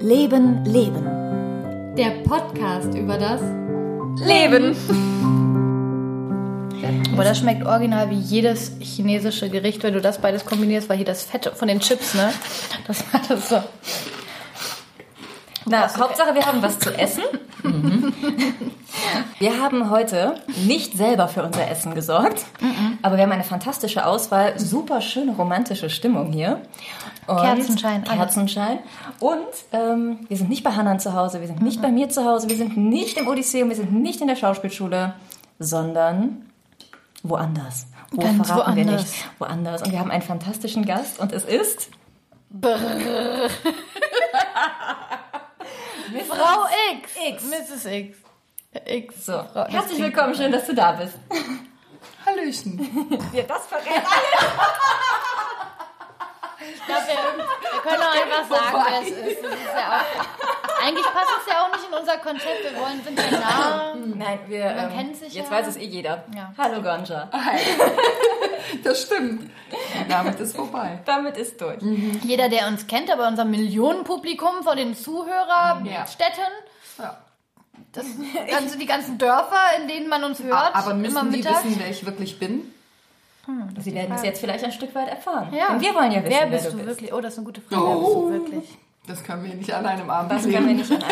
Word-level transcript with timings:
Leben, 0.00 0.66
Leben. 0.66 1.94
Der 1.96 2.10
Podcast 2.28 2.94
über 2.94 3.16
das 3.16 3.40
Leben. 4.20 4.76
Aber 7.14 7.24
das 7.24 7.38
schmeckt 7.38 7.64
original 7.64 8.10
wie 8.10 8.18
jedes 8.18 8.72
chinesische 8.80 9.48
Gericht, 9.48 9.82
wenn 9.82 9.94
du 9.94 10.02
das 10.02 10.20
beides 10.20 10.44
kombinierst, 10.44 10.90
weil 10.90 10.98
hier 10.98 11.06
das 11.06 11.22
Fett 11.22 11.50
von 11.54 11.68
den 11.68 11.80
Chips, 11.80 12.12
ne? 12.12 12.34
Das 12.86 13.02
war 13.10 13.22
das 13.26 13.48
so. 13.48 13.62
Na, 15.64 15.88
Hauptsache, 15.98 16.34
wir 16.34 16.44
haben 16.44 16.60
was 16.60 16.78
zu 16.78 16.92
essen. 16.92 17.22
Wir 19.38 19.60
haben 19.60 19.90
heute 19.90 20.34
nicht 20.66 20.96
selber 20.96 21.28
für 21.28 21.44
unser 21.44 21.70
Essen 21.70 21.94
gesorgt, 21.94 22.44
aber 23.02 23.16
wir 23.16 23.22
haben 23.22 23.32
eine 23.32 23.44
fantastische 23.44 24.04
Auswahl, 24.04 24.58
super 24.58 25.00
schöne 25.00 25.32
romantische 25.32 25.90
Stimmung 25.90 26.32
hier. 26.32 26.60
Und 27.28 27.36
Kerzenschein, 27.40 28.04
alles. 28.06 28.16
Kerzenschein. 28.18 28.78
Und 29.20 29.46
ähm, 29.72 30.20
wir 30.28 30.36
sind 30.36 30.48
nicht 30.48 30.64
bei 30.64 30.70
Hannan 30.72 30.98
zu 31.00 31.12
Hause, 31.14 31.40
wir 31.40 31.46
sind 31.46 31.60
nicht 31.62 31.80
bei 31.82 31.88
mir 31.90 32.08
zu 32.08 32.24
Hause, 32.24 32.48
wir 32.48 32.56
sind 32.56 32.76
nicht 32.76 33.16
im 33.18 33.28
Odysseum, 33.28 33.68
wir 33.68 33.76
sind 33.76 33.92
nicht 33.92 34.20
in 34.20 34.28
der 34.28 34.36
Schauspielschule, 34.36 35.14
sondern 35.58 36.50
woanders. 37.22 37.86
Wo 38.10 38.22
Ganz 38.22 38.46
verraten 38.46 38.76
wir 38.76 38.84
woanders. 38.86 39.02
nicht? 39.02 39.24
Woanders. 39.38 39.82
Und 39.82 39.92
wir 39.92 39.98
haben 40.00 40.10
einen 40.10 40.22
fantastischen 40.22 40.84
Gast 40.86 41.18
und 41.20 41.32
es 41.32 41.44
ist 41.44 41.90
Frau 46.28 46.64
X. 46.94 47.10
X. 47.28 47.44
Mrs. 47.44 47.84
X. 47.84 48.16
X. 48.86 49.26
so. 49.26 49.32
Frau- 49.52 49.66
Herzlich 49.68 49.98
willkommen, 50.00 50.34
schön, 50.34 50.52
dass 50.52 50.66
du 50.66 50.74
da 50.74 50.92
bist. 50.92 51.14
Hallöchen. 52.24 52.78
Ja, 53.32 53.42
das 53.42 53.66
verrät 53.66 53.86
alles. 53.88 55.17
Ich 56.74 56.84
glaube, 56.86 57.02
wir, 57.06 57.44
wir 57.72 57.80
können 57.82 58.02
auch 58.02 58.22
einfach 58.22 58.56
sagen, 58.56 58.84
wer 58.90 59.00
es 59.02 59.08
ist. 59.08 59.42
Das 59.44 59.52
ist 59.52 59.74
ja 59.74 60.00
auch, 60.00 60.84
eigentlich 60.86 61.04
passt 61.06 61.30
es 61.40 61.52
ja 61.52 61.62
auch 61.64 61.72
nicht 61.72 61.88
in 61.88 61.94
unser 61.98 62.16
Konzept. 62.18 62.62
Wir 62.64 62.80
wollen, 62.80 63.02
sind 63.04 63.18
ja 63.18 63.38
nah. 63.40 63.94
Nein, 63.94 64.38
wir, 64.46 64.64
ähm, 64.64 64.90
kennt 64.94 65.16
sich 65.16 65.34
jetzt 65.34 65.50
ja. 65.50 65.56
weiß 65.56 65.66
es 65.68 65.76
eh 65.76 65.84
jeder. 65.84 66.24
Ja. 66.36 66.52
Hallo 66.58 66.82
Gonja. 66.82 67.28
Das 68.84 69.02
stimmt. 69.02 69.50
Damit 70.10 70.38
ist 70.40 70.54
vorbei. 70.54 70.98
Damit 71.06 71.38
ist 71.38 71.58
durch. 71.60 71.78
Jeder, 72.22 72.50
der 72.50 72.66
uns 72.68 72.86
kennt, 72.86 73.10
aber 73.10 73.26
unser 73.26 73.46
Millionenpublikum 73.46 74.62
von 74.62 74.76
den 74.76 74.94
Zuhörerstädten, 74.94 76.52
Ja. 76.98 77.16
das 77.92 78.04
ganze, 78.50 78.76
die 78.76 78.84
ganzen 78.84 79.16
Dörfer, 79.16 79.56
in 79.80 79.88
denen 79.88 80.08
man 80.08 80.22
uns 80.22 80.42
hört, 80.42 80.74
Aber 80.74 80.90
immer 80.90 81.22
müssen 81.22 81.30
die 81.30 81.38
mittags. 81.38 81.64
wissen, 81.64 81.76
wer 81.80 81.88
ich 81.90 82.04
wirklich 82.04 82.38
bin? 82.38 82.72
Sie 83.78 83.94
werden 83.94 84.14
es 84.14 84.22
jetzt 84.22 84.40
vielleicht 84.40 84.64
ein 84.64 84.72
Stück 84.72 84.94
weit 84.94 85.08
erfahren. 85.08 85.52
Ja. 85.52 85.68
Denn 85.72 85.80
wir 85.80 85.94
wollen 85.94 86.12
ja 86.12 86.18
wissen, 86.24 86.30
wer 86.30 86.40
wer, 86.42 86.46
bist 86.48 86.66
du 86.66 86.70
du 86.70 86.76
bist. 86.76 86.86
wirklich? 86.88 87.12
Oh, 87.12 87.20
das 87.20 87.32
ist 87.32 87.38
eine 87.38 87.46
gute 87.46 87.60
Frage. 87.60 87.82
Wer 87.82 87.94
bist 87.96 88.14
du 88.14 88.30
wirklich? 88.32 88.78
Das 89.06 89.24
können 89.24 89.44
wir 89.44 89.54
nicht 89.54 89.72
an 89.72 89.86
einem 89.86 90.10
Abend 90.10 90.30
Das 90.32 90.42
können 90.42 90.52
wir 90.76 90.84
sehen. 90.84 90.98
nicht 90.98 91.04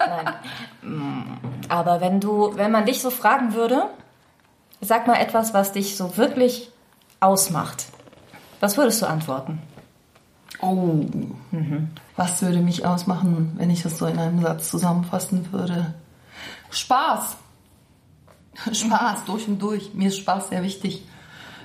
an 0.00 0.08
einmal. 0.08 0.34
Nein. 0.82 0.98
Mm, 0.98 1.22
Aber 1.68 2.00
wenn 2.00 2.20
du, 2.20 2.52
wenn 2.56 2.70
man 2.70 2.86
dich 2.86 3.02
so 3.02 3.10
fragen 3.10 3.52
würde, 3.54 3.86
sag 4.80 5.06
mal 5.06 5.16
etwas, 5.16 5.52
was 5.52 5.72
dich 5.72 5.96
so 5.96 6.16
wirklich 6.16 6.70
ausmacht. 7.20 7.86
Was 8.60 8.76
würdest 8.78 9.02
du 9.02 9.06
antworten? 9.06 9.60
Oh. 10.62 11.04
Was 12.16 12.40
würde 12.40 12.60
mich 12.60 12.86
ausmachen, 12.86 13.52
wenn 13.58 13.68
ich 13.70 13.82
das 13.82 13.98
so 13.98 14.06
in 14.06 14.18
einem 14.18 14.40
Satz 14.40 14.70
zusammenfassen 14.70 15.52
würde? 15.52 15.92
Spaß. 16.70 17.36
Spaß, 18.72 19.24
durch 19.26 19.48
und 19.48 19.60
durch. 19.60 19.92
Mir 19.94 20.08
ist 20.08 20.18
Spaß 20.18 20.48
sehr 20.48 20.62
wichtig. 20.62 21.04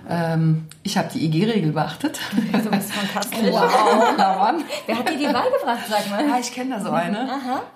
Ähm, 0.08 0.67
ich 0.83 0.97
habe 0.97 1.09
die 1.14 1.25
IG-Regel 1.25 1.72
beachtet. 1.72 2.19
Du 2.52 2.69
bist 2.69 2.92
fantastisch. 2.92 3.39
Wow, 3.52 4.17
Mann. 4.17 4.64
Wer 4.86 4.97
hat 5.00 5.09
dir 5.09 5.17
die 5.17 5.25
beigebracht, 5.25 5.80
sag 5.89 6.09
mal? 6.09 6.28
Ja, 6.28 6.38
ich 6.39 6.52
kenne 6.52 6.75
da 6.75 6.81
so 6.81 6.91
eine. 6.91 7.28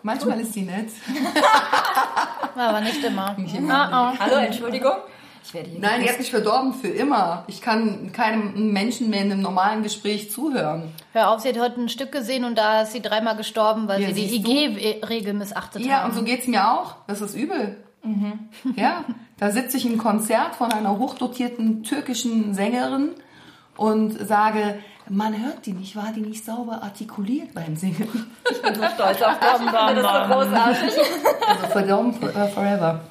Manchmal 0.03 0.39
ist 0.39 0.55
die 0.55 0.61
nett. 0.63 0.89
Aber 2.55 2.81
nicht 2.81 3.03
immer. 3.03 3.35
Hallo, 4.19 4.35
Entschuldigung. 4.37 4.93
Ich 5.45 5.53
werde 5.53 5.69
hier 5.69 5.79
Nein, 5.81 6.01
die 6.01 6.09
hat 6.09 6.19
mich 6.19 6.29
verdorben 6.31 6.73
für 6.73 6.87
immer. 6.87 7.43
Ich 7.47 7.61
kann 7.61 8.11
keinem 8.13 8.71
Menschen 8.71 9.09
mehr 9.09 9.21
in 9.21 9.31
einem 9.31 9.41
normalen 9.41 9.83
Gespräch 9.83 10.31
zuhören. 10.31 10.91
Hör 11.11 11.31
auf, 11.31 11.41
sie 11.41 11.49
hat 11.49 11.59
heute 11.59 11.81
ein 11.81 11.89
Stück 11.89 12.11
gesehen 12.13 12.45
und 12.45 12.57
da 12.57 12.83
ist 12.83 12.93
sie 12.93 13.01
dreimal 13.01 13.35
gestorben, 13.35 13.87
weil 13.89 14.01
Ja, 14.01 14.13
sie 14.13 14.27
die? 14.27 14.35
IG-Regel 14.37 15.33
missachtet 15.33 15.81
Ja, 15.85 16.01
haben. 16.01 16.11
und 16.11 16.17
so 16.17 16.23
geht's 16.23 16.47
mir 16.47 16.71
auch. 16.71 16.95
Das 17.07 17.19
ist 17.21 17.35
übel. 17.35 17.77
Ja, 18.75 19.03
da 19.43 19.51
sitze 19.51 19.75
ich 19.75 19.85
im 19.85 19.97
Konzert 19.97 20.55
von 20.55 20.71
einer 20.71 20.97
hochdotierten 20.97 21.83
türkischen 21.83 22.53
Sängerin 22.53 23.09
und 23.75 24.11
sage, 24.25 24.75
man 25.09 25.33
hört 25.37 25.65
die 25.65 25.73
nicht, 25.73 25.97
war 25.97 26.13
die 26.15 26.21
nicht 26.21 26.45
sauber 26.45 26.81
artikuliert 26.81 27.53
beim 27.53 27.75
Singen. 27.75 28.07
Ich 28.49 28.61
bin 28.61 28.73
so 28.73 28.83
stolz 28.95 29.21
auf 29.21 29.37
dich. 29.39 29.47
Ich 29.49 29.69
finde 29.69 30.01
das 30.01 30.27
so 30.27 30.33
großartig. 30.33 30.93
Also 31.49 31.67
for- 32.13 32.33
äh, 32.33 32.47
forever. 32.47 33.01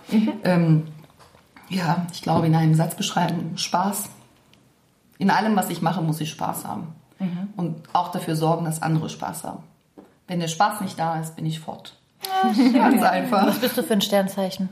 Ähm, 0.44 0.84
ja, 1.68 2.06
ich 2.14 2.22
glaube, 2.22 2.46
in 2.46 2.54
einem 2.54 2.74
Satz 2.74 2.94
beschreiben, 2.94 3.58
Spaß. 3.58 4.04
In 5.18 5.28
allem, 5.30 5.54
was 5.54 5.68
ich 5.68 5.82
mache, 5.82 6.00
muss 6.00 6.18
ich 6.22 6.30
Spaß 6.30 6.64
haben. 6.64 6.94
Und 7.58 7.76
auch 7.92 8.10
dafür 8.10 8.36
sorgen, 8.36 8.64
dass 8.64 8.80
andere 8.80 9.10
Spaß 9.10 9.44
haben. 9.44 9.62
Wenn 10.28 10.40
der 10.40 10.48
Spaß 10.48 10.80
nicht 10.80 10.98
da 10.98 11.20
ist, 11.20 11.36
bin 11.36 11.44
ich 11.44 11.60
fort. 11.60 11.94
Ganz 12.72 13.02
einfach. 13.02 13.46
Was 13.48 13.58
bist 13.58 13.76
du 13.76 13.82
für 13.82 13.92
ein 13.92 14.00
Sternzeichen? 14.00 14.70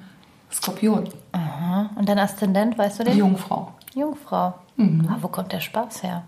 Skorpion, 0.53 1.09
Und 1.97 2.09
dein 2.09 2.19
Aszendent, 2.19 2.77
weißt 2.79 3.01
du 3.01 3.05
den? 3.05 3.17
Jungfrau. 3.17 3.73
Jungfrau. 3.95 4.55
Ah, 4.79 5.17
wo 5.21 5.29
kommt 5.29 5.53
der 5.53 5.61
Spaß 5.61 6.03
her? 6.03 6.25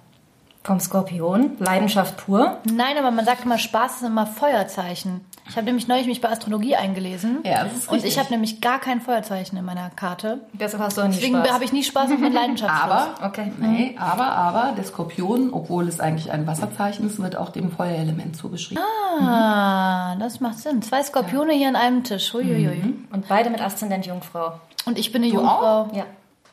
Vom 0.62 0.78
Skorpion, 0.78 1.56
Leidenschaft 1.59 2.19
pur. 2.19 2.59
Nein, 2.72 2.97
aber 2.99 3.10
man 3.10 3.25
sagt 3.25 3.44
immer, 3.44 3.59
Spaß 3.59 3.97
ist 3.97 4.03
immer 4.03 4.27
Feuerzeichen. 4.27 5.22
Ich 5.52 5.56
habe 5.58 5.66
nämlich 5.66 5.86
neulich 5.86 6.06
mich 6.06 6.22
bei 6.22 6.30
Astrologie 6.30 6.76
eingelesen. 6.76 7.40
Ja, 7.44 7.64
das 7.64 7.74
ist 7.74 7.88
Und 7.88 7.96
richtig. 7.96 8.12
ich 8.14 8.18
habe 8.18 8.30
nämlich 8.30 8.62
gar 8.62 8.78
kein 8.80 9.02
Feuerzeichen 9.02 9.58
in 9.58 9.66
meiner 9.66 9.90
Karte. 9.90 10.40
Deshalb 10.54 10.82
hast 10.82 10.96
du 10.96 11.02
auch 11.02 11.08
nie 11.08 11.12
Deswegen 11.16 11.42
habe 11.42 11.62
ich 11.62 11.74
nie 11.74 11.82
Spaß 11.84 12.08
mit 12.08 12.32
Leidenschaftslos. 12.32 12.90
Aber, 12.90 13.26
Okay. 13.26 13.52
nee, 13.58 13.94
aber, 13.98 14.28
aber, 14.32 14.72
der 14.74 14.84
Skorpion, 14.84 15.52
obwohl 15.52 15.88
es 15.88 16.00
eigentlich 16.00 16.32
ein 16.32 16.46
Wasserzeichen 16.46 17.06
ist, 17.06 17.20
wird 17.20 17.36
auch 17.36 17.50
dem 17.50 17.70
Feuerelement 17.70 18.34
zugeschrieben. 18.34 18.82
Ah, 19.20 20.16
das 20.18 20.41
macht 20.41 20.58
Sinn. 20.58 20.80
Zwei 20.80 21.02
Skorpione 21.02 21.52
hier 21.52 21.68
an 21.68 21.76
einem 21.76 22.02
Tisch. 22.02 22.32
Huiuiui. 22.32 22.94
Und 23.12 23.28
beide 23.28 23.50
mit 23.50 23.60
Aszendent 23.60 24.06
Jungfrau. 24.06 24.58
Und 24.86 24.98
ich 24.98 25.12
bin 25.12 25.22
eine 25.22 25.30
Du 25.32 25.36
Jungfrau. 25.36 25.91
Ja. 25.92 26.04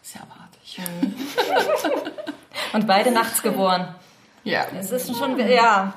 Ist 0.03 0.15
ja 0.15 0.21
abartig. 0.23 0.81
Und 2.73 2.85
beide 2.85 3.11
nachts 3.11 3.41
geboren. 3.41 3.87
Ja. 4.43 4.65
Es 4.77 4.91
ist 4.91 5.15
schon, 5.15 5.39
ja. 5.39 5.93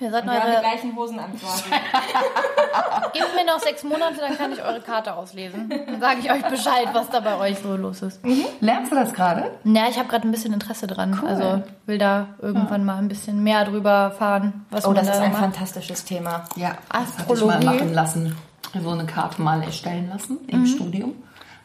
Ihr 0.00 0.10
seid 0.10 0.24
Wir 0.24 0.32
haben 0.32 0.40
die 0.40 0.52
eure, 0.52 0.60
gleichen 0.60 0.96
Hosen 0.96 1.18
an 1.20 1.30
gebt 3.12 3.34
mir 3.36 3.44
noch 3.44 3.60
sechs 3.60 3.84
Monate, 3.84 4.16
dann 4.18 4.36
kann 4.36 4.52
ich 4.52 4.62
eure 4.62 4.80
Karte 4.80 5.14
auslesen. 5.14 5.68
Dann 5.68 6.00
sage 6.00 6.20
ich 6.20 6.30
euch 6.30 6.42
Bescheid, 6.42 6.88
was 6.92 7.08
da 7.10 7.20
bei 7.20 7.38
euch 7.38 7.58
so 7.58 7.76
los 7.76 8.02
ist. 8.02 8.20
Lernst 8.60 8.90
du 8.90 8.96
das 8.96 9.12
gerade? 9.12 9.50
Ja, 9.64 9.88
ich 9.88 9.98
habe 9.98 10.08
gerade 10.08 10.26
ein 10.26 10.30
bisschen 10.32 10.52
Interesse 10.54 10.86
dran. 10.86 11.20
Also 11.26 11.62
will 11.86 11.98
da 11.98 12.28
irgendwann 12.40 12.84
mal 12.84 12.96
ein 12.98 13.08
bisschen 13.08 13.42
mehr 13.44 13.64
drüber 13.64 14.10
fahren, 14.12 14.66
was 14.70 14.86
Oh, 14.86 14.92
das 14.92 15.06
da 15.06 15.12
ist 15.12 15.20
ein 15.20 15.32
macht. 15.32 15.42
fantastisches 15.42 16.04
Thema. 16.04 16.44
Ja, 16.56 16.76
das 16.90 17.18
hatte 17.18 17.34
ich 17.34 17.44
mal 17.44 17.56
Astrologie. 17.56 17.66
machen 17.66 17.94
lassen. 17.94 18.36
So 18.82 18.90
eine 18.90 19.04
Karte 19.06 19.42
mal 19.42 19.62
erstellen 19.62 20.08
lassen 20.08 20.38
im 20.48 20.66
Studium. 20.66 21.14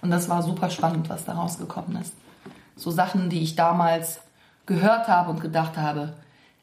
Und 0.02 0.12
das 0.12 0.28
war 0.30 0.44
super 0.44 0.70
spannend, 0.70 1.10
was 1.10 1.24
da 1.26 1.34
rausgekommen 1.34 2.00
ist. 2.02 2.14
So 2.76 2.92
Sachen, 2.92 3.30
die 3.30 3.42
ich 3.42 3.56
damals 3.56 4.20
gehört 4.66 5.08
habe 5.08 5.30
und 5.32 5.40
gedacht 5.40 5.78
habe, 5.78 6.14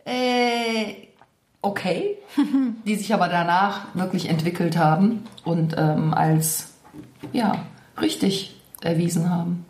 äh, 0.05 1.09
okay, 1.65 2.17
die 2.87 2.95
sich 2.97 3.13
aber 3.15 3.29
danach 3.29 3.87
wirklich 3.95 4.29
entwickelt 4.29 4.77
haben 4.77 5.25
und 5.45 5.75
ähm, 5.79 6.13
als, 6.15 6.75
ja, 7.33 7.57
richtig 8.01 8.55
erwiesen 8.83 9.31
haben. 9.31 9.65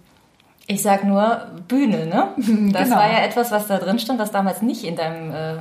Ich 0.66 0.82
sag 0.82 1.05
nur 1.05 1.47
Bühne, 1.69 2.06
ne? 2.06 2.28
Das 2.72 2.84
Genau. 2.84 2.97
war 2.97 3.10
ja 3.12 3.19
etwas, 3.21 3.50
was 3.50 3.66
da 3.66 3.78
drin 3.78 3.99
stand, 3.99 4.19
was 4.19 4.31
damals 4.32 4.62
nicht 4.62 4.82
in 4.84 4.97
deinem 4.97 5.31
äh, 5.31 5.60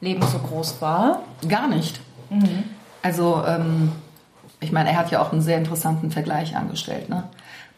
Leben 0.00 0.22
so 0.26 0.38
groß 0.38 0.80
war. 0.82 1.20
Gar 1.48 1.68
nicht. 1.68 2.00
Also, 3.02 3.42
ähm, 3.46 3.92
ich 4.60 4.72
meine, 4.72 4.90
er 4.90 4.96
hat 4.96 5.10
ja 5.10 5.22
auch 5.22 5.32
einen 5.32 5.42
sehr 5.42 5.58
interessanten 5.58 6.10
Vergleich 6.10 6.56
angestellt. 6.56 7.08
Ne? 7.08 7.24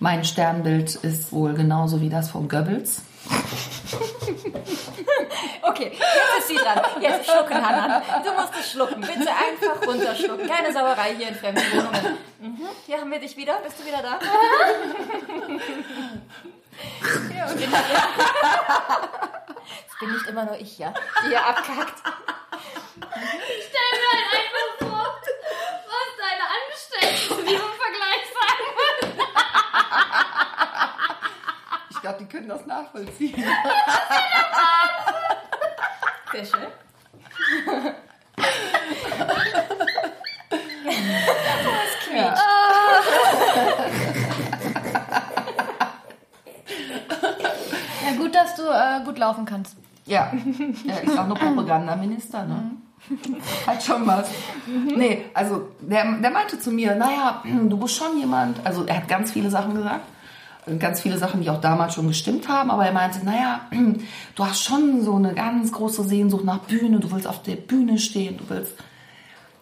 Mein 0.01 0.25
Sternbild 0.25 0.95
ist 0.97 1.33
wohl 1.33 1.53
genauso 1.55 2.01
wie 2.01 2.09
das 2.09 2.31
von 2.31 2.49
Goebbels. 2.49 3.03
Okay, 5.63 5.91
jetzt 5.93 6.39
ist 6.39 6.49
sie 6.49 6.57
dran. 6.57 6.81
Jetzt 7.01 7.31
schlucken, 7.31 7.55
Hannah. 7.55 8.03
Du 8.23 8.33
musst 8.33 8.53
es 8.59 8.71
schlucken. 8.73 9.01
Bitte 9.01 9.31
einfach 9.31 9.81
runterschlucken. 9.87 10.47
Keine 10.47 10.71
Sauerei 10.73 11.15
hier 11.17 11.29
in 11.29 11.35
fremden 11.35 11.63
Wohnungen. 11.73 12.19
Mhm. 12.39 12.69
Hier 12.87 13.01
haben 13.01 13.11
wir 13.11 13.19
dich 13.19 13.35
wieder. 13.37 13.55
Bist 13.61 13.79
du 13.81 13.87
wieder 13.87 14.03
da? 14.03 14.19
Ja, 17.35 17.45
okay. 17.47 17.69
Es 19.89 19.95
bin 20.01 20.13
nicht 20.13 20.27
immer 20.27 20.45
nur 20.45 20.57
ich, 20.59 20.77
ja, 20.77 20.93
die 21.23 21.29
hier 21.29 21.47
abkackt. 21.47 22.03
Stell 22.99 23.91
mir 23.93 24.09
halt 24.13 24.27
einfach 24.35 24.71
vor, 24.81 25.07
was 25.87 26.09
deine 26.19 26.47
Angestellten 26.57 27.29
zu 27.29 27.37
diesem 27.43 27.73
Vergleich 27.79 28.25
sagen 28.35 28.67
würden 28.77 29.13
dachte, 32.05 32.25
die 32.25 32.29
können 32.29 32.49
das 32.49 32.67
nachvollziehen. 32.67 33.35
Sehr 36.33 36.45
schön. 36.45 36.67
Das 41.65 41.99
quietscht. 42.05 42.17
Ja. 42.17 42.35
Ah. 42.35 42.41
ja, 48.05 48.17
gut, 48.19 48.35
dass 48.35 48.55
du 48.57 48.63
äh, 48.63 49.05
gut 49.05 49.19
laufen 49.19 49.45
kannst. 49.45 49.77
Ja, 50.07 50.33
er 50.87 51.03
ist 51.03 51.19
auch 51.19 51.27
noch 51.27 51.39
Propagandaminister, 51.39 52.45
ne? 52.45 52.73
Hat 53.67 53.83
schon 53.83 54.07
was. 54.07 54.31
Mhm. 54.67 54.95
Nee, 54.97 55.25
also 55.35 55.69
der, 55.81 56.05
der 56.21 56.31
meinte 56.31 56.59
zu 56.59 56.71
mir, 56.71 56.95
naja, 56.95 57.43
du 57.45 57.77
bist 57.77 57.97
schon 57.97 58.19
jemand, 58.19 58.65
also 58.65 58.85
er 58.87 58.97
hat 58.97 59.09
ganz 59.09 59.31
viele 59.33 59.51
Sachen 59.51 59.75
gesagt 59.75 60.07
ganz 60.79 61.01
viele 61.01 61.19
Sachen, 61.19 61.43
die 61.43 61.51
auch 61.51 61.61
damals 61.61 61.95
schon 61.95 62.09
gestimmt 62.09 62.49
haben, 62.49 62.71
aber 62.71 62.87
er 62.87 62.93
meinte, 62.93 63.25
naja, 63.25 63.61
du 64.35 64.45
hast 64.45 64.63
schon 64.63 65.05
so 65.05 65.15
eine 65.15 65.35
ganz 65.35 65.73
große 65.73 66.05
Sehnsucht 66.05 66.45
nach 66.45 66.61
Bühne, 66.61 67.01
du 67.01 67.11
willst 67.11 67.27
auf 67.27 67.43
der 67.43 67.57
Bühne 67.57 67.99
stehen, 67.99 68.39
du 68.39 68.45
willst 68.49 68.75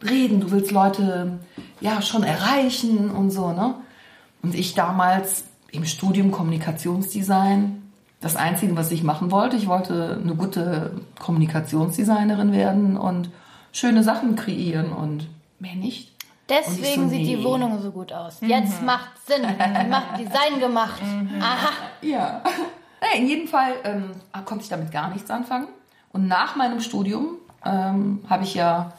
reden, 0.02 0.40
du 0.40 0.50
willst 0.50 0.70
Leute 0.70 1.38
ja 1.81 2.02
schon 2.02 2.22
erreichen 2.22 3.10
und 3.10 3.31
so, 3.31 3.52
ne? 3.52 3.75
Und 4.43 4.54
ich 4.56 4.75
damals 4.75 5.44
im 5.70 5.84
Studium 5.84 6.32
Kommunikationsdesign, 6.32 7.82
das 8.20 8.37
Einzige, 8.37 8.76
was 8.76 8.90
ich 8.93 9.02
machen 9.02 9.31
wollte, 9.31 9.56
ich 9.56 9.66
wollte 9.66 10.20
eine 10.22 10.34
gute 10.34 10.93
Kommunikationsdesignerin 11.19 12.52
werden 12.52 12.96
und 12.96 13.31
schöne 13.72 14.02
Sachen 14.02 14.37
kreieren 14.37 14.93
und 14.93 15.28
mehr 15.58 15.75
nicht. 15.75 16.12
Deswegen 16.52 17.04
so, 17.04 17.08
sieht 17.08 17.26
die 17.26 17.37
nee. 17.37 17.44
Wohnung 17.44 17.81
so 17.81 17.90
gut 17.90 18.12
aus. 18.12 18.38
Jetzt 18.40 18.82
macht 18.82 19.10
Sinn. 19.26 19.43
Die 19.43 19.88
macht 19.88 20.19
Design 20.19 20.60
gemacht. 20.60 21.00
Aha. 21.40 21.70
Ja. 22.02 22.43
Naja, 23.00 23.14
in 23.16 23.26
jedem 23.26 23.49
Fall 23.49 23.72
ähm, 23.84 24.10
konnte 24.44 24.64
ich 24.64 24.69
damit 24.69 24.90
gar 24.93 25.10
nichts 25.10 25.31
anfangen. 25.31 25.69
Und 26.12 26.28
nach 26.28 26.56
meinem 26.56 26.81
Studium 26.81 27.37
ähm, 27.64 28.20
habe 28.28 28.44
ich 28.44 28.54
ja 28.54 28.93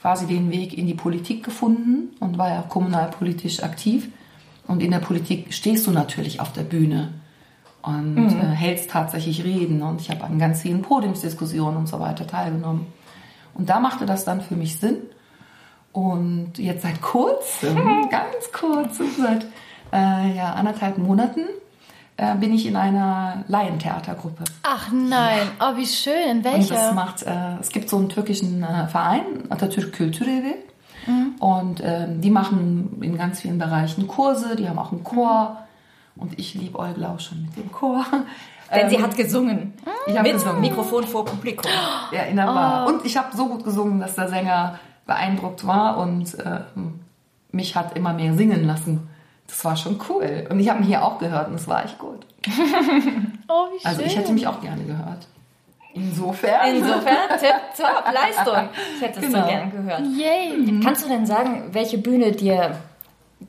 quasi 0.00 0.26
den 0.26 0.50
Weg 0.50 0.76
in 0.76 0.86
die 0.86 0.94
Politik 0.94 1.44
gefunden 1.44 2.16
und 2.20 2.38
war 2.38 2.48
ja 2.48 2.62
kommunalpolitisch 2.62 3.62
aktiv. 3.62 4.08
Und 4.66 4.82
in 4.82 4.90
der 4.90 4.98
Politik 4.98 5.52
stehst 5.54 5.86
du 5.86 5.92
natürlich 5.92 6.40
auf 6.40 6.52
der 6.52 6.62
Bühne 6.62 7.12
und 7.82 8.18
äh, 8.18 8.46
hältst 8.46 8.90
tatsächlich 8.90 9.44
Reden. 9.44 9.82
Und 9.82 10.00
ich 10.00 10.10
habe 10.10 10.24
an 10.24 10.38
ganz 10.38 10.62
vielen 10.62 10.82
Podiumsdiskussionen 10.82 11.76
und 11.76 11.88
so 11.88 12.00
weiter 12.00 12.26
teilgenommen. 12.26 12.86
Und 13.54 13.68
da 13.68 13.80
machte 13.80 14.04
das 14.04 14.24
dann 14.24 14.40
für 14.40 14.56
mich 14.56 14.78
Sinn. 14.78 14.98
Und 15.92 16.58
jetzt 16.58 16.82
seit 16.82 17.00
kurzem, 17.00 17.76
ganz 18.10 18.52
kurzem, 18.52 19.06
seit 19.18 19.44
äh, 19.92 20.36
ja, 20.36 20.52
anderthalb 20.52 20.98
Monaten, 20.98 21.40
äh, 22.16 22.34
bin 22.36 22.52
ich 22.52 22.66
in 22.66 22.76
einer 22.76 23.44
Laientheatergruppe. 23.48 24.44
Ach 24.62 24.90
nein. 24.92 25.48
Oh, 25.60 25.76
wie 25.76 25.86
schön. 25.86 26.14
In 26.30 26.36
Und 26.38 26.44
das 26.44 26.70
welcher? 26.70 26.92
macht, 26.92 27.22
äh, 27.22 27.58
es 27.60 27.70
gibt 27.70 27.88
so 27.88 27.96
einen 27.96 28.08
türkischen 28.08 28.62
äh, 28.62 28.86
Verein, 28.88 29.22
Atatürk 29.50 29.92
Kültürevi. 29.92 30.54
Und 31.38 31.80
ähm, 31.82 32.20
die 32.20 32.28
machen 32.28 32.98
in 33.00 33.16
ganz 33.16 33.40
vielen 33.40 33.56
Bereichen 33.56 34.06
Kurse, 34.06 34.56
die 34.56 34.68
haben 34.68 34.78
auch 34.78 34.92
einen 34.92 35.04
Chor. 35.04 35.56
Und 36.16 36.38
ich 36.38 36.52
liebe 36.52 36.78
Eugel 36.78 37.06
auch 37.06 37.18
schon 37.18 37.40
mit 37.46 37.56
dem 37.56 37.72
Chor. 37.72 38.04
Denn 38.74 38.90
sie 38.90 38.96
Ähm, 38.96 39.02
hat 39.04 39.16
gesungen. 39.16 39.72
Mit 40.06 40.32
gesungen. 40.34 40.60
Mikrofon 40.60 41.04
vor 41.04 41.24
Publikum. 41.24 41.70
Ja, 42.12 42.22
in 42.24 42.36
der 42.36 42.44
Bar. 42.44 42.86
Und 42.88 43.06
ich 43.06 43.16
habe 43.16 43.34
so 43.34 43.46
gut 43.48 43.64
gesungen, 43.64 44.00
dass 44.00 44.16
der 44.16 44.28
Sänger 44.28 44.78
beeindruckt 45.08 45.66
war 45.66 45.96
und 45.98 46.36
ähm, 46.44 47.00
mich 47.50 47.74
hat 47.74 47.96
immer 47.96 48.12
mehr 48.12 48.34
singen 48.34 48.64
lassen. 48.64 49.08
Das 49.48 49.64
war 49.64 49.74
schon 49.76 49.98
cool. 50.08 50.46
Und 50.50 50.60
ich 50.60 50.68
habe 50.68 50.80
ihn 50.80 50.86
hier 50.86 51.02
auch 51.02 51.18
gehört 51.18 51.48
und 51.48 51.54
es 51.54 51.66
war 51.66 51.84
echt 51.84 51.98
gut. 51.98 52.24
Oh, 53.50 53.64
wie 53.72 53.78
schön. 53.80 53.86
Also 53.86 54.02
ich 54.02 54.14
hätte 54.14 54.30
mich 54.34 54.46
auch 54.46 54.60
gerne 54.60 54.82
gehört. 54.84 55.26
Insofern. 55.94 56.76
Insofern, 56.76 57.30
tip, 57.40 57.54
top, 57.78 58.04
Leistung. 58.12 58.68
Ich 58.94 59.00
hätte 59.02 59.20
es 59.20 59.26
Genau. 59.26 59.40
so 59.40 59.48
gern 59.48 59.70
gehört. 59.70 60.02
Yay. 60.18 60.80
Kannst 60.84 61.02
du 61.04 61.08
denn 61.08 61.24
sagen, 61.24 61.70
welche 61.72 61.96
Bühne 61.96 62.32
dir 62.32 62.76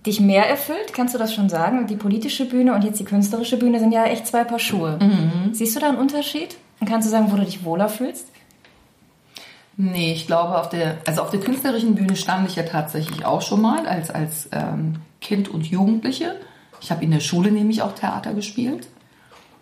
dich 0.06 0.22
mehr 0.22 0.50
erfüllt? 0.50 0.94
Kannst 0.94 1.14
du 1.14 1.18
das 1.20 1.34
schon 1.34 1.50
sagen? 1.50 1.86
Die 1.88 1.98
politische 1.98 2.46
Bühne 2.46 2.74
und 2.74 2.86
jetzt 2.86 2.98
die 2.98 3.04
künstlerische 3.04 3.58
Bühne 3.58 3.82
sind 3.82 3.92
ja 3.92 4.06
echt 4.06 4.26
zwei 4.26 4.46
Paar 4.46 4.60
Schuhe. 4.60 4.98
Siehst 5.52 5.76
du 5.76 5.82
da 5.82 5.90
einen 5.90 5.98
Unterschied? 5.98 6.56
Und 6.80 6.88
kannst 6.90 7.06
du 7.06 7.12
sagen, 7.12 7.30
wo 7.30 7.36
du 7.36 7.44
dich 7.44 7.66
wohler 7.66 7.90
fühlst? 7.90 8.28
Nee, 9.82 10.12
ich 10.12 10.28
glaube, 10.28 10.58
auf 10.58 10.68
der, 10.68 10.98
also 11.08 11.22
auf 11.22 11.30
der 11.30 11.40
künstlerischen 11.40 11.96
Bühne 11.96 12.18
stand 12.18 12.50
ich 12.50 12.58
ja 12.58 12.64
tatsächlich 12.64 13.24
auch 13.24 13.42
schon 13.42 13.62
mal 13.62 13.88
als, 13.88 14.12
als 14.12 14.50
ähm, 14.52 14.98
Kind 15.22 15.48
und 15.48 15.68
Jugendliche. 15.68 16.36
Ich 16.82 16.92
habe 16.92 17.02
in 17.02 17.12
der 17.12 17.22
Schule 17.22 17.50
nämlich 17.50 17.82
auch 17.82 17.94
Theater 17.94 18.34
gespielt. 18.34 18.90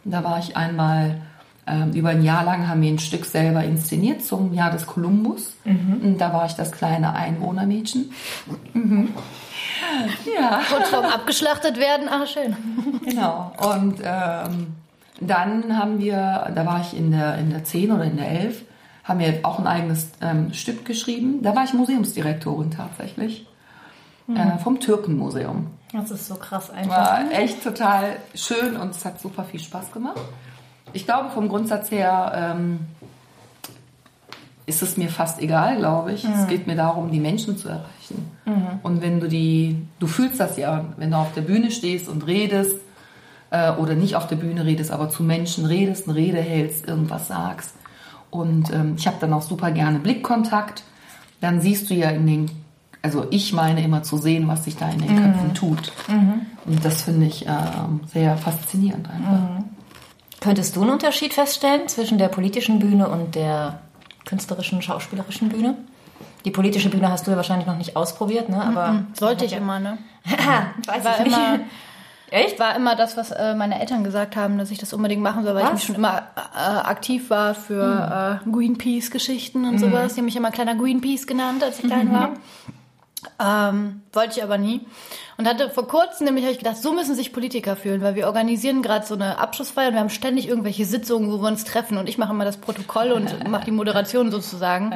Und 0.04 0.12
da 0.12 0.24
war 0.24 0.40
ich 0.40 0.58
einmal, 0.58 1.22
ähm, 1.68 1.92
über 1.94 2.10
ein 2.10 2.24
Jahr 2.24 2.44
lang 2.44 2.68
haben 2.68 2.82
wir 2.82 2.90
ein 2.90 2.98
Stück 2.98 3.26
selber 3.26 3.64
inszeniert 3.64 4.26
zum 4.26 4.56
Jahr 4.56 4.72
des 4.72 4.88
Kolumbus. 4.88 5.56
Und 6.02 6.18
da 6.18 6.34
war 6.34 6.48
ich 6.48 6.54
das 6.54 6.72
kleine 6.72 7.14
Einwohnermädchen. 7.14 8.12
Mhm. 8.74 9.10
Ja. 10.36 10.60
Kurz 10.70 10.90
vorm 10.90 11.06
abgeschlachtet 11.06 11.78
werden. 11.78 12.10
Ah, 12.10 12.26
schön. 12.26 12.56
Genau. 13.06 13.54
Und 13.58 14.02
ähm, 14.04 14.76
dann 15.22 15.78
haben 15.78 16.00
wir, 16.00 16.52
da 16.54 16.66
war 16.66 16.82
ich 16.82 16.98
in 16.98 17.12
der, 17.12 17.38
in 17.38 17.52
der 17.52 17.64
10 17.64 17.92
oder 17.92 18.04
in 18.04 18.18
der 18.18 18.30
11, 18.30 18.64
haben 19.08 19.20
wir 19.20 19.40
auch 19.44 19.60
ein 19.60 19.68
eigenes 19.68 20.10
ähm, 20.22 20.54
Stück 20.54 20.86
geschrieben. 20.86 21.42
Da 21.42 21.56
war 21.56 21.64
ich 21.64 21.74
Museumsdirektorin 21.74 22.72
tatsächlich. 22.72 23.48
Äh, 24.36 24.58
vom 24.58 24.82
Türkenmuseum. 24.82 25.68
Das 25.94 26.12
ist 26.12 26.28
so 26.28 26.36
krass 26.36 26.70
einfach. 26.70 26.98
War 26.98 27.32
echt 27.32 27.64
total 27.64 28.18
schön 28.36 28.76
und 28.76 28.92
es 28.92 29.06
hat 29.06 29.22
super 29.22 29.46
viel 29.46 29.62
Spaß 29.62 29.94
gemacht. 29.94 30.20
Ich 30.92 31.06
glaube, 31.06 31.30
vom 31.30 31.48
Grundsatz 31.48 31.92
her 31.92 32.34
ähm, 32.36 32.80
ist 34.66 34.82
es 34.82 34.98
mir 34.98 35.08
fast 35.08 35.42
egal, 35.42 35.78
glaube 35.78 36.12
ich. 36.12 36.26
Es 36.26 36.48
geht 36.48 36.68
mir 36.68 36.76
darum, 36.76 37.10
die 37.10 37.22
Menschen 37.22 37.58
zu 37.58 37.70
erreichen. 37.70 38.30
Und 38.84 39.02
wenn 39.02 39.22
du 39.22 39.30
die, 39.30 39.88
du 40.00 40.08
fühlst 40.08 40.42
das 40.42 40.58
ja, 40.58 40.84
wenn 40.98 41.12
du 41.12 41.18
auf 41.18 41.34
der 41.34 41.42
Bühne 41.42 41.72
stehst 41.72 42.10
und 42.10 42.28
redest, 42.28 42.76
äh, 43.50 43.72
oder 43.72 43.96
nicht 43.96 44.18
auf 44.18 44.28
der 44.28 44.36
Bühne 44.36 44.66
redest, 44.66 44.92
aber 44.92 45.10
zu 45.10 45.24
Menschen 45.24 45.66
redest, 45.66 46.08
eine 46.08 46.18
Rede 46.18 46.42
hältst, 46.42 46.86
irgendwas 46.86 47.30
sagst. 47.30 47.74
Und 48.30 48.72
ähm, 48.74 48.96
ich 48.98 49.08
habe 49.08 49.18
dann 49.20 49.34
auch 49.34 49.42
super 49.42 49.72
gerne 49.72 50.00
Blickkontakt. 50.00 50.84
Dann 51.42 51.62
siehst 51.62 51.90
du 51.90 51.94
ja 51.94 52.10
in 52.10 52.26
den, 52.28 52.52
also 53.02 53.26
ich 53.30 53.54
meine 53.54 53.84
immer 53.84 54.04
zu 54.04 54.18
sehen, 54.18 54.48
was 54.48 54.64
sich 54.66 54.76
da 54.76 54.90
in 54.90 55.00
den 55.00 55.16
Köpfen 55.16 55.54
tut. 55.54 55.92
Und 56.66 56.84
das 56.84 57.04
finde 57.04 57.28
ich 57.28 57.46
ähm, 57.46 58.02
sehr 58.12 58.38
faszinierend 58.38 59.10
einfach. 59.10 59.64
Könntest 60.40 60.76
du 60.76 60.82
einen 60.82 60.92
Unterschied 60.92 61.34
feststellen 61.34 61.88
zwischen 61.88 62.18
der 62.18 62.28
politischen 62.28 62.80
Bühne 62.80 63.08
und 63.08 63.36
der 63.36 63.80
künstlerischen, 64.26 64.82
schauspielerischen 64.82 65.50
Bühne? 65.50 65.76
Die 66.46 66.52
politische 66.52 66.90
Bühne 66.90 67.10
hast 67.10 67.28
du 67.28 67.32
ja 67.32 67.38
wahrscheinlich 67.38 67.68
noch 67.68 67.78
nicht 67.78 67.96
ausprobiert, 67.96 68.50
ne? 68.50 68.62
Aber 68.62 69.04
Sollte 69.14 69.46
ich 69.46 69.54
immer, 69.58 69.80
ne? 69.80 69.98
weiß 70.26 71.04
ich 71.20 71.26
nicht. 71.26 71.28
immer, 71.28 71.60
Echt? 72.30 72.60
war 72.60 72.76
immer 72.76 72.96
das, 72.96 73.16
was 73.16 73.32
äh, 73.32 73.56
meine 73.56 73.80
Eltern 73.80 74.04
gesagt 74.04 74.36
haben, 74.36 74.58
dass 74.58 74.72
ich 74.72 74.78
das 74.78 74.94
unbedingt 74.94 75.22
machen 75.22 75.44
soll, 75.44 75.56
weil 75.56 75.64
ich 75.64 75.68
Was? 75.68 75.74
mich 75.76 75.84
schon 75.86 75.96
immer 75.96 76.28
äh, 76.36 76.60
aktiv 76.60 77.30
war 77.30 77.56
für 77.56 78.42
äh, 78.46 78.50
Greenpeace-Geschichten 78.50 79.66
und 79.66 79.80
sowas. 79.80 80.14
Die 80.14 80.20
haben 80.20 80.26
mich 80.26 80.36
immer 80.36 80.52
kleiner 80.52 80.76
Greenpeace 80.76 81.26
genannt, 81.26 81.64
als 81.64 81.80
ich 81.80 81.86
klein 81.86 82.12
war. 82.12 82.34
Ähm, 83.40 84.02
wollte 84.14 84.38
ich 84.38 84.44
aber 84.44 84.58
nie. 84.58 84.82
Und 85.38 85.48
hatte 85.48 85.70
vor 85.70 85.88
kurzem 85.88 86.26
nämlich 86.26 86.46
hab 86.46 86.52
ich 86.52 86.58
gedacht, 86.58 86.78
so 86.78 86.94
müssen 86.94 87.16
sich 87.16 87.34
Politiker 87.34 87.76
fühlen, 87.76 88.02
weil 88.02 88.16
wir 88.16 88.28
organisieren 88.28 88.82
gerade 88.82 89.06
so 89.06 89.14
eine 89.14 89.38
Abschlussfeier 89.38 89.90
und 89.90 89.94
wir 89.94 90.00
haben 90.00 90.10
ständig 90.10 90.48
irgendwelche 90.48 90.86
Sitzungen, 90.86 91.32
wo 91.32 91.42
wir 91.42 91.48
uns 91.48 91.64
treffen 91.64 91.98
und 91.98 92.10
ich 92.10 92.18
mache 92.18 92.34
immer 92.34 92.46
das 92.46 92.58
Protokoll 92.58 93.12
und 93.12 93.48
mache 93.50 93.66
die 93.66 93.72
Moderation 93.72 94.32
sozusagen. 94.32 94.94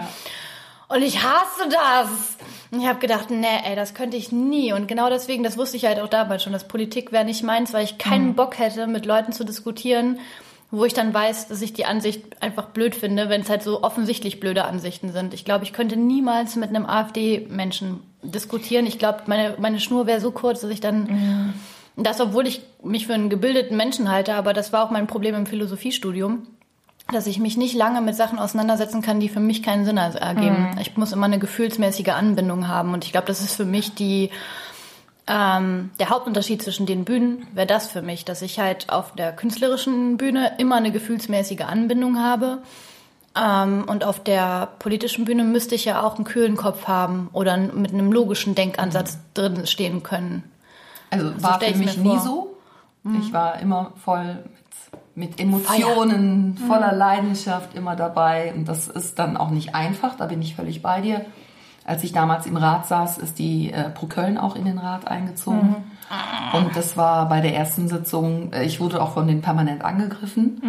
Und 0.94 1.02
ich 1.02 1.24
hasse 1.24 1.70
das. 1.70 2.38
Und 2.72 2.82
ich 2.82 2.88
habe 2.88 3.00
gedacht, 3.00 3.30
nee, 3.30 3.48
ey, 3.66 3.76
das 3.76 3.94
könnte 3.94 4.18
ich 4.18 4.32
nie. 4.32 4.74
Und 4.74 4.88
genau 4.88 5.10
deswegen, 5.10 5.44
das 5.44 5.58
wusste 5.58 5.78
ich 5.78 5.86
halt 5.86 6.00
auch 6.00 6.08
damals 6.08 6.44
schon, 6.44 6.54
dass 6.54 6.68
Politik 6.68 7.12
wäre 7.12 7.26
nicht 7.26 7.44
meins, 7.44 7.74
weil 7.74 7.84
ich 7.84 7.98
keinen 7.98 8.36
Bock 8.36 8.60
hätte, 8.60 8.88
mit 8.88 9.06
Leuten 9.06 9.34
zu 9.34 9.44
diskutieren, 9.44 10.20
wo 10.70 10.86
ich 10.86 10.94
dann 10.94 11.14
weiß, 11.14 11.50
dass 11.50 11.62
ich 11.62 11.74
die 11.74 11.86
Ansicht 11.86 12.42
einfach 12.42 12.68
blöd 12.68 12.96
finde, 12.96 13.30
wenn 13.30 13.42
es 13.42 13.50
halt 13.50 13.64
so 13.64 13.84
offensichtlich 13.84 14.40
blöde 14.40 14.66
Ansichten 14.66 15.12
sind. 15.12 15.34
Ich 15.34 15.44
glaube, 15.46 15.66
ich 15.66 15.74
könnte 15.74 15.98
niemals 15.98 16.56
mit 16.56 16.70
einem 16.70 16.86
AfD-Menschen 16.86 18.00
diskutieren. 18.24 18.86
Ich 18.86 19.00
glaube, 19.00 19.24
meine, 19.26 19.56
meine 19.60 19.80
Schnur 19.80 20.08
wäre 20.08 20.22
so 20.22 20.32
kurz, 20.32 20.62
dass 20.62 20.72
ich 20.72 20.82
dann... 20.82 21.54
Das, 21.98 22.22
obwohl 22.22 22.48
ich 22.48 22.62
mich 22.82 23.06
für 23.06 23.14
einen 23.14 23.30
gebildeten 23.30 23.76
Menschen 23.76 24.10
halte, 24.10 24.34
aber 24.36 24.54
das 24.54 24.72
war 24.72 24.86
auch 24.86 24.92
mein 24.92 25.08
Problem 25.08 25.36
im 25.36 25.46
Philosophiestudium 25.46 26.48
dass 27.12 27.28
ich 27.28 27.40
mich 27.40 27.58
nicht 27.58 27.76
lange 27.76 28.02
mit 28.02 28.16
Sachen 28.16 28.40
auseinandersetzen 28.40 29.02
kann, 29.02 29.20
die 29.20 29.30
für 29.30 29.40
mich 29.40 29.64
keinen 29.64 29.86
Sinn 29.86 29.98
ergeben. 29.98 30.76
Ich 30.80 30.98
muss 30.98 31.12
immer 31.12 31.26
eine 31.26 31.40
gefühlsmäßige 31.40 32.10
Anbindung 32.10 32.68
haben 32.68 32.94
und 32.94 33.06
ich 33.06 33.12
glaube, 33.12 33.28
das 33.28 33.42
ist 33.42 33.56
für 33.56 33.66
mich 33.66 33.94
die 33.94 34.30
ähm, 35.28 35.92
der 36.00 36.10
Hauptunterschied 36.10 36.62
zwischen 36.62 36.86
den 36.86 37.06
Bühnen 37.06 37.46
wäre 37.54 37.68
das 37.68 37.88
für 37.88 38.02
mich, 38.02 38.26
dass 38.26 38.42
ich 38.42 38.60
halt 38.60 38.90
auf 38.90 39.14
der 39.14 39.32
künstlerischen 39.32 40.18
Bühne 40.18 40.54
immer 40.58 40.78
eine 40.78 40.92
gefühlsmäßige 40.92 41.62
Anbindung 41.62 42.20
habe 42.20 42.58
ähm, 43.40 43.86
und 43.88 44.04
auf 44.04 44.22
der 44.22 44.70
politischen 44.80 45.26
Bühne 45.26 45.44
müsste 45.44 45.76
ich 45.76 45.86
ja 45.86 46.02
auch 46.02 46.16
einen 46.16 46.26
kühlen 46.26 46.58
Kopf 46.58 46.88
haben 46.88 47.30
oder 47.34 47.56
mit 47.56 47.94
einem 47.94 48.12
logischen 48.12 48.56
Denkansatz 48.56 49.20
drin 49.34 49.68
stehen 49.68 50.04
können. 50.04 50.44
Also 51.12 51.30
So 51.30 51.44
war 51.44 51.60
für 51.60 51.78
mich 51.78 51.98
nie 51.98 52.18
so. 52.20 52.58
Ich 53.20 53.34
war 53.34 53.60
immer 53.60 53.94
voll 54.04 54.44
mit, 55.16 55.40
Emotionen, 55.40 56.58
voller 56.68 56.94
Leidenschaft 56.94 57.76
immer 57.76 57.96
dabei. 57.96 58.54
Und 58.56 58.68
das 58.68 58.88
ist 58.88 59.20
dann 59.20 59.38
auch 59.38 59.50
nicht 59.50 59.76
einfach, 59.76 60.16
da 60.16 60.28
bin 60.28 60.42
ich 60.42 60.56
völlig 60.56 60.82
bei 60.82 61.02
dir. 61.02 61.26
Als 61.84 62.04
ich 62.04 62.12
damals 62.12 62.46
im 62.46 62.58
Rat 62.58 62.88
saß, 62.88 63.18
ist 63.18 63.40
die 63.40 63.72
äh, 63.72 63.90
Pro 63.90 64.06
Köln 64.06 64.38
auch 64.38 64.56
in 64.56 64.66
den 64.66 64.78
Rat 64.78 65.08
eingezogen. 65.08 65.76
Und 66.54 66.76
das 66.76 66.96
war 66.96 67.28
bei 67.28 67.42
der 67.42 67.56
ersten 67.56 67.88
Sitzung, 67.88 68.54
äh, 68.54 68.64
ich 68.66 68.80
wurde 68.80 69.02
auch 69.02 69.14
von 69.14 69.28
denen 69.28 69.42
permanent 69.42 69.84
angegriffen. 69.84 70.62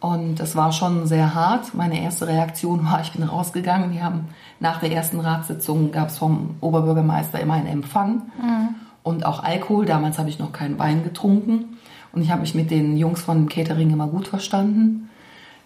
Und 0.00 0.36
das 0.36 0.54
war 0.54 0.72
schon 0.72 1.06
sehr 1.06 1.34
hart. 1.34 1.74
Meine 1.74 2.00
erste 2.00 2.28
Reaktion 2.28 2.84
war, 2.84 3.00
ich 3.00 3.12
bin 3.12 3.24
rausgegangen. 3.24 3.92
Die 3.92 4.02
haben 4.02 4.28
nach 4.60 4.80
der 4.80 4.92
ersten 4.92 5.18
Ratssitzung 5.18 5.92
gab 5.92 6.08
es 6.08 6.18
vom 6.18 6.56
Oberbürgermeister 6.60 7.40
immer 7.40 7.54
einen 7.54 7.66
Empfang 7.66 8.22
und 9.02 9.24
auch 9.24 9.42
Alkohol. 9.42 9.86
Damals 9.86 10.18
habe 10.18 10.28
ich 10.28 10.38
noch 10.38 10.52
keinen 10.52 10.78
Wein 10.78 11.04
getrunken. 11.04 11.78
Und 12.14 12.22
ich 12.22 12.30
habe 12.30 12.42
mich 12.42 12.54
mit 12.54 12.70
den 12.70 12.96
Jungs 12.96 13.22
von 13.22 13.48
Catering 13.48 13.90
immer 13.90 14.06
gut 14.06 14.28
verstanden. 14.28 15.10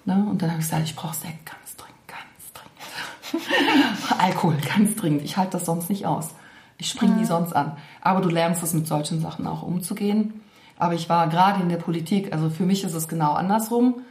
Ne? 0.05 0.26
Und 0.31 0.40
dann 0.40 0.50
habe 0.50 0.61
ich 0.61 0.67
gesagt, 0.67 0.85
ich 0.85 0.97
brauche 0.97 1.14
Sekt 1.14 1.45
ganz 1.45 1.76
dringend, 1.76 2.09
ganz 2.09 3.43
dringend. 3.43 4.19
Alkohol, 4.19 4.57
ganz 4.76 4.97
dringend. 4.97 5.23
Ich 5.23 5.37
halte 5.37 5.52
das 5.52 5.67
sonst 5.67 5.90
nicht 5.90 6.07
aus. 6.07 6.31
Ich 6.78 6.88
springe 6.88 7.17
nie 7.17 7.25
sonst 7.26 7.52
an. 7.55 7.76
Aber 8.00 8.21
du 8.21 8.31
lernst 8.31 8.62
es 8.62 8.73
mit 8.73 8.87
solchen 8.87 9.21
Sachen 9.21 9.47
auch 9.47 9.62
umzugehen. 9.62 10.40
Aber 10.78 10.95
ich 10.95 11.09
war 11.09 11.28
gerade 11.28 11.61
in 11.61 11.69
der 11.69 11.76
Politik, 11.76 12.33
also 12.33 12.50
für 12.50 12.62
mich 12.62 12.85
ist 12.85 12.95
es 12.95 13.09
genau 13.09 13.33
andersrum. 13.33 14.02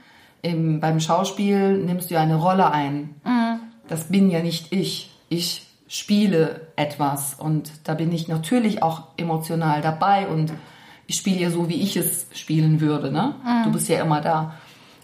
Im, 0.42 0.80
beim 0.80 1.00
Schauspiel 1.00 1.78
nimmst 1.78 2.12
du 2.12 2.20
eine 2.20 2.36
Rolle 2.36 2.72
ein. 2.72 3.16
Das 3.88 4.10
bin 4.10 4.30
ja 4.30 4.42
nicht 4.42 4.74
ich. 4.74 5.12
Ich 5.30 5.66
spiele 5.88 6.68
etwas 6.76 7.36
und 7.36 7.72
da 7.86 7.94
bin 7.94 8.12
ich 8.12 8.28
natürlich 8.28 8.84
auch 8.84 9.04
emotional 9.16 9.82
dabei 9.82 10.28
und 10.28 10.52
ich 11.08 11.16
spiele 11.16 11.40
ja 11.40 11.50
so, 11.50 11.70
wie 11.70 11.82
ich 11.82 11.98
es 11.98 12.28
spielen 12.34 12.82
würde. 12.82 13.12
Ne? 13.12 13.36
Du 13.64 13.72
bist 13.72 13.88
ja 13.90 14.02
immer 14.02 14.22
da. 14.22 14.54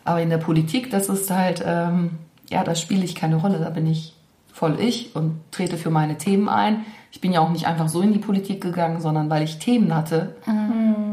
Aber 0.04 0.22
in 0.22 0.30
der 0.30 0.38
Politik, 0.38 0.92
das 0.92 1.08
ist 1.08 1.32
halt, 1.32 1.64
ähm, 1.66 2.20
ja, 2.50 2.64
da 2.64 2.76
spiele 2.76 3.06
ich 3.06 3.16
keine 3.16 3.38
Rolle. 3.38 3.60
Da 3.60 3.70
bin 3.70 3.88
ich 3.88 4.16
voll 4.52 4.80
ich 4.80 5.16
und 5.16 5.40
trete 5.52 5.78
für 5.78 5.90
meine 5.90 6.18
Themen 6.18 6.50
ein. 6.50 6.86
Ich 7.12 7.22
bin 7.22 7.32
ja 7.32 7.40
auch 7.40 7.50
nicht 7.50 7.68
einfach 7.68 7.88
so 7.88 8.02
in 8.02 8.12
die 8.12 8.20
Politik 8.20 8.62
gegangen, 8.62 9.00
sondern 9.00 9.30
weil 9.30 9.44
ich 9.44 9.60
Themen 9.60 9.96
hatte 9.96 10.36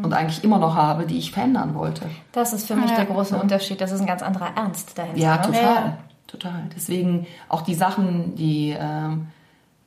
und 0.03 0.13
eigentlich 0.13 0.43
immer 0.43 0.59
noch 0.59 0.75
habe, 0.75 1.07
die 1.07 1.19
ich 1.19 1.31
verändern 1.31 1.75
wollte. 1.75 2.07
Das 2.33 2.53
ist 2.53 2.67
für 2.67 2.77
mich 2.77 2.91
der 2.93 3.05
große 3.05 3.37
Unterschied. 3.37 3.81
Das 3.81 3.93
ist 3.93 4.01
ein 4.01 4.07
ganz 4.07 4.23
anderer 4.23 4.49
Ernst 4.57 4.97
dahinter. 4.97 5.19
Ja, 5.19 5.37
ne? 5.37 5.43
total. 5.43 5.63
Ja. 5.63 5.99
Total. 6.27 6.63
Deswegen 6.75 7.27
auch 7.49 7.63
die 7.63 7.75
Sachen, 7.75 8.37
die, 8.37 8.71
ähm, 8.79 8.79
ja, 8.79 9.27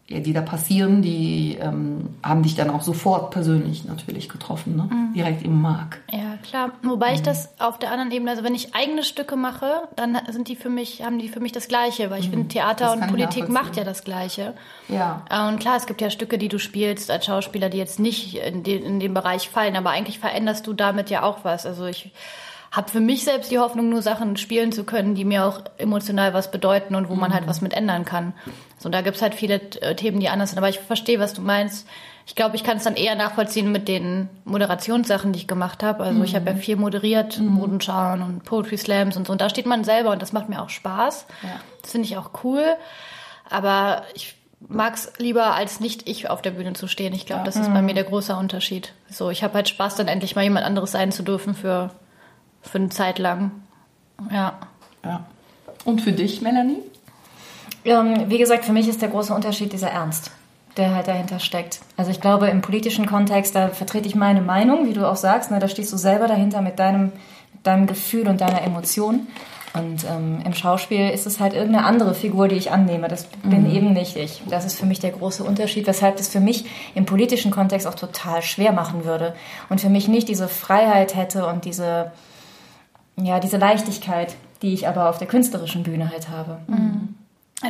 die 0.10 0.34
da 0.34 0.42
passieren, 0.42 1.02
die 1.02 1.58
ähm, 1.62 2.10
haben 2.22 2.44
dich 2.44 2.56
dann 2.56 2.70
auch 2.70 2.82
sofort 2.82 3.32
persönlich 3.32 3.86
natürlich 3.86 4.28
getroffen, 4.28 4.76
ne? 4.76 4.90
direkt 5.16 5.44
im 5.44 5.62
Mark. 5.62 6.02
Ja, 6.12 6.38
klar. 6.44 6.72
Wobei 6.84 7.14
ich 7.14 7.22
Mhm. 7.22 7.24
das 7.26 7.50
auf 7.58 7.80
der 7.80 7.90
anderen 7.92 8.12
Ebene, 8.12 8.32
also 8.32 8.44
wenn 8.44 8.54
ich 8.54 8.76
eigene 8.76 9.04
Stücke 9.04 9.38
mache, 9.38 9.84
dann 9.96 10.18
sind 10.30 10.50
die 10.50 10.58
für 10.58 10.70
mich, 10.70 11.04
haben 11.04 11.20
die 11.20 11.30
für 11.30 11.40
mich 11.40 11.54
das 11.54 11.70
Gleiche, 11.70 12.10
weil 12.12 12.20
ich 12.20 12.30
finde, 12.30 12.50
Theater 12.50 12.96
Mhm. 12.96 13.00
Das 13.00 13.10
und 13.12 13.18
ich 13.18 13.26
Politik 13.26 13.50
macht 13.50 13.78
ja 13.78 13.86
das 13.86 14.04
Gleiche. 14.04 14.54
Ja. 14.90 15.22
Äh, 15.30 15.48
Und 15.48 15.60
klar, 15.60 15.78
es 15.78 15.86
gibt 15.86 16.02
ja 16.02 16.10
Stücke, 16.10 16.38
die 16.38 16.50
du 16.50 16.60
spielst 16.60 17.10
als 17.10 17.26
Schauspieler, 17.26 17.70
die 17.70 17.78
jetzt 17.78 18.00
nicht 18.00 18.36
in 18.36 18.64
den, 18.64 18.84
in 18.84 19.00
den 19.00 19.14
Bereich 19.14 19.48
fallen, 19.50 19.76
aber 19.78 19.92
eigentlich 19.92 20.20
veränderst 20.20 20.68
du 20.68 20.74
damit 20.74 21.10
ja 21.12 21.24
auch 21.24 21.40
was. 21.44 21.66
Also 21.66 21.86
ich 21.86 22.12
habe 22.74 22.90
für 22.90 23.00
mich 23.00 23.24
selbst 23.24 23.52
die 23.52 23.60
Hoffnung, 23.60 23.90
nur 23.90 24.02
Sachen 24.02 24.36
spielen 24.36 24.72
zu 24.72 24.84
können, 24.84 25.14
die 25.14 25.26
mir 25.26 25.46
auch 25.46 25.62
emotional 25.78 26.34
was 26.34 26.50
bedeuten 26.50 26.96
und 26.96 27.08
wo 27.08 27.14
man 27.14 27.32
halt 27.32 27.46
was 27.46 27.62
mit 27.62 27.72
ändern 27.74 28.04
kann. 28.04 28.34
So, 28.80 28.90
da 28.90 29.02
gibt's 29.02 29.22
halt 29.22 29.36
viele 29.36 29.62
äh, 29.82 29.96
Themen, 29.96 30.20
die 30.20 30.28
anders 30.28 30.50
sind. 30.50 30.58
Aber 30.58 30.70
ich 30.70 30.80
verstehe, 30.80 31.20
was 31.20 31.36
du 31.36 31.42
meinst. 31.42 31.88
Ich 32.26 32.34
glaube, 32.34 32.56
ich 32.56 32.64
kann 32.64 32.78
es 32.78 32.84
dann 32.84 32.96
eher 32.96 33.14
nachvollziehen 33.14 33.72
mit 33.72 33.88
den 33.88 34.28
Moderationssachen, 34.46 35.34
die 35.34 35.40
ich 35.40 35.48
gemacht 35.48 35.84
habe. 35.84 36.04
Also 36.04 36.24
ich 36.24 36.36
habe 36.36 36.50
ja 36.50 36.56
viel 36.56 36.76
moderiert, 36.76 37.40
Modenschauen 37.40 38.24
und 38.24 38.44
Poetry 38.44 38.78
Slams 38.78 39.18
und 39.18 39.28
so. 39.28 39.34
Und 39.34 39.42
da 39.42 39.50
steht 39.50 39.68
man 39.68 39.84
selber 39.84 40.12
und 40.12 40.22
das 40.22 40.34
macht 40.34 40.50
mir 40.50 40.62
auch 40.62 40.70
Spaß. 40.70 41.28
Ja. 41.44 41.60
Das 41.82 41.92
finde 41.92 42.08
ich 42.08 42.18
auch 42.18 42.32
cool. 42.44 42.64
Aber 43.50 44.04
ich 44.16 44.36
mag 44.68 44.96
es 44.96 45.12
lieber, 45.18 45.54
als 45.54 45.80
nicht 45.80 46.10
ich 46.10 46.30
auf 46.30 46.42
der 46.42 46.52
Bühne 46.52 46.74
zu 46.74 46.88
stehen. 46.88 47.14
Ich 47.14 47.26
glaube, 47.26 47.44
das 47.44 47.56
ist 47.56 47.72
bei 47.72 47.82
mir 47.82 47.94
der 47.94 48.06
große 48.06 48.36
Unterschied. 48.36 48.94
So, 49.10 49.30
ich 49.30 49.44
habe 49.44 49.56
halt 49.56 49.70
Spaß, 49.70 49.96
dann 49.96 50.08
endlich 50.08 50.36
mal 50.36 50.44
jemand 50.44 50.66
anderes 50.66 50.92
sein 50.92 51.12
zu 51.12 51.22
dürfen 51.22 51.54
für, 51.54 51.92
für 52.64 52.78
eine 52.80 52.90
Zeit 52.90 53.20
lang. 53.20 53.52
Ja. 54.32 54.54
ja. 55.04 55.26
Und 55.86 56.02
für 56.02 56.12
dich, 56.12 56.42
Melanie? 56.42 56.82
Ähm, 57.86 58.30
wie 58.30 58.38
gesagt, 58.38 58.66
für 58.66 58.72
mich 58.72 58.88
ist 58.88 59.02
der 59.02 59.10
große 59.10 59.34
Unterschied 59.34 59.74
dieser 59.74 59.90
Ernst, 59.90 60.32
der 60.78 60.96
halt 60.96 61.08
dahinter 61.08 61.40
steckt. 61.40 61.82
Also 61.98 62.12
ich 62.12 62.22
glaube, 62.22 62.48
im 62.48 62.62
politischen 62.62 63.06
Kontext, 63.06 63.56
da 63.56 63.70
vertrete 63.70 64.08
ich 64.08 64.16
meine 64.16 64.42
Meinung, 64.42 64.88
wie 64.88 64.94
du 64.94 65.08
auch 65.08 65.18
sagst, 65.18 65.52
ne, 65.52 65.60
da 65.60 65.68
stehst 65.68 65.92
du 65.92 65.98
selber 65.98 66.28
dahinter 66.28 66.62
mit 66.62 66.80
deinem, 66.80 67.12
mit 67.54 67.68
deinem 67.68 67.88
Gefühl 67.88 68.28
und 68.28 68.42
deiner 68.42 68.62
Emotion. 68.62 69.28
Und 69.74 70.06
ähm, 70.08 70.40
im 70.46 70.54
Schauspiel 70.54 71.10
ist 71.10 71.26
es 71.26 71.40
halt 71.40 71.54
irgendeine 71.54 71.86
andere 71.86 72.14
Figur, 72.14 72.48
die 72.48 72.56
ich 72.56 72.70
annehme. 72.70 73.08
Das 73.08 73.26
bin 73.42 73.70
eben 73.72 73.92
nicht 73.94 74.16
ich. 74.16 74.44
Das 74.48 74.66
ist 74.66 74.80
für 74.80 74.86
mich 74.86 75.00
der 75.00 75.10
große 75.10 75.44
Unterschied, 75.44 75.88
weshalb 75.88 76.18
das 76.18 76.28
für 76.28 76.40
mich 76.40 76.66
im 76.94 77.06
politischen 77.06 77.50
Kontext 77.50 77.88
auch 77.88 77.96
total 77.96 78.44
schwer 78.44 78.72
machen 78.72 79.04
würde. 79.04 79.34
Und 79.70 79.82
für 79.82 79.90
mich 79.90 80.08
nicht 80.08 80.30
diese 80.30 80.48
Freiheit 80.48 81.16
hätte 81.16 81.48
und 81.48 81.66
diese, 81.66 82.12
ja, 83.16 83.40
diese 83.40 83.58
Leichtigkeit, 83.58 84.36
die 84.62 84.74
ich 84.74 84.88
aber 84.88 85.10
auf 85.10 85.18
der 85.18 85.28
künstlerischen 85.28 85.84
Bühne 85.84 86.10
halt 86.10 86.30
habe. 86.30 86.60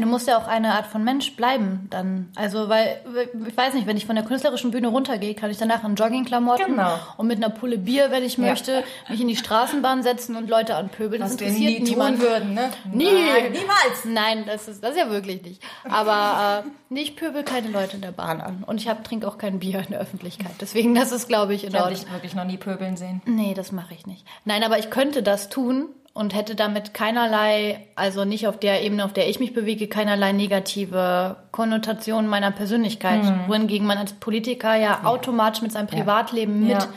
Du 0.02 0.08
musst 0.08 0.28
ja 0.28 0.38
auch 0.38 0.48
eine 0.48 0.74
Art 0.74 0.86
von 0.88 1.04
Mensch 1.04 1.36
bleiben 1.36 1.88
dann. 1.90 2.30
Also, 2.36 2.68
weil, 2.70 3.00
ich 3.48 3.56
weiß 3.56 3.74
nicht, 3.74 3.88
wenn 3.88 3.96
ich 3.98 4.06
von 4.06 4.16
der 4.16 4.26
künstlerischen 4.26 4.72
Bühne 4.72 4.88
runtergehe, 4.88 5.34
kann 5.36 5.50
ich 5.52 5.58
danach 5.58 5.84
in 5.84 5.96
Joggingklamotten 5.96 6.66
Genau. 6.68 6.98
und 7.18 7.28
mit 7.28 7.38
einer 7.38 7.50
Pulle 7.50 7.78
Bier, 7.78 8.12
wenn 8.12 8.24
ich 8.24 8.38
möchte, 8.38 8.84
mich 9.10 9.22
in 9.22 9.28
die 9.28 9.36
Straßenbahn 9.36 10.04
setzen 10.04 10.36
und 10.36 10.50
Leute 10.50 10.76
anpöbeln. 10.76 11.22
Das 11.22 11.34
Was 11.34 11.42
interessiert 11.42 11.82
nie 11.84 11.90
niemand. 11.92 12.20
tun 12.20 12.28
würden, 12.28 12.54
ne? 12.54 12.70
Nie. 12.92 13.06
Nein, 13.06 13.52
niemals. 13.52 14.06
Nein, 14.06 14.44
das 14.46 14.68
ist 14.68 14.84
das 14.84 14.92
ist 14.92 14.98
ja 14.98 15.10
wirklich 15.10 15.42
nicht. 15.44 15.62
Aber 15.90 16.64
äh, 16.90 17.00
ich 17.00 17.16
pöbel 17.16 17.44
keine 17.44 17.70
Leute 17.70 17.96
in 17.96 18.02
der 18.02 18.12
Bahn 18.12 18.42
an. 18.42 18.64
Und 18.66 18.80
ich 18.82 18.88
hab, 18.88 19.04
trinke 19.04 19.28
auch 19.28 19.38
kein 19.38 19.60
Bier 19.60 19.80
in 19.80 19.88
der 19.92 20.00
Öffentlichkeit. 20.00 20.52
Deswegen, 20.62 20.96
das 20.96 21.12
ist, 21.12 21.28
glaube 21.28 21.54
ich, 21.54 21.64
in 21.64 21.70
Ich 21.70 21.76
habe 21.76 21.86
Ordnung. 21.86 22.02
dich 22.04 22.12
wirklich 22.12 22.36
noch 22.36 22.46
nie 22.46 22.58
pöbeln 22.58 22.98
sehen. 22.98 23.22
Nee, 23.26 23.54
das 23.54 23.72
mache 23.72 23.94
ich 23.94 24.06
nicht. 24.06 24.26
Nein, 24.46 24.64
aber 24.64 24.78
ich 24.80 24.90
könnte 24.90 25.24
das 25.24 25.50
tun 25.50 25.88
und 26.14 26.36
hätte 26.36 26.54
damit 26.54 26.94
keinerlei, 26.94 27.88
also 27.96 28.24
nicht 28.24 28.48
auf 28.48 28.60
der 28.60 28.84
Ebene, 28.84 29.04
auf 29.04 29.14
der 29.14 29.30
ich 29.30 29.40
mich 29.40 29.54
bewege, 29.54 29.88
keinerlei 29.88 30.32
negative 30.32 31.38
Konnotation 31.52 32.28
meiner 32.28 32.52
Persönlichkeit. 32.52 33.22
Wohingegen 33.48 33.88
man 33.88 33.98
als 33.98 34.14
Politiker 34.14 34.76
ja, 34.76 35.06
automatisch 35.06 35.62
mit 35.64 35.72
seinem 35.72 35.88
Privatleben 35.88 36.60
mit 36.62 36.70
Ja. 36.70 36.88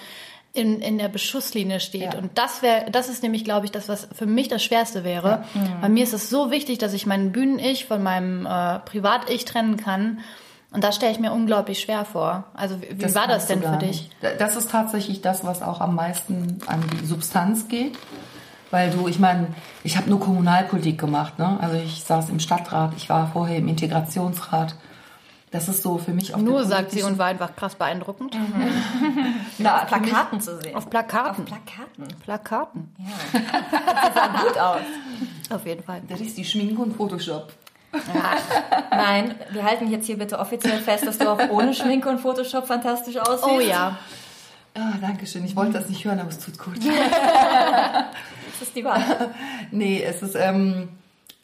in, 0.52 0.82
in 0.82 0.98
der 0.98 1.08
Beschusslinie 1.08 1.80
steht. 1.80 2.12
Ja. 2.12 2.18
Und 2.18 2.36
das 2.36 2.60
wäre, 2.60 2.90
das 2.90 3.08
ist 3.08 3.22
nämlich, 3.22 3.44
glaube 3.44 3.64
ich, 3.64 3.72
das, 3.72 3.88
was 3.88 4.06
für 4.14 4.26
mich 4.26 4.48
das 4.48 4.62
Schwerste 4.62 5.02
wäre. 5.02 5.44
Bei 5.80 5.88
mir 5.88 6.04
ist 6.04 6.12
es 6.12 6.28
so 6.28 6.50
wichtig, 6.50 6.76
dass 6.76 6.92
ich 6.92 7.06
meinen 7.06 7.32
Bühnen-Ich 7.32 7.86
von 7.86 8.02
meinem 8.02 8.44
äh, 8.44 8.80
Privat-Ich 8.80 9.46
trennen 9.46 9.78
kann. 9.78 10.20
Und 10.72 10.84
das 10.84 10.96
stelle 10.96 11.12
ich 11.12 11.20
mir 11.20 11.32
unglaublich 11.32 11.80
schwer 11.80 12.04
vor. 12.04 12.44
Also 12.52 12.82
wie, 12.82 13.00
wie 13.00 13.14
war 13.14 13.26
das 13.28 13.46
denn 13.46 13.62
für 13.62 13.78
dich? 13.78 14.10
nicht. 14.20 14.40
Das 14.40 14.56
ist 14.56 14.70
tatsächlich 14.70 15.22
das, 15.22 15.42
was 15.42 15.62
auch 15.62 15.80
am 15.80 15.94
meisten 15.94 16.58
an 16.66 16.84
die 17.00 17.06
Substanz 17.06 17.68
geht. 17.68 17.96
Weil 18.70 18.90
du, 18.90 19.06
ich 19.08 19.18
meine, 19.18 19.48
ich 19.84 19.96
habe 19.96 20.10
nur 20.10 20.20
Kommunalpolitik 20.20 20.98
gemacht. 20.98 21.38
Ne? 21.38 21.58
Also 21.60 21.76
ich 21.76 22.02
saß 22.02 22.30
im 22.30 22.40
Stadtrat, 22.40 22.92
ich 22.96 23.08
war 23.08 23.30
vorher 23.32 23.58
im 23.58 23.68
Integrationsrat. 23.68 24.74
Das 25.52 25.68
ist 25.68 25.82
so 25.82 25.96
für 25.96 26.12
mich 26.12 26.34
auf 26.34 26.42
Nur, 26.42 26.58
der 26.58 26.68
sagt 26.68 26.90
sie 26.90 27.02
und 27.04 27.18
war 27.18 27.26
einfach 27.26 27.54
krass 27.54 27.76
beeindruckend. 27.76 28.36
Na, 29.58 29.82
auf 29.82 29.86
Plakaten 29.86 30.40
zu 30.40 30.60
sehen. 30.60 30.74
Auf 30.74 30.90
Plakaten. 30.90 31.44
Plakaten. 31.44 32.08
Plakaten. 32.22 32.94
Sie 33.32 33.38
sah 34.14 34.26
gut 34.26 34.58
aus. 34.58 34.80
Auf 35.50 35.64
jeden 35.64 35.84
Fall. 35.84 36.02
Das 36.08 36.20
ist 36.20 36.36
die 36.36 36.44
Schminke 36.44 36.82
und 36.82 36.96
Photoshop. 36.96 37.52
Nein, 38.90 39.36
wir 39.50 39.62
halten 39.62 39.90
jetzt 39.90 40.06
hier 40.06 40.18
bitte 40.18 40.38
offiziell 40.38 40.78
fest, 40.78 41.06
dass 41.06 41.18
du 41.18 41.30
auch 41.30 41.38
ohne 41.48 41.72
Schminke 41.72 42.08
und 42.08 42.18
Photoshop 42.18 42.66
fantastisch 42.66 43.16
aussiehst. 43.16 43.44
Oh 43.48 43.60
ja. 43.60 43.96
Ah, 44.74 44.92
danke 45.00 45.26
schön. 45.26 45.44
Ich 45.44 45.56
wollte 45.56 45.72
das 45.72 45.88
nicht 45.88 46.04
hören, 46.04 46.20
aber 46.20 46.28
es 46.28 46.38
tut 46.38 46.58
gut. 46.58 46.76
Das 48.58 48.68
ist 48.68 48.76
die 48.76 48.84
Wahrheit. 48.84 49.30
nee, 49.70 50.02
es 50.02 50.22
ist, 50.22 50.34
ähm, 50.34 50.88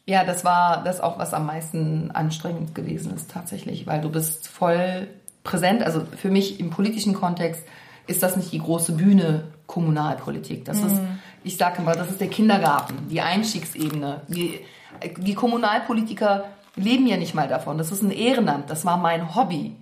ja, 0.07 0.25
das 0.25 0.45
war 0.45 0.83
das 0.85 1.00
auch, 1.00 1.19
was 1.19 1.35
am 1.35 1.47
meisten 1.47 2.11
anstrengend 2.12 2.75
gewesen 2.75 3.14
ist 3.14 3.31
tatsächlich, 3.31 3.87
weil 3.87 4.00
du 4.00 4.11
bist 4.11 4.49
voll 4.49 5.09
präsent. 5.45 5.83
Also 5.83 6.04
für 6.16 6.31
mich 6.31 6.61
im 6.61 6.71
politischen 6.71 7.14
Kontext 7.14 7.62
ist 8.07 8.23
das 8.23 8.37
nicht 8.37 8.52
die 8.52 8.59
große 8.59 8.92
Bühne 8.92 9.45
Kommunalpolitik. 9.66 10.64
Das 10.64 10.78
ist, 10.78 11.00
ich 11.45 11.57
sage 11.57 11.81
immer, 11.81 11.95
das 11.95 12.11
ist 12.11 12.21
der 12.21 12.28
Kindergarten, 12.28 13.09
die 13.09 13.21
Einstiegsebene. 13.21 14.23
Die, 14.28 14.61
die 15.16 15.35
Kommunalpolitiker 15.35 16.45
leben 16.75 17.07
ja 17.07 17.16
nicht 17.16 17.35
mal 17.35 17.49
davon. 17.49 17.78
Das 17.78 17.92
ist 17.92 18.02
ein 18.02 18.11
Ehrenamt. 18.11 18.71
Das 18.71 18.85
war 18.85 18.97
mein 18.97 19.35
Hobby. 19.35 19.76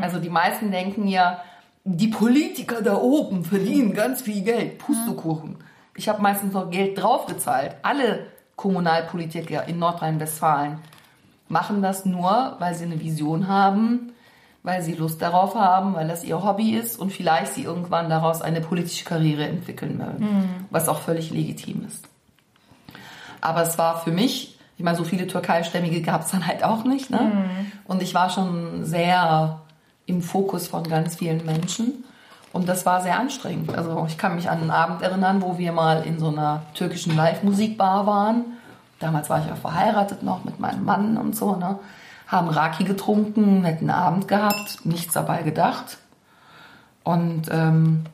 Also 0.00 0.18
die 0.18 0.30
meisten 0.30 0.70
denken 0.70 1.08
ja, 1.08 1.40
die 1.84 2.08
Politiker 2.08 2.80
da 2.80 2.96
oben 2.96 3.44
verdienen 3.44 3.92
ganz 3.92 4.22
viel 4.22 4.42
Geld. 4.42 4.78
Pustekuchen. 4.78 5.56
Ich 5.96 6.08
habe 6.08 6.22
meistens 6.22 6.52
noch 6.52 6.70
Geld 6.70 7.00
draufgezahlt. 7.00 7.76
Alle 7.82 8.26
Kommunalpolitiker 8.56 9.68
in 9.68 9.78
Nordrhein-Westfalen 9.78 10.78
machen 11.48 11.82
das 11.82 12.04
nur, 12.04 12.56
weil 12.58 12.74
sie 12.74 12.84
eine 12.84 13.00
Vision 13.00 13.48
haben, 13.48 14.12
weil 14.62 14.82
sie 14.82 14.94
Lust 14.94 15.20
darauf 15.20 15.54
haben, 15.54 15.94
weil 15.94 16.08
das 16.08 16.24
ihr 16.24 16.42
Hobby 16.42 16.74
ist 16.74 16.98
und 16.98 17.12
vielleicht 17.12 17.52
sie 17.52 17.64
irgendwann 17.64 18.08
daraus 18.08 18.40
eine 18.42 18.60
politische 18.60 19.04
Karriere 19.04 19.46
entwickeln 19.46 19.98
mögen, 19.98 20.66
was 20.70 20.88
auch 20.88 21.00
völlig 21.00 21.30
legitim 21.30 21.84
ist. 21.86 22.08
Aber 23.40 23.62
es 23.62 23.76
war 23.76 24.00
für 24.00 24.10
mich 24.10 24.58
Ich 24.76 24.82
meine, 24.82 24.96
so 24.96 25.04
viele 25.04 25.26
Türkeistämmige 25.26 26.02
gab 26.02 26.22
es 26.22 26.30
dann 26.30 26.46
halt 26.46 26.64
auch 26.64 26.84
nicht. 26.84 27.10
Ne? 27.10 27.18
Und 27.86 28.02
ich 28.02 28.14
war 28.14 28.30
schon 28.30 28.84
sehr 28.84 29.60
im 30.06 30.20
Fokus 30.20 30.66
von 30.66 30.84
ganz 30.84 31.16
vielen 31.16 31.44
Menschen. 31.44 32.04
Und 32.54 32.68
das 32.68 32.86
war 32.86 33.02
sehr 33.02 33.18
anstrengend. 33.18 33.74
Also 33.74 34.06
ich 34.08 34.16
kann 34.16 34.36
mich 34.36 34.48
an 34.48 34.60
einen 34.60 34.70
Abend 34.70 35.02
erinnern, 35.02 35.42
wo 35.42 35.58
wir 35.58 35.72
mal 35.72 36.04
in 36.06 36.20
so 36.20 36.28
einer 36.28 36.62
türkischen 36.74 37.16
Live-Musikbar 37.16 38.06
waren. 38.06 38.44
Damals 39.00 39.28
war 39.28 39.44
ich 39.44 39.50
auch 39.50 39.56
verheiratet 39.56 40.22
noch 40.22 40.44
mit 40.44 40.60
meinem 40.60 40.84
Mann 40.84 41.16
und 41.16 41.34
so. 41.34 41.56
Ne? 41.56 41.80
Haben 42.28 42.48
Raki 42.48 42.84
getrunken, 42.84 43.62
netten 43.62 43.90
Abend 43.90 44.28
gehabt, 44.28 44.86
nichts 44.86 45.12
dabei 45.14 45.42
gedacht. 45.42 45.98
Und 47.02 47.48
ähm, 47.50 48.04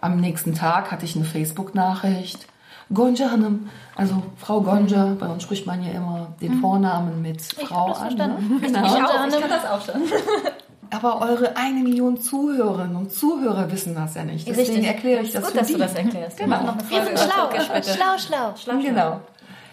am 0.00 0.20
nächsten 0.20 0.54
Tag 0.54 0.92
hatte 0.92 1.04
ich 1.04 1.16
eine 1.16 1.24
Facebook-Nachricht. 1.24 2.46
Gonja 2.94 3.32
Hanım, 3.32 3.70
also 3.96 4.22
Frau 4.36 4.60
Gonja, 4.60 5.16
bei 5.18 5.26
uns 5.26 5.42
spricht 5.42 5.66
man 5.66 5.82
ja 5.82 5.90
immer 5.90 6.28
den 6.40 6.60
Vornamen 6.60 7.22
mit 7.22 7.42
Frau 7.42 7.92
an. 7.92 8.14
Ne? 8.14 8.36
Genau. 8.60 8.86
Ich 8.86 9.02
auch, 9.02 9.26
ich 9.26 9.40
kann 9.40 9.50
das 9.50 9.66
auch 9.68 9.84
schon. 9.84 10.02
Aber 10.92 11.20
eure 11.20 11.56
eine 11.56 11.80
Million 11.80 12.20
Zuhörerinnen 12.20 12.96
und 12.96 13.12
Zuhörer 13.12 13.70
wissen 13.70 13.94
das 13.94 14.14
ja 14.14 14.24
nicht. 14.24 14.46
Deswegen 14.48 14.68
Richtig. 14.70 14.86
erkläre 14.86 15.22
ich 15.22 15.32
das 15.32 15.42
Gut, 15.44 15.52
für 15.52 15.58
dass 15.58 15.66
die. 15.68 15.72
du 15.74 15.78
das 15.78 15.94
erklärst. 15.94 16.38
Wir 16.38 16.44
Genau. 16.46 16.56
machen 16.56 16.66
noch 16.66 16.78
eine 16.78 16.90
Wir 16.90 17.04
sind 17.04 17.18
schlau. 17.18 17.46
Bitte. 17.48 17.90
Schlau, 17.92 18.54
schlau. 18.56 18.80
Genau. 18.80 19.20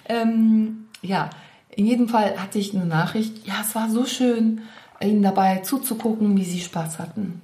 Ähm, 0.10 0.88
ja, 1.02 1.30
in 1.72 1.86
jedem 1.86 2.08
Fall 2.10 2.36
hatte 2.38 2.60
ich 2.60 2.74
eine 2.76 2.86
Nachricht. 2.86 3.46
Ja, 3.48 3.56
es 3.62 3.74
war 3.76 3.90
so 3.90 4.06
schön, 4.06 4.62
ihnen 5.02 5.22
dabei 5.24 5.58
zuzugucken, 5.58 6.38
wie 6.38 6.44
sie 6.46 6.60
Spaß 6.60 7.00
hatten. 7.00 7.42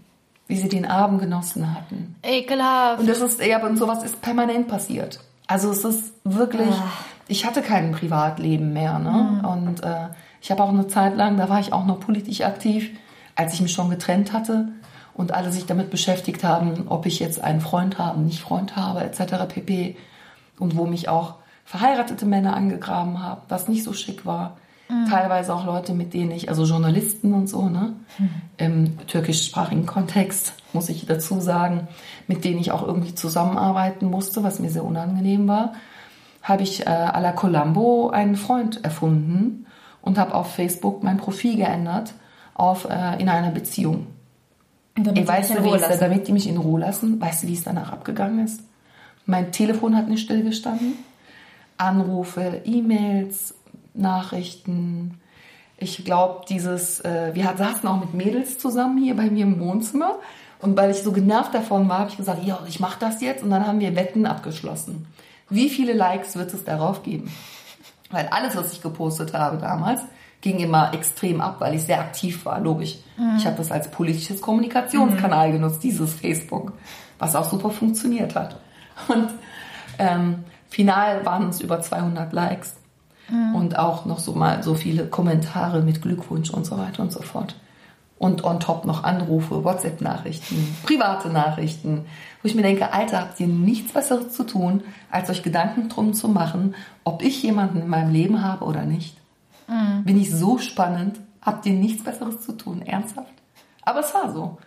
Wie 0.47 0.55
sie 0.57 0.69
den 0.69 0.85
Abend 0.85 1.21
genossen 1.21 1.73
hatten. 1.73 2.15
Ekelhaft. 2.23 2.99
Und 2.99 3.07
das 3.09 3.21
ist, 3.21 3.41
ja, 3.43 3.63
und 3.65 3.77
sowas 3.77 4.03
ist 4.03 4.21
permanent 4.21 4.67
passiert. 4.67 5.19
Also 5.47 5.71
es 5.71 5.83
ist 5.83 6.13
wirklich, 6.23 6.73
ich 7.27 7.45
hatte 7.45 7.61
kein 7.61 7.91
Privatleben 7.91 8.71
mehr, 8.73 8.99
ne? 8.99 9.41
Und 9.47 9.83
äh, 9.83 10.07
ich 10.41 10.51
habe 10.51 10.63
auch 10.63 10.69
eine 10.69 10.87
Zeit 10.87 11.15
lang, 11.15 11.37
da 11.37 11.47
war 11.49 11.59
ich 11.59 11.71
auch 11.73 11.85
noch 11.85 11.99
politisch 11.99 12.41
aktiv, 12.41 12.89
als 13.35 13.53
ich 13.53 13.61
mich 13.61 13.73
schon 13.73 13.89
getrennt 13.89 14.33
hatte 14.33 14.69
und 15.13 15.33
alle 15.33 15.51
sich 15.51 15.65
damit 15.65 15.89
beschäftigt 15.89 16.43
haben, 16.43 16.87
ob 16.87 17.05
ich 17.05 17.19
jetzt 17.19 17.43
einen 17.43 17.61
Freund 17.61 17.97
habe, 17.97 18.19
nicht 18.19 18.41
Freund 18.41 18.75
habe, 18.75 19.03
etc. 19.03 19.47
pp. 19.47 19.95
Und 20.59 20.75
wo 20.75 20.85
mich 20.85 21.09
auch 21.09 21.35
verheiratete 21.65 22.25
Männer 22.25 22.55
angegraben 22.55 23.21
haben, 23.21 23.41
was 23.49 23.67
nicht 23.67 23.83
so 23.83 23.93
schick 23.93 24.25
war. 24.25 24.57
Teilweise 25.09 25.55
auch 25.55 25.65
Leute, 25.65 25.93
mit 25.93 26.13
denen 26.13 26.31
ich, 26.31 26.49
also 26.49 26.65
Journalisten 26.65 27.33
und 27.33 27.47
so, 27.47 27.67
ne? 27.67 27.93
Im 28.57 28.97
türkischsprachigen 29.07 29.87
Kontext, 29.87 30.53
muss 30.71 30.89
ich 30.89 31.07
dazu 31.07 31.39
sagen, 31.39 31.87
mit 32.27 32.43
denen 32.43 32.59
ich 32.59 32.71
auch 32.71 32.85
irgendwie 32.85 33.15
zusammenarbeiten 33.15 34.05
musste, 34.05 34.43
was 34.43 34.59
mir 34.59 34.69
sehr 34.69 34.83
unangenehm 34.83 35.47
war, 35.47 35.73
habe 36.43 36.61
ich 36.61 36.81
äh, 36.81 36.89
à 36.89 37.19
la 37.21 37.31
Colombo 37.31 38.09
einen 38.09 38.35
Freund 38.35 38.83
erfunden 38.83 39.65
und 40.01 40.19
habe 40.19 40.35
auf 40.35 40.53
Facebook 40.53 41.01
mein 41.01 41.17
Profil 41.17 41.55
geändert 41.55 42.13
auf 42.55 42.85
äh, 42.85 43.21
in 43.21 43.29
einer 43.29 43.51
Beziehung. 43.51 44.07
Damit 44.95 45.17
dich 45.17 45.47
du, 45.47 45.57
in 45.57 45.63
wie 45.63 45.69
es, 45.75 45.99
damit 45.99 46.27
die 46.27 46.31
mich 46.33 46.47
in 46.47 46.57
Ruhe 46.57 46.79
lassen, 46.81 47.19
weißt 47.19 47.43
du, 47.43 47.47
wie 47.47 47.53
es 47.53 47.63
danach 47.63 47.91
abgegangen 47.91 48.45
ist? 48.45 48.61
Mein 49.25 49.51
Telefon 49.51 49.95
hat 49.95 50.07
nicht 50.07 50.21
stillgestanden. 50.23 50.93
Anrufe, 51.77 52.61
E-Mails, 52.65 53.55
Nachrichten. 53.93 55.19
Ich 55.77 56.05
glaube, 56.05 56.45
dieses, 56.47 56.99
äh, 57.01 57.31
wir 57.33 57.45
hat- 57.45 57.57
saßen 57.57 57.87
auch 57.89 57.99
mit 57.99 58.13
Mädels 58.13 58.59
zusammen 58.59 58.97
hier 59.01 59.15
bei 59.15 59.29
mir 59.29 59.43
im 59.45 59.59
Wohnzimmer. 59.59 60.15
Und 60.59 60.77
weil 60.77 60.91
ich 60.91 60.97
so 61.03 61.11
genervt 61.11 61.53
davon 61.53 61.89
war, 61.89 61.99
habe 61.99 62.09
ich 62.09 62.17
gesagt, 62.17 62.43
ja, 62.45 62.59
ich 62.67 62.79
mache 62.79 62.99
das 62.99 63.19
jetzt. 63.21 63.43
Und 63.43 63.49
dann 63.49 63.65
haben 63.67 63.79
wir 63.79 63.95
Wetten 63.95 64.25
abgeschlossen. 64.25 65.07
Wie 65.49 65.69
viele 65.69 65.93
Likes 65.93 66.35
wird 66.35 66.53
es 66.53 66.63
darauf 66.63 67.03
geben? 67.03 67.31
Weil 68.11 68.27
alles, 68.27 68.55
was 68.55 68.71
ich 68.71 68.81
gepostet 68.81 69.33
habe 69.33 69.57
damals, 69.57 70.01
ging 70.43 70.59
immer 70.59 70.93
extrem 70.93 71.39
ab, 71.39 71.55
weil 71.59 71.73
ich 71.73 71.83
sehr 71.83 72.01
aktiv 72.01 72.45
war, 72.45 72.59
logisch. 72.59 72.97
Ich 73.37 73.45
habe 73.45 73.55
das 73.55 73.71
als 73.71 73.89
politisches 73.89 74.41
Kommunikationskanal 74.41 75.53
genutzt, 75.53 75.81
dieses 75.83 76.13
Facebook, 76.13 76.73
was 77.17 77.35
auch 77.35 77.49
super 77.49 77.69
funktioniert 77.69 78.35
hat. 78.35 78.57
Und 79.07 79.29
ähm, 79.97 80.43
final 80.67 81.25
waren 81.25 81.49
es 81.49 81.61
über 81.61 81.79
200 81.79 82.33
Likes 82.33 82.75
und 83.55 83.79
auch 83.79 84.05
noch 84.05 84.19
so 84.19 84.33
mal 84.33 84.63
so 84.63 84.75
viele 84.75 85.07
Kommentare 85.07 85.81
mit 85.81 86.01
Glückwunsch 86.01 86.49
und 86.49 86.65
so 86.65 86.77
weiter 86.77 87.01
und 87.01 87.13
so 87.13 87.21
fort. 87.21 87.55
Und 88.19 88.43
on 88.43 88.59
top 88.59 88.85
noch 88.85 89.05
Anrufe, 89.05 89.63
WhatsApp-Nachrichten, 89.63 90.75
private 90.83 91.29
Nachrichten, 91.29 92.05
wo 92.41 92.47
ich 92.47 92.55
mir 92.55 92.61
denke, 92.63 92.91
Alter, 92.91 93.21
habt 93.21 93.39
ihr 93.39 93.47
nichts 93.47 93.93
Besseres 93.93 94.33
zu 94.33 94.43
tun, 94.43 94.83
als 95.09 95.29
euch 95.29 95.41
Gedanken 95.41 95.87
drum 95.87 96.13
zu 96.13 96.27
machen, 96.27 96.75
ob 97.05 97.23
ich 97.23 97.41
jemanden 97.43 97.81
in 97.81 97.87
meinem 97.87 98.11
Leben 98.11 98.43
habe 98.43 98.65
oder 98.65 98.83
nicht? 98.83 99.15
Bin 100.03 100.17
ich 100.19 100.31
so 100.33 100.57
spannend? 100.57 101.19
Habt 101.41 101.65
ihr 101.65 101.73
nichts 101.73 102.03
Besseres 102.03 102.41
zu 102.41 102.53
tun? 102.53 102.81
Ernsthaft? 102.81 103.33
Aber 103.83 103.99
es 103.99 104.13
war 104.13 104.31
so. 104.31 104.57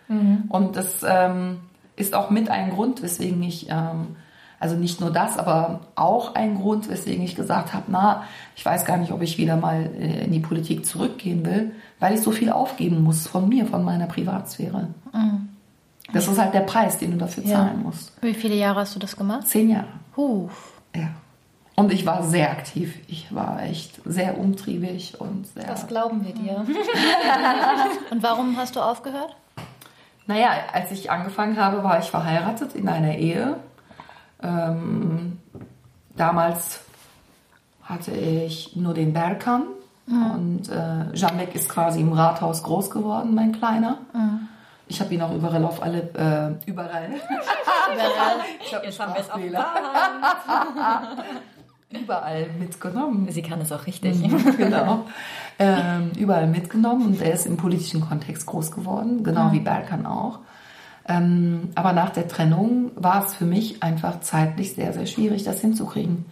Und 0.49 0.75
das 0.75 1.03
ähm, 1.07 1.59
ist 1.95 2.13
auch 2.13 2.29
mit 2.29 2.49
ein 2.49 2.69
Grund, 2.69 3.01
weswegen 3.01 3.41
ich, 3.43 3.67
ähm, 3.69 4.15
also 4.59 4.75
nicht 4.75 5.01
nur 5.01 5.11
das, 5.11 5.37
aber 5.37 5.81
auch 5.95 6.35
ein 6.35 6.55
Grund, 6.55 6.89
weswegen 6.89 7.23
ich 7.23 7.35
gesagt 7.35 7.73
habe, 7.73 7.85
na, 7.87 8.23
ich 8.55 8.63
weiß 8.65 8.85
gar 8.85 8.97
nicht, 8.97 9.11
ob 9.11 9.21
ich 9.21 9.37
wieder 9.39 9.55
mal 9.57 9.89
äh, 9.99 10.25
in 10.25 10.31
die 10.31 10.39
Politik 10.39 10.85
zurückgehen 10.85 11.45
will, 11.45 11.71
weil 11.99 12.13
ich 12.15 12.21
so 12.21 12.31
viel 12.31 12.51
aufgeben 12.51 13.01
muss 13.03 13.27
von 13.27 13.49
mir, 13.49 13.65
von 13.65 13.83
meiner 13.83 14.05
Privatsphäre. 14.07 14.89
Das 16.13 16.27
ist 16.27 16.39
halt 16.39 16.53
der 16.53 16.61
Preis, 16.61 16.97
den 16.99 17.11
du 17.11 17.17
dafür 17.17 17.43
Ja. 17.43 17.55
zahlen 17.57 17.83
musst. 17.83 18.13
Wie 18.21 18.33
viele 18.33 18.55
Jahre 18.55 18.81
hast 18.81 18.95
du 18.95 18.99
das 18.99 19.15
gemacht? 19.17 19.47
Zehn 19.47 19.69
Jahre. 19.69 19.87
Huh. 20.15 20.47
Ja. 20.95 21.09
Und 21.79 21.93
ich 21.93 22.07
war 22.07 22.23
sehr 22.23 22.49
aktiv. 22.49 22.97
Ich 23.07 23.33
war 23.33 23.61
echt 23.61 24.01
sehr 24.03 24.39
umtriebig 24.39 25.21
und 25.21 25.45
sehr. 25.45 25.67
Das 25.67 25.85
glauben 25.85 26.25
wir 26.25 26.33
dir. 26.33 26.65
Und 28.09 28.23
warum 28.23 28.57
hast 28.57 28.75
du 28.75 28.79
aufgehört? 28.79 29.35
Naja, 30.25 30.49
als 30.73 30.91
ich 30.91 31.11
angefangen 31.11 31.55
habe, 31.55 31.83
war 31.83 31.99
ich 31.99 32.05
verheiratet 32.05 32.73
in 32.73 32.89
einer 32.89 33.15
Ehe. 33.15 33.57
Ähm, 34.41 35.39
damals 36.15 36.79
hatte 37.83 38.11
ich 38.11 38.75
nur 38.75 38.95
den 38.95 39.13
Berkan 39.13 39.67
und 40.07 40.69
äh, 40.69 41.15
Jamek 41.15 41.53
ist 41.53 41.69
quasi 41.69 42.01
im 42.01 42.13
Rathaus 42.13 42.63
groß 42.63 42.89
geworden, 42.89 43.35
mein 43.35 43.51
Kleiner. 43.51 43.99
Ich 44.87 44.99
habe 45.01 45.13
ihn 45.13 45.21
auch 45.21 45.33
überall 45.33 45.63
auf 45.65 45.81
alle, 45.81 45.99
äh, 46.65 46.69
überall. 46.69 47.09
ich 48.61 48.73
hab 48.73 48.83
Jetzt 48.83 48.99
haben 48.99 49.13
wir 49.13 49.21
es 49.21 49.29
auch. 49.29 49.37
Überall 51.89 52.47
mitgenommen. 52.59 53.27
Sie 53.31 53.41
kann 53.41 53.61
es 53.61 53.71
auch 53.71 53.85
richtig. 53.85 54.21
genau. 54.57 55.05
Ähm, 55.59 56.11
überall 56.17 56.47
mitgenommen 56.47 57.05
und 57.05 57.21
er 57.21 57.33
ist 57.33 57.45
im 57.45 57.57
politischen 57.57 58.01
Kontext 58.01 58.45
groß 58.45 58.71
geworden, 58.71 59.23
genau 59.23 59.51
wie 59.51 59.59
Berkan 59.59 60.05
auch. 60.05 60.39
Ähm, 61.07 61.69
aber 61.75 61.93
nach 61.93 62.09
der 62.09 62.27
Trennung 62.27 62.91
war 62.95 63.25
es 63.25 63.33
für 63.33 63.45
mich 63.45 63.81
einfach 63.81 64.19
zeitlich 64.19 64.73
sehr, 64.73 64.93
sehr 64.93 65.05
schwierig, 65.05 65.43
das 65.43 65.61
hinzukriegen. 65.61 66.25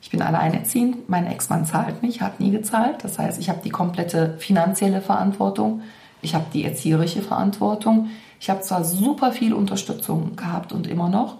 Ich 0.00 0.10
bin 0.10 0.22
alleinerziehend, 0.22 1.08
mein 1.08 1.26
Ex-Mann 1.26 1.64
zahlt 1.64 2.02
nicht, 2.02 2.20
hat 2.20 2.38
nie 2.38 2.50
gezahlt. 2.50 3.02
Das 3.02 3.18
heißt, 3.18 3.40
ich 3.40 3.48
habe 3.48 3.60
die 3.64 3.70
komplette 3.70 4.36
finanzielle 4.38 5.00
Verantwortung, 5.00 5.82
ich 6.20 6.34
habe 6.34 6.46
die 6.52 6.64
erzieherische 6.64 7.22
Verantwortung. 7.22 8.10
Ich 8.40 8.50
habe 8.50 8.60
zwar 8.60 8.84
super 8.84 9.32
viel 9.32 9.52
Unterstützung 9.52 10.36
gehabt 10.36 10.72
und 10.72 10.86
immer 10.86 11.08
noch 11.08 11.38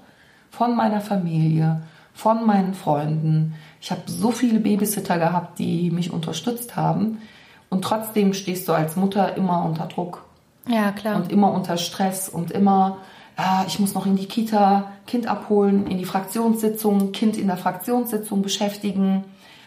von 0.50 0.76
meiner 0.76 1.00
Familie, 1.00 1.83
von 2.18 2.44
meinen 2.44 2.74
Freunden. 2.74 3.54
Ich 3.81 3.92
habe 3.92 4.00
so 4.07 4.33
viele 4.33 4.59
Babysitter 4.59 5.18
gehabt, 5.18 5.61
die 5.61 5.92
mich 5.92 6.12
unterstützt 6.12 6.74
haben. 6.74 7.18
Und 7.70 7.83
trotzdem 7.83 8.35
stehst 8.35 8.66
du 8.66 8.72
als 8.72 8.96
Mutter 8.96 9.37
immer 9.37 9.64
unter 9.64 9.87
Druck 9.87 10.24
Ja, 10.66 10.90
klar. 10.90 11.14
und 11.14 11.31
immer 11.31 11.52
unter 11.52 11.76
Stress 11.76 12.28
und 12.28 12.50
immer, 12.50 12.96
ja, 13.38 13.64
ich 13.68 13.78
muss 13.78 13.94
noch 13.94 14.04
in 14.04 14.16
die 14.16 14.26
Kita, 14.26 14.90
Kind 15.07 15.28
abholen, 15.28 15.87
in 15.87 15.96
die 15.96 16.04
Fraktionssitzung, 16.04 17.12
Kind 17.12 17.37
in 17.37 17.46
der 17.46 17.57
Fraktionssitzung 17.57 18.42
beschäftigen, 18.42 19.22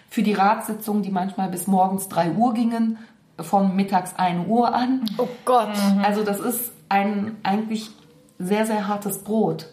für 0.09 0.21
die 0.21 0.33
Ratssitzungen, 0.33 1.03
die 1.03 1.11
manchmal 1.11 1.47
bis 1.47 1.67
morgens 1.67 2.09
3 2.09 2.31
Uhr 2.31 2.53
gingen, 2.53 2.97
von 3.39 3.77
mittags 3.77 4.13
1 4.17 4.49
Uhr 4.49 4.75
an. 4.75 5.05
oh 5.17 5.29
Gott. 5.45 5.69
Also 6.03 6.23
das 6.23 6.41
ist 6.41 6.73
ein 6.89 7.37
eigentlich 7.43 7.91
sehr, 8.39 8.65
sehr 8.65 8.89
hartes 8.89 9.19
Brot. 9.19 9.67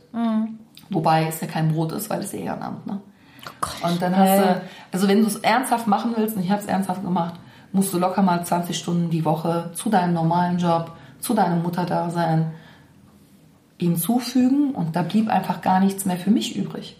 Wobei 0.90 1.26
es 1.26 1.40
ja 1.40 1.46
kein 1.46 1.72
Brot 1.72 1.92
ist, 1.92 2.10
weil 2.10 2.20
es 2.20 2.32
Ehrenamt, 2.32 2.86
ne? 2.86 3.00
Und 3.82 4.02
dann 4.02 4.16
hast 4.16 4.40
du, 4.40 4.60
also 4.92 5.08
wenn 5.08 5.20
du 5.20 5.26
es 5.26 5.36
ernsthaft 5.36 5.86
machen 5.86 6.12
willst, 6.16 6.36
und 6.36 6.42
ich 6.42 6.50
habe 6.50 6.60
es 6.60 6.66
ernsthaft 6.66 7.02
gemacht, 7.02 7.34
musst 7.72 7.92
du 7.92 7.98
locker 7.98 8.22
mal 8.22 8.44
20 8.44 8.76
Stunden 8.76 9.10
die 9.10 9.24
Woche 9.24 9.70
zu 9.74 9.90
deinem 9.90 10.14
normalen 10.14 10.58
Job, 10.58 10.92
zu 11.20 11.34
deinem 11.34 11.62
Mutterdasein 11.62 12.52
hinzufügen 13.78 14.72
und 14.72 14.96
da 14.96 15.02
blieb 15.02 15.28
einfach 15.28 15.60
gar 15.60 15.80
nichts 15.80 16.04
mehr 16.04 16.16
für 16.16 16.30
mich 16.30 16.56
übrig. 16.56 16.96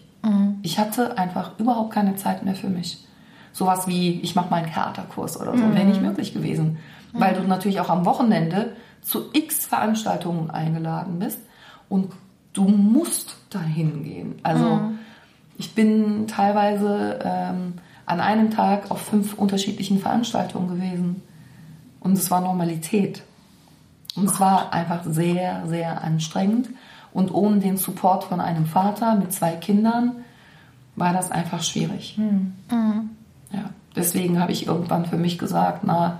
Ich 0.61 0.79
hatte 0.79 1.17
einfach 1.17 1.51
überhaupt 1.59 1.93
keine 1.93 2.15
Zeit 2.15 2.43
mehr 2.43 2.55
für 2.55 2.69
mich. 2.69 3.05
Sowas 3.51 3.87
wie, 3.87 4.19
ich 4.21 4.35
mache 4.35 4.49
meinen 4.49 4.71
Theaterkurs 4.71 5.39
oder 5.39 5.57
so, 5.57 5.73
wäre 5.73 5.85
nicht 5.85 6.01
möglich 6.01 6.33
gewesen. 6.33 6.77
Weil 7.13 7.33
du 7.33 7.41
natürlich 7.41 7.79
auch 7.79 7.89
am 7.89 8.05
Wochenende 8.05 8.73
zu 9.01 9.29
x 9.33 9.65
Veranstaltungen 9.65 10.51
eingeladen 10.51 11.19
bist 11.19 11.39
und 11.89 12.11
du 12.53 12.63
musst 12.63 13.37
dahin 13.49 14.03
gehen. 14.03 14.35
Also 14.43 14.81
ich 15.57 15.75
bin 15.75 16.27
teilweise 16.27 17.19
ähm, 17.23 17.73
an 18.05 18.21
einem 18.21 18.49
Tag 18.49 18.89
auf 18.91 19.01
fünf 19.01 19.33
unterschiedlichen 19.35 19.99
Veranstaltungen 19.99 20.69
gewesen. 20.69 21.21
Und 21.99 22.13
es 22.13 22.31
war 22.31 22.41
Normalität. 22.41 23.23
Und 24.15 24.25
es 24.29 24.39
war 24.39 24.73
einfach 24.73 25.03
sehr, 25.03 25.67
sehr 25.67 26.03
anstrengend. 26.03 26.69
Und 27.11 27.33
ohne 27.33 27.59
den 27.59 27.77
Support 27.77 28.23
von 28.23 28.39
einem 28.39 28.65
Vater 28.65 29.15
mit 29.15 29.33
zwei 29.33 29.51
Kindern 29.51 30.23
war 30.95 31.13
das 31.13 31.31
einfach 31.31 31.61
schwierig. 31.61 32.17
Ja, 33.51 33.69
deswegen 33.95 34.39
habe 34.39 34.51
ich 34.51 34.67
irgendwann 34.67 35.05
für 35.05 35.17
mich 35.17 35.37
gesagt, 35.37 35.83
na, 35.83 36.19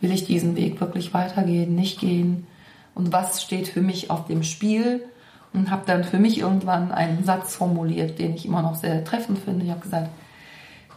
will 0.00 0.12
ich 0.12 0.24
diesen 0.24 0.56
Weg 0.56 0.80
wirklich 0.80 1.14
weitergehen, 1.14 1.74
nicht 1.74 2.00
gehen? 2.00 2.46
Und 2.94 3.12
was 3.12 3.42
steht 3.42 3.68
für 3.68 3.82
mich 3.82 4.10
auf 4.10 4.26
dem 4.26 4.42
Spiel? 4.42 5.04
Und 5.52 5.70
habe 5.70 5.82
dann 5.86 6.04
für 6.04 6.18
mich 6.18 6.38
irgendwann 6.38 6.92
einen 6.92 7.24
Satz 7.24 7.56
formuliert, 7.56 8.18
den 8.18 8.34
ich 8.34 8.46
immer 8.46 8.62
noch 8.62 8.76
sehr 8.76 9.04
treffend 9.04 9.38
finde. 9.40 9.64
Ich 9.64 9.70
habe 9.70 9.80
gesagt, 9.80 10.08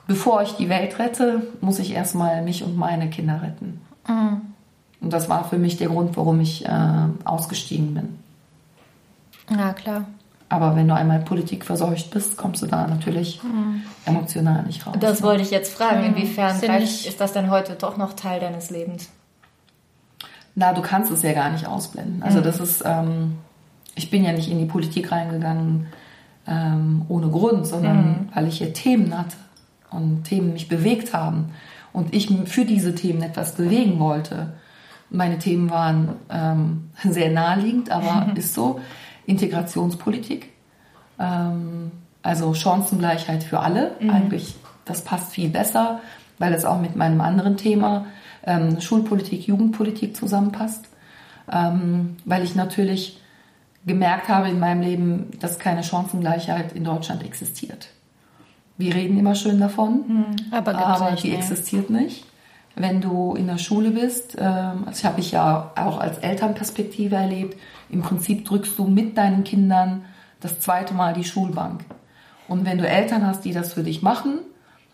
bevor 0.08 0.44
ich 0.44 0.54
die 0.54 0.70
Welt 0.70 1.00
rette, 1.00 1.42
muss 1.62 1.80
ich 1.80 1.92
erstmal 1.94 2.44
mich 2.44 2.64
und 2.64 2.78
meine 2.78 3.10
Kinder 3.10 3.42
retten. 3.42 3.82
Und 5.02 5.12
das 5.14 5.28
war 5.28 5.44
für 5.46 5.58
mich 5.58 5.78
der 5.78 5.88
Grund, 5.90 6.16
warum 6.18 6.40
ich 6.40 6.66
äh, 6.66 6.70
ausgestiegen 7.26 7.94
bin. 7.96 8.20
Ja, 9.58 9.74
klar. 9.74 10.06
Aber 10.50 10.76
wenn 10.76 10.88
du 10.88 10.94
einmal 10.94 11.20
Politik 11.20 11.66
verseucht 11.66 12.12
bist, 12.12 12.38
kommst 12.38 12.62
du 12.62 12.68
da 12.68 12.86
natürlich 12.88 13.42
emotional 14.06 14.62
nicht 14.64 14.86
raus. 14.86 14.96
Das 15.00 15.24
wollte 15.24 15.42
ich 15.42 15.50
jetzt 15.50 15.74
fragen. 15.74 16.04
Inwiefern 16.04 16.56
Ist 16.56 16.62
ja 16.62 16.68
greift- 16.68 16.82
nicht- 16.82 17.08
ist 17.08 17.20
das 17.20 17.34
denn 17.34 17.50
heute 17.50 17.74
doch 17.74 17.98
noch 17.98 18.14
Teil 18.14 18.40
deines 18.40 18.70
Lebens? 18.70 19.10
Na, 20.54 20.74
du 20.74 20.82
kannst 20.84 21.12
es 21.12 21.24
ja 21.24 21.34
gar 21.34 21.50
nicht 21.50 21.66
ausblenden. 21.66 22.22
Also 22.22 22.40
das 22.40 22.60
ist, 22.60 22.84
ähm, 22.86 23.38
ich 23.96 24.10
bin 24.10 24.24
ja 24.24 24.32
nicht 24.32 24.50
in 24.50 24.60
die 24.60 24.66
Politik 24.66 25.12
reingegangen 25.12 25.88
ähm, 26.48 27.06
ohne 27.08 27.30
Grund, 27.30 27.68
sondern 27.68 28.30
weil 28.34 28.48
ich 28.48 28.58
hier 28.58 28.74
Themen 28.74 29.18
hatte 29.18 29.38
und 29.92 30.24
Themen 30.24 30.54
mich 30.54 30.68
bewegt 30.68 31.14
haben 31.14 31.52
und 31.94 32.14
ich 32.14 32.30
für 32.46 32.66
diese 32.66 32.96
Themen 32.96 33.22
etwas 33.22 33.56
bewegen 33.56 34.00
wollte. 34.00 34.54
Meine 35.10 35.38
Themen 35.38 35.70
waren 35.70 36.16
ähm, 36.30 36.90
sehr 37.04 37.32
naheliegend, 37.32 37.92
aber 37.92 38.32
ist 38.36 38.54
so 38.54 38.80
Integrationspolitik, 39.26 40.50
ähm, 41.20 41.92
also 42.24 42.54
Chancengleichheit 42.54 43.44
für 43.44 43.60
alle. 43.60 43.92
Eigentlich, 44.02 44.56
das 44.86 45.04
passt 45.04 45.34
viel 45.34 45.50
besser, 45.50 46.02
weil 46.40 46.54
es 46.54 46.66
auch 46.66 46.82
mit 46.82 46.96
meinem 46.96 47.22
anderen 47.22 47.58
Thema 47.58 48.06
ähm, 48.46 48.82
Schulpolitik, 48.82 49.48
Jugendpolitik 49.48 50.16
zusammenpasst. 50.16 50.90
Ähm, 51.52 52.16
weil 52.24 52.44
ich 52.44 52.56
natürlich 52.56 53.20
gemerkt 53.86 54.30
habe 54.30 54.50
in 54.50 54.60
meinem 54.60 54.82
Leben, 54.82 55.32
dass 55.40 55.60
keine 55.60 55.84
Chancengleichheit 55.84 56.74
in 56.74 56.84
Deutschland 56.84 57.24
existiert. 57.24 57.90
Wir 58.78 58.96
reden 58.96 59.18
immer 59.18 59.36
schön 59.36 59.60
davon, 59.60 60.36
Aber 60.52 60.74
gibt's 60.74 60.88
aber 60.88 61.12
nicht, 61.12 61.24
die 61.24 61.30
nee. 61.30 61.38
existiert 61.38 61.90
nicht. 61.90 62.26
Wenn 62.76 63.02
du 63.02 63.36
in 63.36 63.46
der 63.46 63.60
Schule 63.60 63.92
bist, 63.92 64.36
ähm, 64.40 64.86
das 64.88 65.04
habe 65.04 65.20
ich 65.20 65.32
ja 65.32 65.72
auch 65.76 66.00
als 66.00 66.18
Elternperspektive 66.18 67.16
erlebt, 67.16 67.58
im 67.90 68.02
Prinzip 68.02 68.46
drückst 68.46 68.80
du 68.80 68.88
mit 68.88 69.16
deinen 69.18 69.44
Kindern 69.44 70.06
das 70.40 70.60
zweite 70.60 70.96
Mal 70.96 71.14
die 71.14 71.24
Schulbank. 71.24 71.86
Und 72.48 72.66
wenn 72.66 72.80
du 72.80 72.88
Eltern 72.88 73.26
hast, 73.28 73.46
die 73.46 73.54
das 73.54 73.74
für 73.74 73.84
dich 73.84 74.02
machen, 74.02 74.40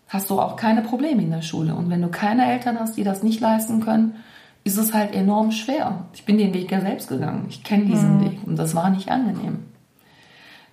hast 0.10 0.30
du 0.30 0.42
auch 0.42 0.58
keine 0.58 0.82
Probleme 0.82 1.22
in 1.22 1.32
der 1.32 1.42
Schule. 1.42 1.74
Und 1.74 1.90
wenn 1.90 2.02
du 2.02 2.10
keine 2.10 2.52
Eltern 2.52 2.80
hast, 2.80 2.98
die 2.98 3.04
das 3.04 3.24
nicht 3.24 3.40
leisten 3.40 3.80
können, 3.80 4.16
ist 4.64 4.78
es 4.78 4.94
halt 4.94 5.14
enorm 5.14 5.52
schwer. 5.52 6.06
Ich 6.14 6.26
bin 6.26 6.38
den 6.38 6.54
Weg 6.54 6.72
ja 6.72 6.82
selbst 6.82 7.10
gegangen. 7.10 7.46
Ich 7.50 7.64
kenne 7.64 7.86
diesen 7.86 8.24
Weg 8.24 8.40
und 8.46 8.58
das 8.58 8.76
war 8.76 8.90
nicht 8.90 9.10
angenehm. 9.10 9.66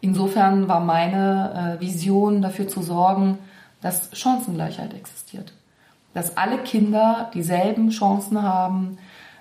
Insofern 0.01 0.68
war 0.68 0.81
meine 0.81 1.79
äh, 1.79 1.81
Vision 1.81 2.42
dafür 2.42 2.68
zu 2.68 2.83
sorgen, 2.83 3.38
dass 3.81 4.11
Chancengleichheit 4.12 4.94
existiert. 4.94 5.53
Dass 6.14 6.37
alle 6.37 6.59
Kinder 6.59 7.31
dieselben 7.35 7.90
Chancen 7.90 8.42
haben 8.42 8.99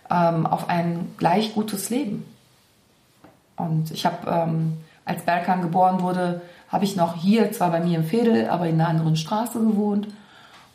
ähm, 0.10 0.46
auf 0.46 0.70
ein 0.70 1.14
gleich 1.18 1.54
gutes 1.54 1.90
Leben. 1.90 2.26
Und 3.58 3.92
ich 3.92 4.06
habe, 4.06 4.30
ähm, 4.30 4.74
als 5.06 5.24
Berkan 5.24 5.62
geboren 5.62 6.02
wurde, 6.02 6.42
habe 6.70 6.84
ich 6.84 6.96
noch 6.96 7.16
hier, 7.16 7.52
zwar 7.52 7.72
bei 7.72 7.80
mir 7.80 8.00
im 8.00 8.12
Veedel, 8.12 8.50
aber 8.50 8.68
in 8.68 8.80
einer 8.80 8.90
anderen 8.90 9.16
Straße 9.16 9.60
gewohnt. 9.60 10.08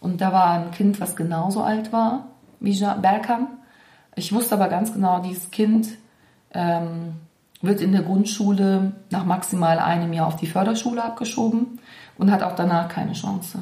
Und 0.00 0.20
da 0.20 0.32
war 0.32 0.50
ein 0.52 0.70
Kind, 0.70 1.00
was 1.00 1.16
genauso 1.16 1.62
alt 1.62 1.92
war 1.92 2.26
wie 2.60 2.78
Berkan. 2.78 3.48
Ich 4.20 4.34
wusste 4.34 4.54
aber 4.54 4.68
ganz 4.68 4.92
genau, 4.92 5.20
dieses 5.20 5.50
Kind 5.50 5.88
ähm, 6.52 7.14
wird 7.62 7.80
in 7.80 7.92
der 7.92 8.02
Grundschule 8.02 8.92
nach 9.08 9.24
maximal 9.24 9.78
einem 9.78 10.12
Jahr 10.12 10.26
auf 10.26 10.36
die 10.36 10.46
Förderschule 10.46 11.02
abgeschoben 11.02 11.78
und 12.18 12.30
hat 12.30 12.42
auch 12.42 12.54
danach 12.54 12.88
keine 12.88 13.14
Chance. 13.14 13.60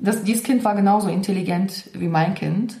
Das, 0.00 0.24
dieses 0.24 0.42
Kind 0.42 0.64
war 0.64 0.74
genauso 0.74 1.08
intelligent 1.08 1.88
wie 1.94 2.08
mein 2.08 2.34
Kind. 2.34 2.78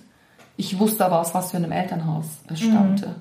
Ich 0.56 0.80
wusste 0.80 1.06
aber, 1.06 1.20
aus 1.20 1.32
was 1.32 1.52
für 1.52 1.58
einem 1.58 1.70
Elternhaus 1.70 2.26
es 2.48 2.60
stammte. 2.60 3.14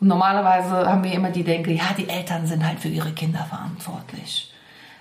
Und 0.00 0.08
normalerweise 0.08 0.90
haben 0.90 1.04
wir 1.04 1.12
immer 1.12 1.30
die 1.30 1.44
Denke, 1.44 1.72
ja, 1.72 1.92
die 1.98 2.08
Eltern 2.08 2.46
sind 2.46 2.66
halt 2.66 2.80
für 2.80 2.88
ihre 2.88 3.12
Kinder 3.12 3.44
verantwortlich. 3.44 4.50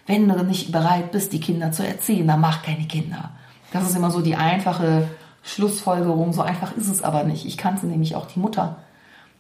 Wenn 0.08 0.28
du 0.28 0.44
nicht 0.44 0.74
bereit 0.74 1.14
bist, 1.14 1.32
die 1.32 1.40
Kinder 1.40 1.72
zu 1.72 1.88
erziehen, 1.88 2.28
dann 2.28 2.42
mach 2.42 2.64
keine 2.64 2.86
Kinder. 2.86 3.32
Das 3.72 3.90
ist 3.90 3.96
immer 3.96 4.12
so 4.12 4.22
die 4.22 4.36
einfache 4.36 5.08
Schlussfolgerung. 5.44 6.34
So 6.34 6.42
einfach 6.42 6.76
ist 6.76 6.90
es 6.90 7.04
aber 7.04 7.24
nicht. 7.24 7.46
Ich 7.46 7.58
kannte 7.58 7.88
nämlich 7.88 8.16
auch 8.16 8.26
die 8.28 8.40
Mutter. 8.40 8.78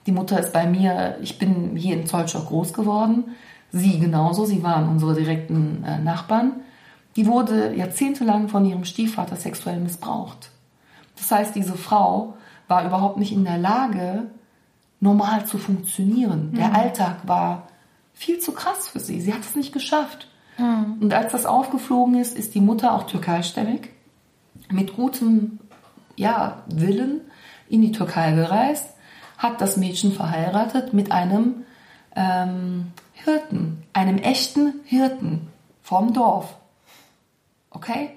Die 0.05 0.11
Mutter 0.11 0.39
ist 0.39 0.53
bei 0.53 0.65
mir, 0.65 1.17
ich 1.21 1.37
bin 1.37 1.75
hier 1.75 1.95
in 1.95 2.07
Zollstock 2.07 2.47
groß 2.47 2.73
geworden. 2.73 3.35
Sie 3.71 3.99
genauso, 3.99 4.45
sie 4.45 4.63
waren 4.63 4.89
unsere 4.89 5.13
direkten 5.13 5.83
äh, 5.83 5.99
Nachbarn. 5.99 6.61
Die 7.15 7.27
wurde 7.27 7.75
jahrzehntelang 7.75 8.49
von 8.49 8.65
ihrem 8.65 8.85
Stiefvater 8.85 9.35
sexuell 9.35 9.79
missbraucht. 9.79 10.49
Das 11.17 11.31
heißt, 11.31 11.55
diese 11.55 11.75
Frau 11.75 12.35
war 12.67 12.85
überhaupt 12.85 13.17
nicht 13.17 13.31
in 13.31 13.43
der 13.43 13.57
Lage, 13.57 14.31
normal 14.99 15.45
zu 15.45 15.57
funktionieren. 15.57 16.53
Der 16.53 16.73
Alltag 16.75 17.27
war 17.27 17.67
viel 18.13 18.39
zu 18.39 18.53
krass 18.53 18.87
für 18.87 18.99
sie. 18.99 19.19
Sie 19.19 19.33
hat 19.33 19.41
es 19.41 19.55
nicht 19.55 19.73
geschafft. 19.73 20.27
Und 20.99 21.13
als 21.13 21.31
das 21.31 21.45
aufgeflogen 21.45 22.15
ist, 22.15 22.37
ist 22.37 22.55
die 22.55 22.61
Mutter 22.61 22.93
auch 22.93 23.03
türkeistämmig, 23.03 23.89
mit 24.69 24.95
gutem 24.95 25.59
ja, 26.21 26.63
Willen 26.67 27.21
in 27.67 27.81
die 27.81 27.91
Türkei 27.91 28.31
gereist, 28.33 28.87
hat 29.37 29.59
das 29.59 29.75
Mädchen 29.75 30.11
verheiratet 30.11 30.93
mit 30.93 31.11
einem 31.11 31.65
ähm, 32.15 32.91
Hirten, 33.13 33.83
einem 33.93 34.17
echten 34.19 34.75
Hirten 34.85 35.47
vom 35.81 36.13
Dorf. 36.13 36.55
Okay? 37.71 38.11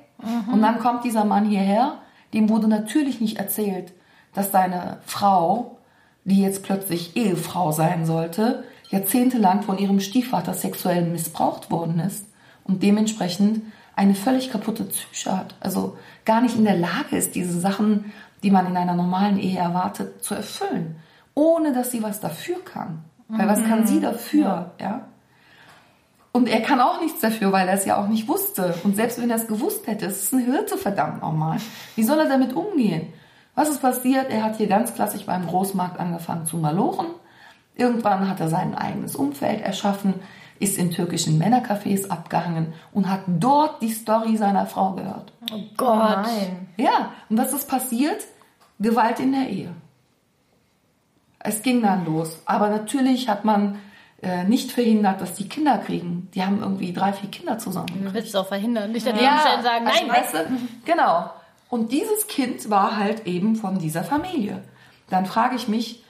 Und 0.53 0.63
dann 0.63 0.79
kommt 0.79 1.05
dieser 1.05 1.25
Mann 1.25 1.45
hierher, 1.45 1.99
dem 2.33 2.49
wurde 2.49 2.69
natürlich 2.69 3.21
nicht 3.21 3.39
erzählt, 3.39 3.93
dass 4.33 4.53
seine 4.53 4.99
Frau, 5.07 5.79
die 6.25 6.41
jetzt 6.41 6.63
plötzlich 6.63 7.17
Ehefrau 7.17 7.73
sein 7.73 8.07
sollte, 8.07 8.65
jahrzehntelang 8.91 9.63
von 9.63 9.79
ihrem 9.79 10.01
Stiefvater 10.01 10.55
sexuell 10.55 11.05
missbraucht 11.05 11.71
worden 11.71 12.01
ist 12.01 12.27
und 12.65 12.83
dementsprechend 12.83 13.63
eine 13.97 14.15
völlig 14.15 14.51
kaputte 14.51 14.85
Psyche 14.85 15.37
hat. 15.37 15.55
Also 15.61 15.97
gar 16.25 16.41
nicht 16.41 16.57
in 16.57 16.65
der 16.65 16.77
Lage 16.77 17.17
ist, 17.17 17.35
diese 17.35 17.59
Sachen, 17.59 18.13
die 18.43 18.51
man 18.51 18.67
in 18.67 18.77
einer 18.77 18.95
normalen 18.95 19.39
Ehe 19.39 19.59
erwartet, 19.59 20.23
zu 20.23 20.35
erfüllen, 20.35 20.97
ohne 21.35 21.73
dass 21.73 21.91
sie 21.91 22.03
was 22.03 22.21
dafür 22.21 22.63
kann. 22.65 23.05
Weil 23.29 23.49
was 23.49 23.65
kann 23.65 23.87
sie 23.87 24.01
dafür, 24.01 24.73
ja? 24.81 25.09
Und 26.31 26.49
er 26.49 26.63
kann 26.63 26.81
auch 26.81 27.01
nichts 27.01 27.21
dafür, 27.21 27.53
weil 27.53 27.69
er 27.69 27.75
es 27.75 27.85
ja 27.85 27.97
auch 27.97 28.09
nicht 28.09 28.27
wusste. 28.27 28.75
Und 28.83 28.97
selbst 28.97 29.21
wenn 29.21 29.31
er 29.31 29.37
es 29.37 29.47
gewusst 29.47 29.87
hätte, 29.87 30.07
es 30.07 30.25
ist 30.25 30.33
ein 30.33 30.41
Hirte, 30.41 30.77
verdammt 30.77 31.23
nochmal. 31.23 31.59
Wie 31.95 32.03
soll 32.03 32.19
er 32.19 32.29
damit 32.29 32.55
umgehen? 32.55 33.13
Was 33.55 33.71
ist 33.71 33.81
passiert? 33.81 34.31
Er 34.31 34.43
hat 34.43 34.57
hier 34.57 34.67
ganz 34.67 34.95
klassisch 34.95 35.27
beim 35.27 35.47
Großmarkt 35.47 36.01
angefangen 36.01 36.45
zu 36.45 36.57
malochen. 36.57 37.07
Irgendwann 37.77 38.29
hat 38.29 38.41
er 38.41 38.49
sein 38.49 38.75
eigenes 38.75 39.15
Umfeld 39.15 39.61
erschaffen, 39.61 40.15
ist 40.59 40.79
in 40.79 40.91
türkischen 40.91 41.41
Männercafés 41.41 42.09
abgehangen 42.09 42.73
und 42.93 43.11
hat 43.11 43.23
dort 43.27 43.83
die 43.83 43.91
Story 43.91 44.37
seiner 44.37 44.67
Frau 44.67 44.93
gehört. 44.93 45.33
Oh 45.53 45.61
Gott. 45.77 46.23
Nein. 46.23 46.69
Ja, 46.77 47.13
und 47.29 47.39
was 47.39 47.53
ist 47.53 47.69
passiert? 47.69 48.25
Gewalt 48.79 49.21
in 49.21 49.33
der 49.33 49.49
Ehe. 49.49 49.75
Es 51.39 51.63
ging 51.63 51.83
dann 51.83 52.05
los. 52.05 52.41
Aber 52.47 52.69
natürlich 52.69 53.29
hat 53.29 53.45
man 53.45 53.79
äh, 54.23 54.45
nicht 54.45 54.73
verhindert, 54.73 55.21
dass 55.21 55.35
die 55.35 55.49
Kinder 55.49 55.79
kriegen. 55.79 56.29
Die 56.35 56.43
haben 56.43 56.61
irgendwie 56.61 56.93
drei, 56.93 57.13
vier 57.13 57.31
Kinder 57.31 57.59
zusammen. 57.59 58.05
Du 58.05 58.15
willst 58.15 58.29
es 58.29 58.35
auch 58.35 58.47
verhindern. 58.47 58.93
Nicht 58.93 59.07
an 59.07 59.17
Ja, 59.17 59.41
Stellen 59.41 59.63
sagen, 59.63 59.87
also 59.87 60.07
nein, 60.07 60.17
weißt 60.17 60.35
du, 60.35 60.39
genau. 60.85 61.31
Und 61.69 61.93
dieses 61.93 62.27
Kind 62.29 62.71
war 62.71 62.97
halt 62.97 63.27
eben 63.27 63.57
von 63.57 63.79
dieser 63.79 64.05
Familie. 64.05 64.63
Dann 65.11 65.27
frage 65.27 65.57
ich 65.57 65.69
mich, 65.69 66.03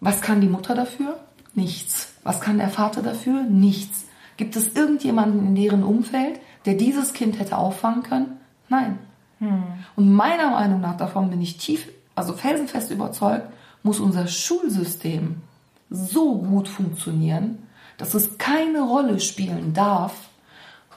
was 0.00 0.20
kann 0.20 0.40
die 0.40 0.48
Mutter 0.48 0.74
dafür? 0.74 1.18
Nichts. 1.54 2.12
Was 2.22 2.40
kann 2.40 2.58
der 2.58 2.68
Vater 2.68 3.02
dafür? 3.02 3.42
Nichts. 3.42 4.06
Gibt 4.36 4.54
es 4.56 4.74
irgendjemanden 4.74 5.46
in 5.48 5.54
deren 5.54 5.82
Umfeld, 5.82 6.40
der 6.64 6.74
dieses 6.74 7.12
Kind 7.12 7.38
hätte 7.38 7.56
auffangen 7.58 8.02
können? 8.02 8.38
Nein. 8.68 8.98
Und 9.96 10.12
meiner 10.12 10.50
Meinung 10.50 10.80
nach, 10.80 10.96
davon 10.96 11.30
bin 11.30 11.40
ich 11.40 11.58
tief, 11.58 11.88
also 12.14 12.32
felsenfest 12.32 12.90
überzeugt, 12.90 13.48
muss 13.82 14.00
unser 14.00 14.26
Schulsystem 14.26 15.36
so 15.90 16.38
gut 16.38 16.68
funktionieren, 16.68 17.58
dass 17.96 18.14
es 18.14 18.36
keine 18.38 18.82
Rolle 18.82 19.20
spielen 19.20 19.72
darf, 19.74 20.28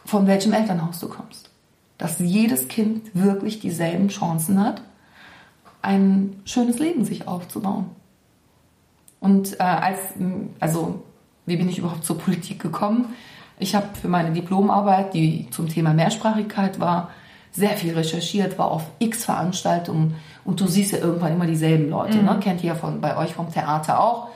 von 0.05 0.27
welchem 0.27 0.53
Elternhaus 0.53 0.99
du 0.99 1.07
kommst. 1.07 1.49
dass 2.01 2.17
jedes 2.17 2.67
Kind 2.67 3.13
wirklich 3.13 3.59
dieselben 3.59 4.07
Chancen 4.07 4.59
hat, 4.59 4.81
ein 5.83 6.41
schönes 6.45 6.79
Leben 6.79 7.05
sich 7.05 7.27
aufzubauen. 7.27 7.91
Und 9.21 9.59
äh, 9.59 9.63
als, 9.63 9.99
also, 10.59 11.03
wie 11.45 11.55
bin 11.55 11.69
ich 11.69 11.77
überhaupt 11.77 12.03
zur 12.03 12.17
Politik 12.17 12.59
gekommen? 12.59 13.13
Ich 13.59 13.75
habe 13.75 13.87
für 13.93 14.09
meine 14.09 14.31
Diplomarbeit, 14.31 15.13
die 15.13 15.47
zum 15.51 15.69
Thema 15.69 15.93
Mehrsprachigkeit 15.93 16.79
war, 16.79 17.11
sehr 17.51 17.71
viel 17.71 17.93
recherchiert, 17.93 18.57
war 18.57 18.71
auf 18.71 18.83
x 18.99 19.25
Veranstaltungen 19.25 20.15
und 20.43 20.59
du 20.59 20.67
siehst 20.67 20.93
ja 20.93 20.99
irgendwann 20.99 21.33
immer 21.33 21.45
dieselben 21.45 21.89
Leute. 21.89 22.17
Ne? 22.23 22.39
Kennt 22.41 22.63
ihr 22.63 22.69
ja 22.69 22.75
von, 22.75 22.99
bei 23.01 23.15
euch 23.17 23.33
vom 23.33 23.51
Theater 23.51 23.99
auch. 23.99 24.29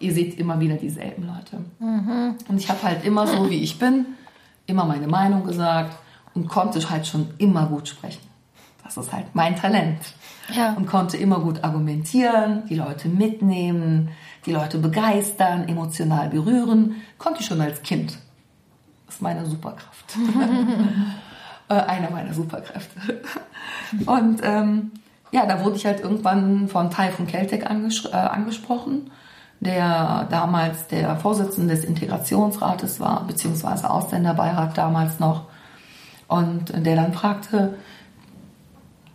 Ihr 0.00 0.12
seht 0.12 0.38
immer 0.38 0.58
wieder 0.58 0.76
dieselben 0.76 1.26
Leute. 1.26 1.64
Und 2.48 2.58
ich 2.58 2.68
habe 2.68 2.82
halt 2.82 3.04
immer 3.04 3.26
so, 3.26 3.48
wie 3.50 3.62
ich 3.62 3.78
bin, 3.78 4.06
immer 4.66 4.84
meine 4.84 5.06
Meinung 5.06 5.44
gesagt 5.44 5.96
und 6.34 6.48
konnte 6.48 6.88
halt 6.90 7.06
schon 7.06 7.28
immer 7.38 7.66
gut 7.66 7.88
sprechen. 7.88 8.27
Das 8.88 8.96
ist 8.96 9.12
halt 9.12 9.26
mein 9.34 9.54
Talent. 9.54 9.98
Ja. 10.54 10.72
Und 10.72 10.86
konnte 10.86 11.18
immer 11.18 11.40
gut 11.40 11.62
argumentieren, 11.62 12.64
die 12.70 12.74
Leute 12.74 13.08
mitnehmen, 13.08 14.08
die 14.46 14.52
Leute 14.52 14.78
begeistern, 14.78 15.68
emotional 15.68 16.30
berühren. 16.30 16.96
Konnte 17.18 17.40
ich 17.40 17.46
schon 17.46 17.60
als 17.60 17.82
Kind. 17.82 18.18
Das 19.04 19.16
ist 19.16 19.22
meine 19.22 19.44
Superkraft. 19.44 20.16
äh, 21.68 21.74
eine 21.74 22.08
meiner 22.10 22.32
Superkräfte. 22.32 23.20
Und 24.06 24.40
ähm, 24.42 24.92
ja, 25.32 25.44
da 25.44 25.62
wurde 25.62 25.76
ich 25.76 25.84
halt 25.84 26.00
irgendwann 26.00 26.68
von 26.68 26.90
Taifun 26.90 27.26
Keltek 27.26 27.70
anges 27.70 28.06
äh, 28.06 28.16
angesprochen, 28.16 29.10
der 29.60 30.26
damals 30.30 30.86
der 30.86 31.16
Vorsitzende 31.16 31.74
des 31.74 31.84
Integrationsrates 31.84 33.00
war, 33.00 33.26
beziehungsweise 33.26 33.90
Ausländerbeirat 33.90 34.78
damals 34.78 35.20
noch. 35.20 35.44
Und 36.26 36.72
der 36.74 36.96
dann 36.96 37.12
fragte, 37.12 37.76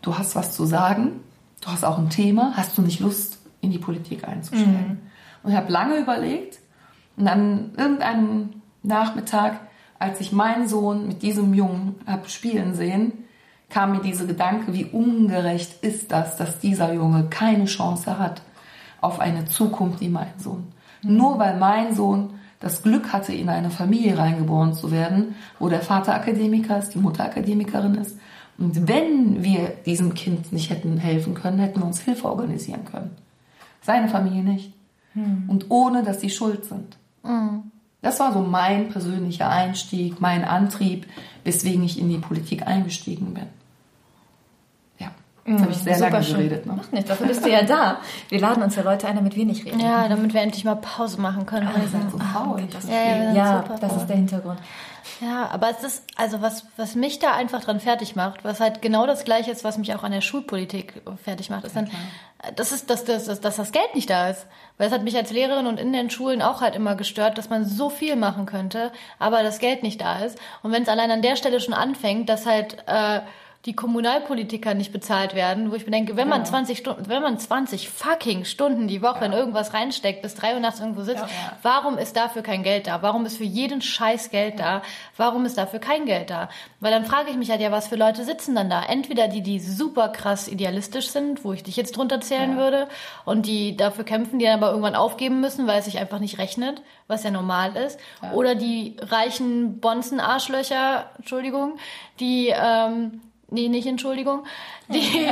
du 0.04 0.16
hast 0.16 0.36
was 0.36 0.52
zu 0.52 0.66
sagen, 0.66 1.22
du 1.62 1.70
hast 1.70 1.84
auch 1.84 1.98
ein 1.98 2.12
Thema, 2.12 2.54
hast 2.56 2.78
du 2.78 2.84
nicht 2.84 3.00
Lust, 3.00 3.40
in 3.62 3.72
die 3.72 3.80
Politik 3.80 4.28
einzusteigen? 4.28 5.00
Und 5.42 5.52
ich 5.52 5.58
habe 5.58 5.72
lange 5.72 5.98
überlegt 5.98 6.60
und 7.18 7.28
an 7.28 7.72
irgendeinem 7.78 8.62
Nachmittag, 8.84 9.60
als 9.98 10.20
ich 10.20 10.32
meinen 10.32 10.68
Sohn 10.68 11.08
mit 11.08 11.22
diesem 11.22 11.54
Jungen 11.54 11.96
habe 12.06 12.30
spielen 12.30 12.76
sehen, 12.76 13.14
kam 13.70 13.92
mir 13.92 14.02
dieser 14.02 14.26
Gedanke, 14.26 14.74
wie 14.74 14.86
ungerecht 14.86 15.84
ist 15.84 16.12
das, 16.12 16.38
dass 16.38 16.60
dieser 16.60 16.94
Junge 16.94 17.28
keine 17.30 17.66
Chance 17.66 18.20
hat 18.20 18.42
auf 19.02 19.20
eine 19.20 19.46
Zukunft 19.46 20.02
wie 20.02 20.10
mein 20.10 20.38
Sohn. 20.38 20.68
Nur 21.02 21.40
weil 21.40 21.58
mein 21.58 21.96
Sohn 21.96 22.40
das 22.64 22.82
Glück 22.82 23.12
hatte, 23.12 23.34
in 23.34 23.50
eine 23.50 23.70
Familie 23.70 24.18
reingeboren 24.18 24.74
zu 24.74 24.90
werden, 24.90 25.36
wo 25.60 25.68
der 25.68 25.82
Vater 25.82 26.16
Akademiker 26.16 26.80
ist, 26.80 26.96
die 26.96 27.00
Mutter 27.00 27.26
Akademikerin 27.26 27.96
ist. 27.96 28.18
Und 28.58 28.88
wenn 28.88 29.44
wir 29.44 29.74
diesem 29.86 30.14
Kind 30.14 30.54
nicht 30.54 30.70
hätten 30.70 30.98
helfen 30.98 31.34
können, 31.34 31.60
hätten 31.60 31.82
wir 31.82 31.86
uns 31.86 32.00
Hilfe 32.00 32.30
organisieren 32.30 32.86
können. 32.86 33.12
Seine 33.82 34.08
Familie 34.08 34.44
nicht. 34.44 34.74
Und 35.48 35.66
ohne, 35.70 36.04
dass 36.04 36.22
sie 36.22 36.30
schuld 36.30 36.64
sind. 36.66 36.98
Das 38.02 38.20
war 38.20 38.34
so 38.34 38.40
mein 38.40 38.90
persönlicher 38.90 39.50
Einstieg, 39.50 40.22
mein 40.22 40.46
Antrieb, 40.46 41.06
weswegen 41.44 41.84
ich 41.84 42.00
in 42.00 42.10
die 42.10 42.18
Politik 42.18 42.66
eingestiegen 42.66 43.34
bin. 43.34 43.48
Ja, 45.46 45.52
jetzt 45.54 45.62
habe 45.62 45.72
ich 45.72 45.78
sehr 45.78 45.96
Super 45.96 46.10
lange 46.12 46.24
schön. 46.24 46.38
geredet. 46.38 46.66
Ne? 46.66 46.74
Macht 46.74 46.94
nicht, 46.94 47.10
dafür 47.10 47.28
bist 47.28 47.44
du 47.46 47.50
ja 47.50 47.64
da. 47.64 47.98
Wir 48.30 48.40
laden 48.40 48.64
uns 48.64 48.76
ja 48.76 48.84
Leute 48.84 49.08
ein, 49.08 49.16
damit 49.16 49.36
wir 49.36 49.46
nicht 49.46 49.66
reden. 49.66 49.80
Ja, 49.80 50.08
damit 50.08 50.34
wir 50.34 50.42
endlich 50.42 50.64
mal 50.64 50.76
Pause 50.76 51.20
machen 51.20 51.46
können. 51.46 51.68
Seid 51.92 52.12
so 52.12 52.18
faul. 52.18 52.62
Ja, 52.90 52.94
ja, 52.94 53.34
Ja, 53.34 53.64
super 53.68 53.80
das 53.80 53.98
ist 53.98 54.08
der 54.08 54.16
Hintergrund. 54.16 54.60
Ja, 55.20 55.50
aber 55.52 55.70
es 55.70 55.84
ist, 55.84 56.04
also 56.16 56.42
was, 56.42 56.66
was 56.78 56.96
mich 56.96 57.20
da 57.20 57.34
einfach 57.34 57.62
dran 57.62 57.82
fertig 57.82 58.16
macht, 58.16 58.46
was 58.46 58.62
halt 58.62 58.82
genau 58.82 59.06
das 59.06 59.26
Gleiche 59.26 59.52
ist, 59.52 59.66
was 59.66 59.78
mich 59.78 59.94
auch 59.94 60.04
an 60.04 60.14
der 60.14 60.22
Schulpolitik 60.22 61.02
fertig 61.22 61.50
macht, 61.50 61.66
ist 61.66 61.76
dann, 61.76 61.90
das 62.56 62.72
ist, 62.72 62.90
dass, 62.90 63.04
dass, 63.04 63.26
dass, 63.26 63.42
dass 63.42 63.58
das 63.58 63.72
Geld 63.74 63.96
nicht 63.96 64.10
da 64.10 64.30
ist. 64.30 64.48
Weil 64.78 64.88
es 64.88 64.94
hat 64.94 65.04
mich 65.04 65.16
als 65.18 65.30
Lehrerin 65.32 65.68
und 65.68 65.78
in 65.80 65.92
den 65.92 66.10
Schulen 66.10 66.42
auch 66.42 66.62
halt 66.62 66.76
immer 66.76 66.96
gestört, 66.96 67.38
dass 67.38 67.50
man 67.50 67.66
so 67.66 67.90
viel 67.90 68.16
machen 68.16 68.46
könnte, 68.46 68.92
aber 69.20 69.44
das 69.44 69.60
Geld 69.60 69.84
nicht 69.84 70.00
da 70.00 70.20
ist. 70.20 70.40
Und 70.62 70.72
wenn 70.72 70.84
es 70.84 70.90
allein 70.90 71.12
an 71.12 71.22
der 71.22 71.36
Stelle 71.36 71.60
schon 71.60 71.74
anfängt, 71.74 72.30
dass 72.30 72.46
halt 72.46 72.78
äh, 72.88 73.20
die 73.66 73.76
Kommunalpolitiker 73.76 74.74
nicht 74.74 74.92
bezahlt 74.92 75.36
werden, 75.36 75.72
wo 75.72 75.76
ich 75.76 75.86
mir 75.86 75.92
denke, 75.92 76.18
wenn 76.18 76.28
man 76.28 76.46
20 76.46 76.78
Stunden, 76.78 77.08
wenn 77.08 77.22
man 77.22 77.40
20 77.40 77.88
fucking 77.88 78.44
Stunden 78.44 78.90
die 78.90 79.02
Woche 79.02 79.24
in 79.24 79.32
irgendwas 79.32 79.74
reinsteckt, 79.74 80.22
bis 80.22 80.36
drei 80.36 80.54
Uhr 80.54 80.60
nachts 80.60 80.82
irgendwo 80.82 81.04
sitzt, 81.04 81.24
warum 81.62 81.98
ist 81.98 82.18
dafür 82.18 82.42
kein 82.42 82.64
Geld 82.64 82.88
da? 82.88 83.02
Warum 83.02 83.26
ist 83.26 83.38
für 83.38 83.46
jeden 83.46 83.82
Scheiß 83.82 84.32
Geld 84.32 84.60
da? 84.60 84.82
Warum 85.16 85.46
ist 85.46 85.58
dafür 85.58 85.80
kein 85.80 86.06
Geld 86.06 86.30
da? 86.30 86.50
Weil 86.82 86.92
dann 86.92 87.06
frage 87.06 87.30
ich 87.30 87.38
mich 87.38 87.52
halt 87.52 87.62
ja, 87.62 87.72
was 87.72 87.88
für 87.88 87.96
Leute 87.96 88.26
sitzen 88.26 88.54
dann 88.54 88.70
da? 88.70 88.84
Entweder 88.84 89.30
die, 89.30 89.42
die 89.42 89.62
super 89.62 90.10
krass 90.10 90.50
idealistisch 90.50 91.08
sind, 91.08 91.46
wo 91.46 91.54
ich 91.54 91.64
dich 91.64 91.78
jetzt 91.78 91.96
drunter 91.96 92.20
zählen 92.20 92.58
würde, 92.58 92.90
und 93.24 93.46
die 93.46 93.78
dafür 93.78 94.04
kämpfen, 94.04 94.40
die 94.40 94.46
dann 94.46 94.62
aber 94.62 94.72
irgendwann 94.72 94.96
aufgeben 94.96 95.40
müssen, 95.40 95.68
weil 95.68 95.80
es 95.80 95.86
sich 95.86 96.00
einfach 96.00 96.20
nicht 96.20 96.38
rechnet, 96.38 96.82
was 97.08 97.24
ja 97.24 97.32
normal 97.32 97.78
ist. 97.78 97.98
Oder 98.34 98.56
die 98.56 98.98
reichen 99.00 99.80
Bonzen-Arschlöcher, 99.80 101.06
Entschuldigung, 101.18 101.78
die, 102.20 102.54
ähm, 102.54 103.22
nee, 103.50 103.70
nicht 103.70 103.88
Entschuldigung, 103.88 104.46
die, 104.90 105.28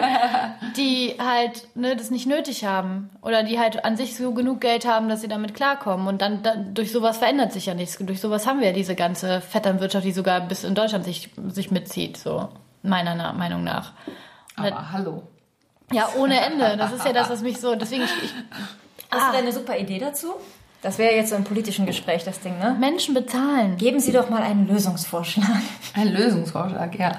die 0.78 1.16
halt 1.20 1.68
ne, 1.76 1.96
das 1.96 2.12
nicht 2.12 2.28
nötig 2.28 2.66
haben 2.66 3.10
oder 3.22 3.44
die 3.44 3.60
halt 3.60 3.84
an 3.86 3.98
sich 3.98 4.16
so 4.16 4.34
genug 4.34 4.62
Geld 4.62 4.86
haben, 4.86 5.10
dass 5.10 5.22
sie 5.22 5.28
damit 5.28 5.54
klarkommen. 5.54 6.08
Und 6.08 6.22
dann, 6.22 6.44
dann 6.44 6.74
durch 6.74 6.92
sowas 6.92 7.18
verändert 7.18 7.52
sich 7.52 7.66
ja 7.66 7.74
nichts. 7.74 7.98
Durch 8.00 8.22
sowas 8.22 8.48
haben 8.48 8.60
wir 8.60 8.68
ja 8.68 8.74
diese 8.74 8.96
ganze 8.96 9.42
Vetternwirtschaft, 9.42 10.06
die 10.06 10.12
sogar 10.12 10.42
bis 10.42 10.64
in 10.64 10.76
Deutschland 10.76 11.06
sich, 11.06 11.30
sich 11.48 11.72
mitzieht, 11.72 12.18
so 12.18 12.50
meiner 12.84 13.16
Na 13.16 13.34
Meinung 13.34 13.64
nach. 13.64 13.94
Aber 14.56 14.92
hallo. 14.92 15.24
Ja, 15.92 16.10
ohne 16.18 16.40
Ende. 16.40 16.78
Das 16.78 16.94
ist 16.94 17.06
ja 17.06 17.14
das, 17.14 17.30
was 17.30 17.42
mich 17.42 17.60
so. 17.60 17.76
Deswegen, 17.76 18.04
ich, 18.04 18.24
ich, 18.24 18.34
Hast 19.12 19.28
du 19.28 19.32
denn 19.34 19.42
eine 19.42 19.52
super 19.52 19.78
Idee 19.78 20.00
dazu? 20.00 20.34
Das 20.82 20.98
wäre 20.98 21.14
jetzt 21.14 21.30
so 21.30 21.36
im 21.36 21.44
politischen 21.44 21.86
Gespräch 21.86 22.24
das 22.24 22.40
Ding, 22.40 22.58
ne? 22.58 22.76
Menschen 22.80 23.14
bezahlen. 23.14 23.78
Geben 23.78 24.00
Sie 24.00 24.12
doch 24.12 24.30
mal 24.30 24.42
einen 24.42 24.68
Lösungsvorschlag. 24.68 25.62
Ein 25.94 26.08
Lösungsvorschlag, 26.08 26.98
ja. 26.98 27.12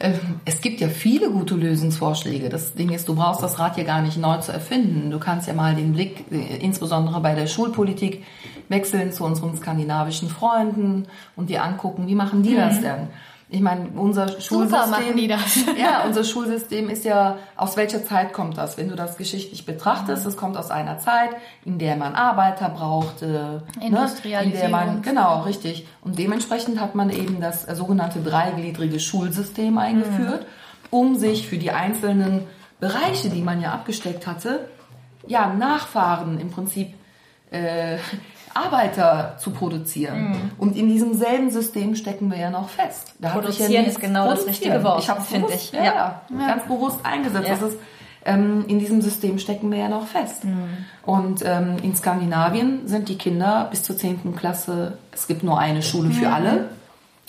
Ähm, 0.00 0.40
Es 0.44 0.60
gibt 0.60 0.80
ja 0.80 0.88
viele 0.88 1.30
gute 1.30 1.54
Lösungsvorschläge. 1.54 2.48
Das 2.48 2.74
Ding 2.74 2.90
ist, 2.90 3.08
du 3.08 3.14
brauchst 3.14 3.42
das 3.42 3.58
Rad 3.58 3.76
ja 3.78 3.84
gar 3.84 4.02
nicht 4.02 4.18
neu 4.18 4.38
zu 4.38 4.52
erfinden. 4.52 5.10
Du 5.10 5.18
kannst 5.18 5.48
ja 5.48 5.54
mal 5.54 5.74
den 5.74 5.92
Blick, 5.92 6.24
äh, 6.30 6.56
insbesondere 6.58 7.20
bei 7.20 7.34
der 7.34 7.46
Schulpolitik, 7.46 8.24
wechseln 8.68 9.12
zu 9.12 9.24
unseren 9.24 9.56
skandinavischen 9.56 10.28
Freunden 10.28 11.06
und 11.36 11.50
dir 11.50 11.62
angucken, 11.62 12.06
wie 12.08 12.14
machen 12.14 12.42
die 12.42 12.56
das 12.56 12.80
denn? 12.80 13.08
Ich 13.48 13.60
meine, 13.60 13.90
unser 13.94 14.40
Schulsystem, 14.40 14.90
machen 14.90 15.16
die 15.16 15.28
das. 15.28 15.56
ja, 15.78 16.02
unser 16.04 16.24
Schulsystem 16.24 16.90
ist 16.90 17.04
ja, 17.04 17.38
aus 17.54 17.76
welcher 17.76 18.04
Zeit 18.04 18.32
kommt 18.32 18.58
das? 18.58 18.76
Wenn 18.76 18.88
du 18.88 18.96
das 18.96 19.16
geschichtlich 19.16 19.64
betrachtest, 19.64 20.26
es 20.26 20.36
kommt 20.36 20.56
aus 20.56 20.72
einer 20.72 20.98
Zeit, 20.98 21.30
in 21.64 21.78
der 21.78 21.94
man 21.96 22.16
Arbeiter 22.16 22.68
brauchte, 22.68 23.26
ne? 23.26 23.62
in 23.76 23.92
der 23.92 24.00
Industrialisierung. 24.00 24.70
man, 24.70 25.02
genau, 25.02 25.42
richtig. 25.42 25.86
Und 26.02 26.18
dementsprechend 26.18 26.80
hat 26.80 26.96
man 26.96 27.10
eben 27.10 27.40
das 27.40 27.68
äh, 27.68 27.76
sogenannte 27.76 28.20
dreigliedrige 28.20 28.98
Schulsystem 28.98 29.78
eingeführt, 29.78 30.44
um 30.90 31.14
sich 31.16 31.46
für 31.46 31.58
die 31.58 31.70
einzelnen 31.70 32.48
Bereiche, 32.80 33.30
die 33.30 33.42
man 33.42 33.60
ja 33.60 33.72
abgesteckt 33.72 34.26
hatte, 34.26 34.68
ja, 35.28 35.52
Nachfahren 35.54 36.40
im 36.40 36.50
Prinzip 36.50 36.94
äh, 37.50 37.98
Arbeiter 38.56 39.36
zu 39.38 39.50
produzieren. 39.50 40.50
Und 40.58 40.76
in 40.76 40.88
diesem 40.88 41.14
selben 41.14 41.50
System 41.50 41.94
stecken 41.94 42.30
wir 42.30 42.38
ja 42.38 42.50
noch 42.50 42.68
fest. 42.68 43.12
Da 43.18 43.28
ja 43.28 43.34
Produzieren 43.34 43.70
nichts- 43.82 43.96
ist 43.96 44.00
genau 44.00 44.28
das 44.28 44.40
Produzieren. 44.44 44.72
richtige 44.72 44.84
Wort, 44.84 45.02
Ich 45.02 45.08
habe 45.10 45.20
finde 45.20 45.52
ich. 45.52 45.72
Ja, 45.72 45.84
Ja. 45.84 46.20
ja. 46.38 46.46
ganz 46.48 46.62
bewusst 46.64 46.98
eingesetzt. 47.04 47.48
Ja. 47.48 47.54
Das 47.56 47.62
ist, 47.72 47.78
ähm, 48.24 48.64
in 48.68 48.78
diesem 48.78 49.00
System 49.02 49.38
stecken 49.38 49.70
wir 49.70 49.78
ja 49.78 49.88
noch 49.88 50.06
fest. 50.06 50.44
Mhm. 50.44 50.64
Und 51.04 51.42
ähm, 51.44 51.76
in 51.82 51.94
Skandinavien 51.94 52.88
sind 52.88 53.08
die 53.08 53.18
Kinder 53.18 53.68
bis 53.70 53.82
zur 53.82 53.96
10. 53.96 54.34
Klasse, 54.36 54.98
es 55.12 55.26
gibt 55.26 55.42
nur 55.44 55.58
eine 55.58 55.82
Schule 55.82 56.08
Mhm. 56.08 56.12
für 56.12 56.30
alle. 56.32 56.68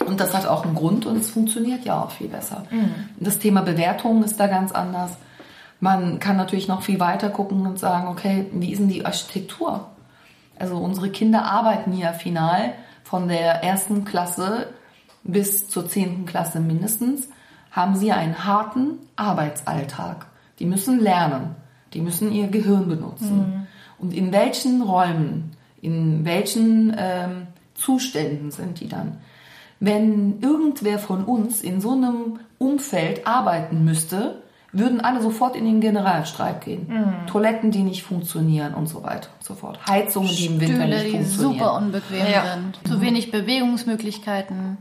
Und 0.05 0.19
das 0.19 0.35
hat 0.35 0.45
auch 0.47 0.63
einen 0.63 0.75
Grund 0.75 1.05
und 1.07 1.17
es 1.17 1.29
funktioniert 1.31 1.83
ja 1.85 2.01
auch 2.03 2.11
viel 2.11 2.27
besser. 2.27 2.63
Mhm. 2.69 2.93
Das 3.19 3.39
Thema 3.39 3.61
Bewertung 3.61 4.23
ist 4.23 4.39
da 4.39 4.45
ganz 4.47 4.71
anders. 4.71 5.11
Man 5.79 6.19
kann 6.19 6.37
natürlich 6.37 6.67
noch 6.67 6.81
viel 6.81 6.99
weiter 6.99 7.29
gucken 7.29 7.65
und 7.67 7.77
sagen, 7.79 8.07
okay, 8.07 8.45
wie 8.51 8.71
ist 8.71 8.79
denn 8.79 8.89
die 8.89 9.05
Architektur? 9.05 9.87
Also 10.59 10.77
unsere 10.77 11.09
Kinder 11.09 11.43
arbeiten 11.45 11.93
ja 11.93 12.13
final 12.13 12.73
von 13.03 13.27
der 13.27 13.63
ersten 13.63 14.05
Klasse 14.05 14.67
bis 15.23 15.67
zur 15.67 15.87
zehnten 15.87 16.25
Klasse 16.25 16.59
mindestens, 16.59 17.29
haben 17.71 17.95
sie 17.95 18.11
einen 18.11 18.45
harten 18.45 18.99
Arbeitsalltag. 19.15 20.27
Die 20.59 20.65
müssen 20.65 20.99
lernen, 20.99 21.55
die 21.93 22.01
müssen 22.01 22.31
ihr 22.31 22.47
Gehirn 22.47 22.87
benutzen. 22.87 23.67
Und 23.99 24.13
in 24.13 24.31
welchen 24.31 24.81
Räumen, 24.81 25.51
in 25.81 26.25
welchen 26.25 26.95
ähm, 26.97 27.47
Zuständen 27.75 28.51
sind 28.51 28.79
die 28.79 28.87
dann? 28.87 29.17
Wenn 29.79 30.39
irgendwer 30.41 30.97
von 30.97 31.23
uns 31.23 31.61
in 31.61 31.81
so 31.81 31.91
einem 31.91 32.39
Umfeld 32.57 33.27
arbeiten 33.27 33.83
müsste, 33.83 34.41
würden 34.79 35.01
alle 35.01 35.21
sofort 35.21 35.55
in 35.55 35.65
den 35.65 35.81
Generalstreik 35.81 36.61
gehen. 36.61 37.15
Toiletten, 37.27 37.71
die 37.71 37.83
nicht 37.83 38.03
funktionieren 38.03 38.73
und 38.73 38.87
so 38.87 39.03
weiter 39.03 39.29
und 39.37 39.43
so 39.43 39.55
fort. 39.55 39.79
Heizungen, 39.87 40.29
die 40.29 40.45
im 40.47 40.59
Winter 40.59 40.85
nicht 40.85 41.05
die 41.05 41.11
funktionieren. 41.11 41.53
super 41.59 41.73
unbequem 41.75 42.25
Ja. 42.31 42.43
sind. 42.53 42.79
Zu 42.87 43.01
wenig 43.01 43.31
Bewegungsmöglichkeiten. 43.31 44.77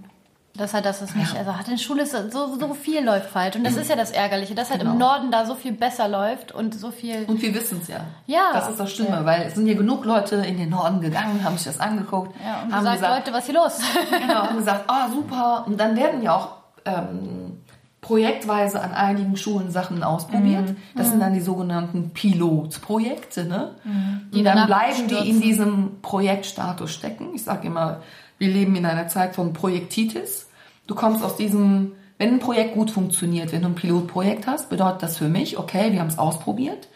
Das 0.54 0.70
ist 0.70 0.74
halt 0.74 0.87
das, 0.87 1.02
was 1.02 1.14
mich, 1.14 1.37
also 1.37 1.54
hat 1.54 1.68
in 1.68 1.76
Schule 1.76 2.04
ist 2.04 2.12
so, 2.32 2.56
so 2.59 2.72
viel 2.72 3.04
läuft 3.04 3.28
falsch. 3.28 3.56
Und 3.56 3.64
das 3.64 3.76
ist 3.76 3.90
ja 3.90 3.96
das 3.96 4.11
Ärgerliche, 4.11 4.54
dass 4.54 4.70
halt 4.70 4.80
im 4.82 4.96
Norden 4.96 5.30
da 5.30 5.44
so 5.44 5.54
viel 5.54 5.72
besser 5.72 6.09
läuft 6.09 6.50
und 6.52 6.74
so 6.74 6.90
viel. 6.90 7.24
Und 7.26 7.42
wir 7.42 7.54
wissen 7.54 7.80
es 7.82 7.88
ja. 7.88 8.00
Ja. 8.26 8.50
Das 8.54 8.70
ist 8.70 8.80
das 8.80 8.90
Schlimme, 8.90 9.20
weil 9.26 9.42
es 9.42 9.54
sind 9.54 9.66
ja 9.66 9.74
genug 9.74 10.06
Leute 10.06 10.37
in 10.37 10.56
den 10.56 10.70
Norden 10.70 11.02
gegangen, 11.02 11.44
haben 11.44 11.59
sich 11.59 11.66
das 11.66 11.78
angeguckt, 11.78 12.35
Ja, 12.42 12.62
und 12.62 12.72
haben 12.72 12.85
gesagt, 12.85 12.96
gesagt, 13.00 13.26
Leute, 13.26 13.32
was 13.37 13.40
ist 13.40 13.50
hier 13.50 13.61
los? 13.61 13.78
genau, 14.26 14.35
haben 14.44 14.56
gesagt, 14.56 14.85
ah 14.87 15.09
super. 15.11 15.64
Und 15.66 15.78
dann 15.78 15.94
werden 15.94 16.22
ja 16.22 16.35
auch 16.37 16.48
ähm, 16.87 17.56
projektweise 18.07 18.81
an 18.81 18.92
einigen 18.92 19.37
Schulen 19.37 19.73
Sachen 19.73 20.05
ausprobiert. 20.05 20.71
Mhm. 20.71 20.77
Das 20.95 21.11
sind 21.11 21.19
dann 21.19 21.35
die 21.35 21.40
sogenannten 21.40 22.11
Pilotprojekte, 22.11 23.45
ne? 23.47 23.73
Die 24.33 24.38
Und 24.38 24.45
dann 24.45 24.69
bleiben 24.69 25.09
die 25.09 25.29
in 25.29 25.40
diesem 25.40 26.01
Projektstatus 26.03 26.92
stecken. 26.92 27.31
Ich 27.35 27.42
sage 27.42 27.66
immer, 27.66 28.03
wir 28.38 28.49
leben 28.49 28.77
in 28.77 28.87
einer 28.87 29.09
Zeit 29.09 29.35
von 29.35 29.53
Projektitis. 29.53 30.49
Du 30.87 30.95
kommst 30.95 31.25
aus 31.25 31.37
diesem, 31.37 31.92
wenn 32.16 32.35
ein 32.35 32.38
Projekt 32.38 32.75
gut 32.75 32.92
funktioniert, 32.92 33.51
wenn 33.51 33.62
du 33.62 33.69
ein 33.69 33.75
Pilotprojekt 33.75 34.47
hast, 34.47 34.71
bedeutet 34.71 35.03
das 35.03 35.16
für 35.16 35.29
mich, 35.29 35.59
okay, 35.59 35.90
wir 35.90 35.99
haben 35.99 36.07
es 36.07 36.19
ausprobiert. 36.19 36.87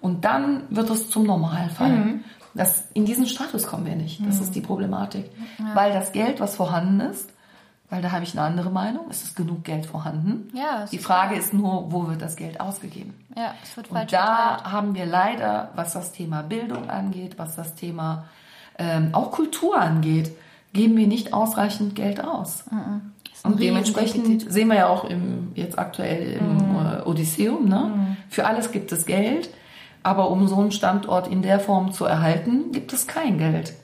Und 0.00 0.24
dann 0.24 0.64
wird 0.70 0.90
es 0.90 1.10
zum 1.10 1.26
Normalfall. 1.26 1.92
Mhm. 1.92 2.24
Das, 2.54 2.88
in 2.92 3.04
diesen 3.04 3.26
Status 3.26 3.68
kommen 3.68 3.86
wir 3.86 3.94
nicht. 3.94 4.20
Das 4.26 4.40
ist 4.40 4.56
die 4.56 4.62
Problematik. 4.62 5.30
Weil 5.74 5.92
das 5.92 6.10
Geld, 6.10 6.40
was 6.40 6.56
vorhanden 6.56 7.00
ist, 7.00 7.30
weil 7.90 8.02
da 8.02 8.10
habe 8.12 8.24
ich 8.24 8.32
eine 8.36 8.46
andere 8.46 8.70
Meinung, 8.70 9.06
es 9.10 9.22
ist 9.22 9.36
genug 9.36 9.64
Geld 9.64 9.86
vorhanden. 9.86 10.50
Ja, 10.54 10.86
die 10.90 10.98
Frage 10.98 11.36
ist 11.36 11.54
nur, 11.54 11.92
wo 11.92 12.08
wird 12.08 12.20
das 12.22 12.36
Geld 12.36 12.60
ausgegeben? 12.60 13.14
ja, 13.36 13.54
es 13.62 13.76
wird 13.76 13.88
Und 13.90 13.96
falsch 13.96 14.10
da 14.10 14.26
verteilt. 14.56 14.72
haben 14.72 14.94
wir 14.94 15.06
leider, 15.06 15.70
was 15.76 15.92
das 15.92 16.12
Thema 16.12 16.42
Bildung 16.42 16.88
angeht, 16.90 17.38
was 17.38 17.54
das 17.56 17.74
Thema 17.74 18.24
ähm, 18.78 19.10
auch 19.12 19.30
Kultur 19.30 19.78
angeht, 19.78 20.32
geben 20.72 20.96
wir 20.96 21.06
nicht 21.06 21.32
ausreichend 21.32 21.94
Geld 21.94 22.22
aus. 22.22 22.64
ein 22.70 23.12
Und 23.42 23.60
dementsprechend 23.60 24.50
sehen 24.50 24.68
wir 24.68 24.76
ja 24.76 24.88
auch 24.88 25.04
im, 25.04 25.52
jetzt 25.54 25.78
aktuell 25.78 26.32
im 26.38 26.76
äh, 26.76 27.02
Odysseum, 27.02 27.68
ne? 27.68 28.16
Für 28.28 28.46
alles 28.46 28.72
gibt 28.72 28.90
es 28.92 29.06
Geld, 29.06 29.48
aber 30.02 30.30
um 30.30 30.48
so 30.48 30.58
einen 30.60 30.72
Standort 30.72 31.28
in 31.28 31.42
der 31.42 31.60
Form 31.60 31.92
zu 31.92 32.04
erhalten, 32.04 32.72
gibt 32.72 32.92
es 32.92 33.06
kein 33.06 33.38
Geld. 33.38 33.74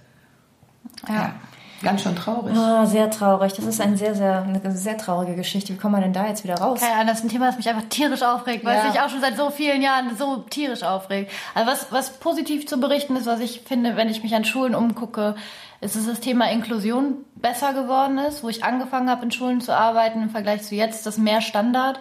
Ja. 1.09 1.35
Ganz 1.83 2.03
schön 2.03 2.15
traurig. 2.15 2.57
Ah, 2.57 2.87
sehr 2.87 3.11
traurig. 3.11 3.53
Das 3.55 3.65
ist 3.65 3.81
ein 3.81 3.97
sehr, 3.97 4.15
sehr, 4.15 4.43
eine 4.43 4.61
sehr 4.77 4.97
traurige 4.97 5.35
Geschichte. 5.35 5.73
Wie 5.73 5.77
kommen 5.77 5.95
wir 5.97 6.01
denn 6.01 6.13
da 6.13 6.27
jetzt 6.27 6.45
wieder 6.45 6.55
raus? 6.55 6.81
Keine 6.81 6.95
Ahnung, 6.95 7.07
das 7.09 7.19
ist 7.19 7.25
ein 7.25 7.29
Thema, 7.29 7.47
das 7.47 7.57
mich 7.57 7.69
einfach 7.69 7.89
tierisch 7.89 8.23
aufregt, 8.23 8.65
weil 8.65 8.77
Ja. 8.77 8.83
es 8.87 8.93
mich 8.93 9.01
auch 9.03 9.09
schon 9.09 9.21
seit 9.21 9.37
so 9.37 9.51
vielen 9.51 9.83
Jahren 9.83 10.17
so 10.17 10.39
tierisch 10.49 10.83
aufregt. 10.83 11.31
Also 11.55 11.71
was, 11.71 11.93
was 11.93 12.11
positiv 12.19 12.67
zu 12.67 12.79
berichten 12.79 13.17
ist, 13.17 13.27
was 13.27 13.41
ich 13.41 13.63
finde, 13.63 13.97
wenn 13.97 14.09
ich 14.09 14.23
mich 14.23 14.35
an 14.35 14.45
Schulen 14.45 14.75
umgucke, 14.75 15.35
ist, 15.81 15.97
dass 15.97 16.07
das 16.07 16.21
Thema 16.21 16.51
Inklusion 16.51 17.17
besser 17.35 17.73
geworden 17.73 18.19
ist, 18.19 18.45
wo 18.45 18.49
ich 18.49 18.63
angefangen 18.63 19.11
habe, 19.11 19.25
in 19.25 19.33
Schulen 19.33 19.61
zu 19.61 19.77
arbeiten 19.77 20.23
im 20.23 20.31
Vergleich 20.31 20.63
zu 20.63 20.75
jetzt, 20.77 21.07
das 21.07 21.19
mehr 21.19 21.41
Standard. 21.41 21.99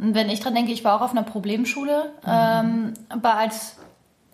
Und 0.00 0.14
wenn 0.14 0.28
ich 0.30 0.40
dran 0.40 0.54
denke, 0.54 0.72
ich 0.72 0.82
war 0.82 0.96
auch 0.96 1.02
auf 1.04 1.12
einer 1.12 1.22
Problemschule, 1.22 2.10
ähm, 2.26 2.94
aber 3.08 3.34
als 3.36 3.76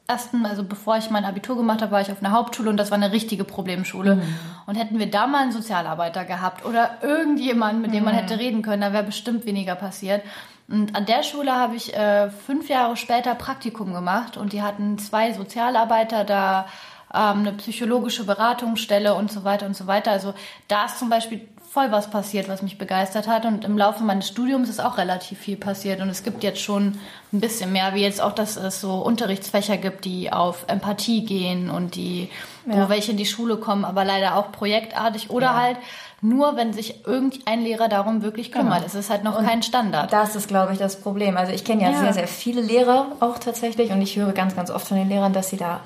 ersten, 0.09 0.47
also 0.47 0.63
bevor 0.63 0.97
ich 0.97 1.11
mein 1.11 1.25
Abitur 1.25 1.57
gemacht 1.57 1.83
habe, 1.83 1.93
war 1.93 2.01
ich 2.01 2.13
auf 2.13 2.23
einer 2.23 2.33
Hauptschule 2.33 2.71
und 2.71 2.77
das 2.77 2.91
war 2.91 2.97
eine 2.97 3.13
richtige 3.13 3.45
Problemschule. 3.45 4.23
Und 4.67 4.77
hätten 4.77 4.99
wir 4.99 5.11
da 5.11 5.27
mal 5.27 5.43
einen 5.43 5.53
Sozialarbeiter 5.53 6.25
gehabt 6.25 6.65
oder 6.65 6.99
irgendjemanden, 7.03 7.83
mit 7.83 7.93
dem 7.93 8.05
man 8.05 8.15
hätte 8.15 8.39
reden 8.39 8.63
können, 8.63 8.83
da 8.83 8.93
wäre 8.93 9.05
bestimmt 9.05 9.47
weniger 9.47 9.75
passiert. 9.75 10.23
Und 10.69 10.97
an 10.97 11.07
der 11.07 11.23
Schule 11.23 11.53
habe 11.53 11.77
ich 11.77 11.95
äh, 11.95 12.31
fünf 12.31 12.69
Jahre 12.69 12.97
später 12.97 13.35
Praktikum 13.35 13.93
gemacht 13.93 14.37
und 14.37 14.53
die 14.53 14.63
hatten 14.63 14.99
zwei 14.99 15.33
Sozialarbeiter 15.33 16.25
da, 16.25 16.67
ähm, 17.15 17.41
eine 17.41 17.53
psychologische 17.53 18.25
Beratungsstelle 18.25 19.15
und 19.15 19.31
so 19.31 19.45
weiter 19.45 19.67
und 19.67 19.77
so 19.77 19.87
weiter. 19.87 20.11
Also 20.11 20.35
da 20.69 20.87
ist 20.87 20.99
zum 20.99 21.09
Beispiel 21.09 21.47
voll 21.77 21.93
was 21.93 22.09
passiert, 22.09 22.49
was 22.49 22.63
mich 22.63 22.79
begeistert 22.79 23.29
hat. 23.29 23.45
Und 23.45 23.67
im 23.67 23.77
Laufe 23.77 24.03
meines 24.03 24.29
Studiums 24.29 24.71
ist 24.71 24.81
auch 24.83 24.97
relativ 24.97 25.39
viel 25.39 25.59
passiert. 25.59 26.01
Und 26.01 26.09
es 26.09 26.23
gibt 26.23 26.43
jetzt 26.43 26.63
schon 26.63 26.99
ein 27.35 27.41
bisschen 27.41 27.71
mehr, 27.71 27.93
wie 27.93 28.01
jetzt 28.01 28.23
auch, 28.23 28.33
dass 28.33 28.57
es 28.57 28.81
so 28.81 28.95
Unterrichtsfächer 28.95 29.77
gibt, 29.77 30.07
die 30.07 30.33
auf 30.33 30.65
Empathie 30.69 31.27
gehen 31.27 31.69
und 31.69 31.95
die, 31.95 32.31
wo 32.65 32.79
Ja. 32.79 32.89
welche 32.89 33.11
in 33.11 33.19
die 33.19 33.27
Schule 33.27 33.59
kommen, 33.59 33.85
aber 33.85 34.07
leider 34.07 34.37
auch 34.37 34.53
projektartig 34.53 35.29
oder 35.29 35.55
halt 35.55 35.77
nur, 36.23 36.57
wenn 36.57 36.73
sich 36.73 37.07
irgendein 37.07 37.61
Lehrer 37.61 37.89
darum 37.89 38.23
wirklich 38.23 38.53
kümmert. 38.53 38.83
Es 38.87 38.95
ist 38.95 39.11
halt 39.11 39.23
noch 39.23 39.39
kein 39.45 39.63
Standard. 39.63 40.11
Das 40.15 40.35
ist, 40.35 40.49
glaube 40.49 40.73
ich, 40.73 40.79
das 40.79 40.99
Problem. 41.03 41.37
Also 41.37 41.53
ich 41.53 41.63
kenne 41.63 41.83
ja, 41.83 41.91
Ja. 41.91 41.99
sehr, 41.99 42.13
sehr 42.15 42.27
viele 42.29 42.63
Lehrer 42.63 43.09
auch 43.21 43.39
tatsächlich 43.39 43.91
und 43.93 44.01
ich 44.01 44.17
höre 44.17 44.33
ganz, 44.33 44.57
ganz 44.57 44.71
oft 44.71 44.89
von 44.89 44.97
den 44.97 45.11
Lehrern, 45.11 45.35
dass 45.35 45.51
sie 45.51 45.59
da 45.59 45.81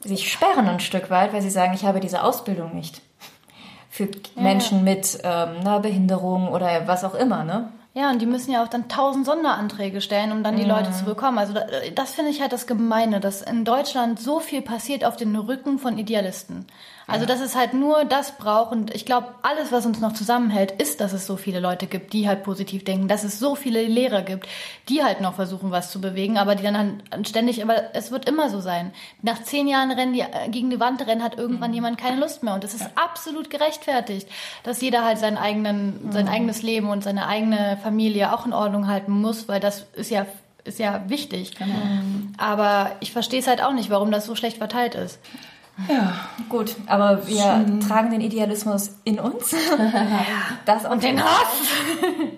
sich 0.00 0.32
sperren 0.32 0.66
ein 0.68 0.80
Stück 0.80 1.10
weit, 1.10 1.34
weil 1.34 1.42
sie 1.42 1.50
sagen, 1.50 1.74
ich 1.74 1.84
habe 1.84 2.00
diese 2.00 2.24
Ausbildung 2.24 2.74
nicht. 2.74 3.02
Für 3.94 4.08
Menschen 4.36 4.84
mit 4.84 5.18
ähm, 5.22 5.56
einer 5.60 5.78
Behinderung 5.80 6.48
oder 6.48 6.86
was 6.88 7.04
auch 7.04 7.14
immer, 7.14 7.44
ne? 7.44 7.68
Ja, 7.94 8.10
und 8.10 8.22
die 8.22 8.26
müssen 8.26 8.50
ja 8.50 8.64
auch 8.64 8.68
dann 8.68 8.88
tausend 8.88 9.26
Sonderanträge 9.26 10.00
stellen, 10.00 10.32
um 10.32 10.42
dann 10.42 10.56
die 10.56 10.64
Leute 10.64 10.92
zu 10.92 11.04
bekommen. 11.04 11.36
Also 11.36 11.52
da- 11.52 11.66
das 11.94 12.14
finde 12.14 12.30
ich 12.30 12.40
halt 12.40 12.50
das 12.54 12.66
Gemeine, 12.66 13.20
dass 13.20 13.42
in 13.42 13.66
Deutschland 13.66 14.18
so 14.18 14.40
viel 14.40 14.62
passiert 14.62 15.04
auf 15.04 15.16
den 15.16 15.36
Rücken 15.36 15.78
von 15.78 15.98
Idealisten. 15.98 16.64
Also 17.12 17.26
dass 17.26 17.40
es 17.40 17.54
halt 17.54 17.74
nur 17.74 18.04
das 18.04 18.38
braucht 18.38 18.72
und 18.72 18.94
ich 18.94 19.04
glaube, 19.04 19.28
alles, 19.42 19.70
was 19.70 19.86
uns 19.86 20.00
noch 20.00 20.12
zusammenhält, 20.14 20.72
ist, 20.72 21.00
dass 21.00 21.12
es 21.12 21.26
so 21.26 21.36
viele 21.36 21.60
Leute 21.60 21.86
gibt, 21.86 22.12
die 22.12 22.28
halt 22.28 22.42
positiv 22.42 22.84
denken, 22.84 23.08
dass 23.08 23.24
es 23.24 23.38
so 23.38 23.54
viele 23.54 23.82
Lehrer 23.82 24.22
gibt, 24.22 24.48
die 24.88 25.02
halt 25.04 25.20
noch 25.20 25.34
versuchen, 25.34 25.70
was 25.70 25.90
zu 25.90 26.00
bewegen, 26.00 26.38
aber 26.38 26.54
die 26.54 26.62
dann 26.62 26.76
halt 27.10 27.28
ständig, 27.28 27.62
aber 27.62 27.94
es 27.94 28.10
wird 28.10 28.28
immer 28.28 28.50
so 28.50 28.60
sein. 28.60 28.92
Nach 29.22 29.42
zehn 29.42 29.68
Jahren 29.68 29.90
rennen 29.90 30.12
die 30.12 30.20
äh, 30.20 30.48
gegen 30.48 30.70
die 30.70 30.80
Wand 30.80 31.06
rennen, 31.06 31.22
hat 31.22 31.38
irgendwann 31.38 31.74
jemand 31.74 31.98
keine 31.98 32.20
Lust 32.20 32.42
mehr 32.42 32.54
und 32.54 32.64
es 32.64 32.74
ist 32.74 32.88
absolut 32.94 33.50
gerechtfertigt, 33.50 34.28
dass 34.62 34.80
jeder 34.80 35.04
halt 35.04 35.18
seinen 35.18 35.38
eigenen, 35.38 36.10
sein 36.12 36.28
eigenes 36.28 36.62
Leben 36.62 36.88
und 36.90 37.04
seine 37.04 37.26
eigene 37.26 37.78
Familie 37.82 38.32
auch 38.32 38.46
in 38.46 38.52
Ordnung 38.52 38.88
halten 38.88 39.12
muss, 39.12 39.48
weil 39.48 39.60
das 39.60 39.86
ist 39.94 40.10
ja 40.10 40.26
ist 40.64 40.78
ja 40.78 41.02
wichtig. 41.08 41.52
Aber 42.38 42.92
ich 43.00 43.12
verstehe 43.12 43.40
es 43.40 43.46
halt 43.46 43.62
auch 43.62 43.72
nicht, 43.72 43.90
warum 43.90 44.10
das 44.10 44.26
so 44.26 44.34
schlecht 44.36 44.58
verteilt 44.58 44.94
ist. 44.94 45.18
Ja. 45.88 46.14
Gut, 46.48 46.76
aber 46.86 47.26
wir 47.26 47.80
tragen 47.86 48.10
den 48.10 48.20
Idealismus 48.20 48.90
in 49.04 49.18
uns. 49.18 49.54
das 50.66 50.84
und 50.84 51.02
den 51.02 51.22
Hass. 51.22 51.46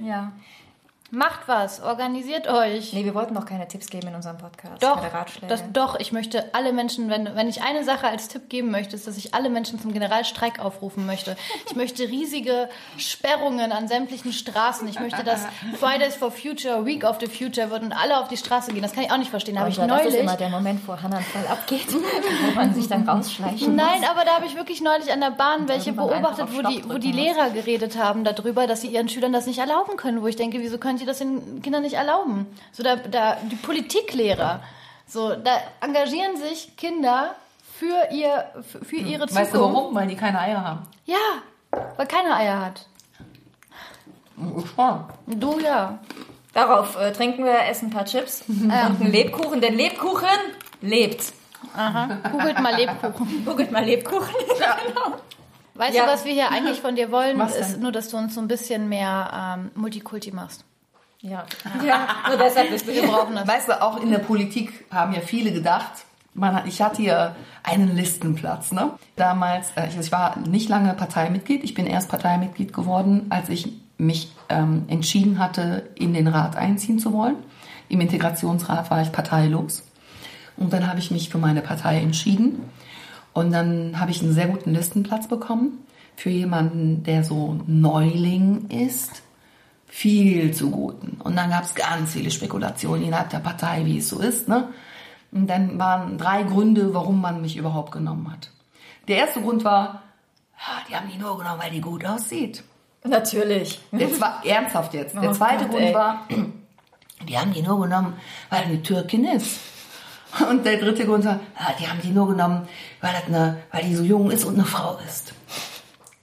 Ja. 0.04 0.32
Macht 1.14 1.46
was, 1.46 1.80
organisiert 1.80 2.46
euch. 2.48 2.92
Nee, 2.92 3.04
wir 3.04 3.14
wollten 3.14 3.34
noch 3.34 3.46
keine 3.46 3.66
Tipps 3.66 3.88
geben 3.88 4.08
in 4.08 4.14
unserem 4.14 4.36
Podcast. 4.38 4.82
Doch, 4.82 4.96
keine 4.96 5.12
Ratschläge. 5.14 5.46
das, 5.46 5.62
doch, 5.72 5.98
ich 5.98 6.12
möchte 6.12 6.54
alle 6.54 6.72
Menschen, 6.72 7.08
wenn, 7.08 7.34
wenn 7.34 7.48
ich 7.48 7.62
eine 7.62 7.84
Sache 7.84 8.06
als 8.06 8.28
Tipp 8.28 8.48
geben 8.48 8.70
möchte, 8.70 8.96
ist, 8.96 9.06
dass 9.06 9.16
ich 9.16 9.34
alle 9.34 9.48
Menschen 9.48 9.80
zum 9.80 9.92
Generalstreik 9.92 10.58
aufrufen 10.60 11.06
möchte. 11.06 11.36
Ich 11.66 11.76
möchte 11.76 12.04
riesige 12.08 12.68
Sperrungen 12.98 13.72
an 13.72 13.88
sämtlichen 13.88 14.32
Straßen. 14.32 14.86
Ich 14.88 15.00
möchte, 15.00 15.24
dass 15.24 15.46
Fridays 15.80 16.16
for 16.16 16.30
Future, 16.30 16.84
Week 16.84 17.04
of 17.04 17.18
the 17.20 17.26
Future 17.26 17.70
wird 17.70 17.82
und 17.82 17.92
alle 17.92 18.18
auf 18.18 18.28
die 18.28 18.36
Straße 18.36 18.72
gehen. 18.72 18.82
Das 18.82 18.92
kann 18.92 19.04
ich 19.04 19.10
auch 19.10 19.18
nicht 19.18 19.30
verstehen. 19.30 19.54
Da 19.54 19.62
habe 19.62 19.70
ich 19.70 19.78
Und 19.78 19.88
das 19.88 20.00
ist 20.00 20.04
neulich. 20.04 20.20
immer 20.20 20.36
der 20.36 20.50
Moment, 20.50 20.86
wo 20.86 21.00
Hannah 21.00 21.20
Fall 21.20 21.46
abgeht, 21.46 21.86
wo 21.92 22.54
man 22.54 22.74
sich 22.74 22.88
dann 22.88 23.08
rausschleichen 23.08 23.74
muss. 23.74 23.84
Nein, 23.84 24.04
aber 24.10 24.24
da 24.24 24.36
habe 24.36 24.46
ich 24.46 24.56
wirklich 24.56 24.80
neulich 24.82 25.12
an 25.12 25.20
der 25.20 25.30
Bahn 25.30 25.68
welche 25.68 25.92
beobachtet, 25.92 26.48
wo 26.52 26.62
die, 26.68 26.84
wo 26.88 26.98
die. 26.98 27.14
Lehrer 27.14 27.50
geredet 27.50 27.96
haben 27.96 28.24
darüber, 28.24 28.66
dass 28.66 28.80
sie 28.80 28.88
ihren 28.88 29.08
Schülern 29.08 29.32
das 29.32 29.46
nicht 29.46 29.58
erlauben 29.58 29.96
können. 29.96 30.20
Wo 30.20 30.26
ich 30.26 30.36
denke, 30.36 30.58
wieso 30.60 30.78
könnt 30.78 31.00
ihr 31.00 31.03
das 31.06 31.18
den 31.18 31.62
Kindern 31.62 31.82
nicht 31.82 31.94
erlauben? 31.94 32.46
So 32.72 32.82
da, 32.82 32.96
da 32.96 33.36
die 33.50 33.56
Politiklehrer, 33.56 34.62
so 35.06 35.34
da 35.34 35.58
engagieren 35.80 36.36
sich 36.36 36.76
Kinder 36.76 37.34
für 37.78 38.08
ihr 38.12 38.46
für, 38.70 38.84
für 38.84 38.96
ihre 38.96 39.26
Zukunft. 39.26 39.34
Weißt 39.36 39.54
du 39.54 39.60
warum? 39.60 39.94
Weil 39.94 40.06
die 40.08 40.16
keine 40.16 40.40
Eier 40.40 40.64
haben. 40.64 40.86
Ja, 41.06 41.16
weil 41.96 42.06
keiner 42.06 42.36
Eier 42.36 42.60
hat. 42.64 42.86
Schon. 44.74 45.04
Du 45.26 45.58
ja. 45.60 45.98
Darauf 46.52 46.96
äh, 46.96 47.12
trinken 47.12 47.44
wir, 47.44 47.64
essen 47.68 47.86
ein 47.88 47.90
paar 47.90 48.04
Chips 48.04 48.44
und 48.48 48.70
einen 48.70 49.10
Lebkuchen, 49.10 49.60
denn 49.60 49.74
Lebkuchen 49.76 50.28
lebt. 50.80 51.32
Aha. 51.76 52.18
Googelt 52.30 52.60
mal 52.60 52.74
Lebkuchen. 52.76 53.44
Guckt 53.44 53.72
mal 53.72 53.84
Lebkuchen. 53.84 54.34
genau. 54.48 55.16
Weißt 55.74 55.96
Ja. 55.96 56.06
du, 56.06 56.12
was 56.12 56.24
wir 56.24 56.32
hier 56.32 56.50
eigentlich 56.52 56.80
von 56.80 56.94
dir 56.94 57.10
wollen? 57.10 57.38
Was 57.38 57.56
Ist 57.56 57.72
denn? 57.74 57.80
nur, 57.80 57.90
dass 57.90 58.08
du 58.08 58.16
uns 58.16 58.34
so 58.34 58.40
ein 58.40 58.46
bisschen 58.46 58.88
mehr 58.88 59.56
ähm, 59.58 59.70
Multikulti 59.74 60.30
machst. 60.30 60.64
Ja. 61.24 61.46
ja, 61.82 62.06
nur 62.28 62.36
deshalb 62.36 62.70
bist 62.70 62.86
du 62.86 62.92
das. 62.92 63.48
Weißt 63.48 63.68
du, 63.68 63.80
auch 63.80 63.98
in 64.02 64.10
der 64.10 64.18
Politik 64.18 64.84
haben 64.90 65.14
ja 65.14 65.20
viele 65.20 65.52
gedacht, 65.52 66.04
man 66.34 66.66
ich 66.66 66.82
hatte 66.82 67.00
hier 67.00 67.34
einen 67.62 67.96
Listenplatz. 67.96 68.72
Ne? 68.72 68.90
Damals, 69.16 69.70
äh, 69.74 69.88
ich, 69.88 69.98
ich 69.98 70.12
war 70.12 70.38
nicht 70.38 70.68
lange 70.68 70.92
Parteimitglied. 70.92 71.64
Ich 71.64 71.72
bin 71.72 71.86
erst 71.86 72.10
Parteimitglied 72.10 72.74
geworden, 72.74 73.26
als 73.30 73.48
ich 73.48 73.72
mich 73.96 74.32
ähm, 74.50 74.84
entschieden 74.88 75.38
hatte, 75.38 75.88
in 75.94 76.12
den 76.12 76.26
Rat 76.26 76.56
einziehen 76.56 76.98
zu 76.98 77.14
wollen. 77.14 77.36
Im 77.88 78.02
Integrationsrat 78.02 78.90
war 78.90 79.00
ich 79.00 79.10
parteilos. 79.10 79.82
Und 80.58 80.74
dann 80.74 80.86
habe 80.86 80.98
ich 80.98 81.10
mich 81.10 81.30
für 81.30 81.38
meine 81.38 81.62
Partei 81.62 82.00
entschieden. 82.00 82.68
Und 83.32 83.50
dann 83.50 83.98
habe 83.98 84.10
ich 84.10 84.20
einen 84.22 84.34
sehr 84.34 84.48
guten 84.48 84.74
Listenplatz 84.74 85.26
bekommen 85.26 85.78
für 86.16 86.30
jemanden, 86.30 87.02
der 87.02 87.24
so 87.24 87.58
Neuling 87.66 88.68
ist 88.68 89.22
viel 89.94 90.52
zu 90.52 90.70
guten. 90.72 91.20
Und 91.22 91.36
dann 91.36 91.50
gab 91.50 91.62
es 91.62 91.72
ganz 91.76 92.14
viele 92.14 92.32
Spekulationen 92.32 93.04
innerhalb 93.04 93.30
der 93.30 93.38
Partei, 93.38 93.84
wie 93.86 93.98
es 93.98 94.08
so 94.08 94.18
ist. 94.18 94.48
Ne? 94.48 94.68
Und 95.30 95.46
dann 95.46 95.78
waren 95.78 96.18
drei 96.18 96.42
Gründe, 96.42 96.92
warum 96.92 97.20
man 97.20 97.40
mich 97.40 97.56
überhaupt 97.56 97.92
genommen 97.92 98.28
hat. 98.32 98.50
Der 99.06 99.18
erste 99.18 99.40
Grund 99.40 99.62
war, 99.62 100.02
die 100.88 100.96
haben 100.96 101.08
die 101.08 101.16
nur 101.16 101.38
genommen, 101.38 101.60
weil 101.62 101.70
die 101.70 101.80
gut 101.80 102.04
aussieht. 102.04 102.64
Natürlich. 103.04 103.78
Der 103.92 104.20
war 104.20 104.42
ernsthaft 104.44 104.94
jetzt. 104.94 105.14
Der 105.14 105.30
Oh 105.30 105.32
zweite 105.32 105.66
Gott, 105.66 105.70
Grund 105.70 105.84
ey. 105.84 105.94
war, 105.94 106.26
die 107.28 107.38
haben 107.38 107.52
die 107.52 107.62
nur 107.62 107.80
genommen, 107.80 108.14
weil 108.50 108.62
er 108.62 108.66
eine 108.66 108.82
Türkin 108.82 109.24
ist. 109.26 109.60
Und 110.50 110.66
der 110.66 110.78
dritte 110.78 111.06
Grund 111.06 111.24
war, 111.24 111.38
die 111.78 111.86
haben 111.86 112.00
die 112.02 112.10
nur 112.10 112.26
genommen, 112.26 112.66
weil, 113.00 113.12
das 113.12 113.26
eine, 113.28 113.58
weil 113.70 113.84
die 113.84 113.94
so 113.94 114.02
jung 114.02 114.32
ist 114.32 114.44
und 114.44 114.54
eine 114.54 114.64
Frau 114.64 114.98
ist. 115.06 115.34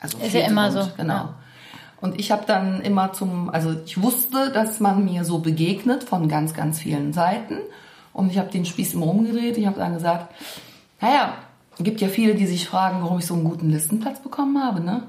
Also 0.02 0.18
Ist 0.18 0.34
ja 0.34 0.42
immer 0.46 0.70
Grund, 0.70 0.84
so, 0.84 0.92
Genau. 0.98 1.14
ja. 1.14 1.36
Und 2.02 2.20
ich 2.20 2.32
habe 2.32 2.44
dann 2.46 2.82
immer 2.82 3.14
zum, 3.14 3.50
also 3.50 3.76
ich 3.86 4.02
wusste, 4.02 4.52
dass 4.52 4.80
man 4.80 5.06
mir 5.06 5.24
so 5.24 5.40
begegnet 5.40 6.04
von 6.04 6.28
ganz, 6.28 6.54
ganz 6.54 6.80
vielen 6.80 7.14
Seiten. 7.14 7.58
Und 8.12 8.32
ich 8.32 8.40
habe 8.40 8.50
den 8.50 8.66
Spieß 8.66 8.96
immer 8.96 9.06
umgedreht. 9.06 9.58
Ich 9.58 9.68
habe 9.68 9.80
dann 9.80 9.94
gesagt, 9.94 10.34
naja, 11.00 11.36
es 11.78 11.84
gibt 11.84 12.02
ja 12.02 12.08
viele, 12.08 12.36
die 12.36 12.48
sich 12.48 12.68
fragen, 12.68 13.02
warum 13.04 13.20
ich 13.20 13.26
so 13.26 13.36
einen 13.36 13.44
guten 13.44 13.70
Listenplatz 13.70 14.20
bekommen 14.20 14.62
habe. 14.62 14.82
Ne? 14.82 15.04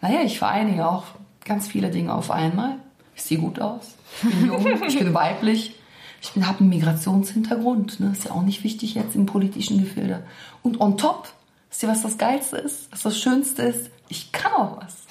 Naja, 0.00 0.20
ich 0.22 0.38
vereinige 0.38 0.86
auch 0.86 1.04
ganz 1.44 1.66
viele 1.66 1.90
Dinge 1.90 2.14
auf 2.14 2.30
einmal. 2.30 2.76
Ich 3.16 3.22
sehe 3.22 3.38
gut 3.38 3.60
aus, 3.60 3.94
ich 4.22 4.30
bin 4.30 4.46
jung, 4.46 4.66
ich 4.88 4.98
bin 4.98 5.14
weiblich, 5.14 5.76
ich 6.20 6.42
habe 6.42 6.60
einen 6.60 6.68
Migrationshintergrund. 6.68 8.00
Ne? 8.00 8.10
Ist 8.12 8.24
ja 8.24 8.32
auch 8.32 8.42
nicht 8.42 8.64
wichtig 8.64 8.94
jetzt 8.94 9.14
im 9.14 9.26
politischen 9.26 9.78
Gefilde. 9.78 10.24
Und 10.62 10.80
on 10.80 10.98
top, 10.98 11.28
wisst 11.70 11.82
ihr, 11.82 11.88
was 11.88 12.02
das 12.02 12.18
Geilste 12.18 12.56
ist, 12.56 12.90
was 12.90 13.02
das 13.02 13.18
Schönste 13.18 13.62
ist? 13.62 13.90
Ich 14.08 14.32
kann 14.32 14.52
auch 14.52 14.78
was. 14.82 15.03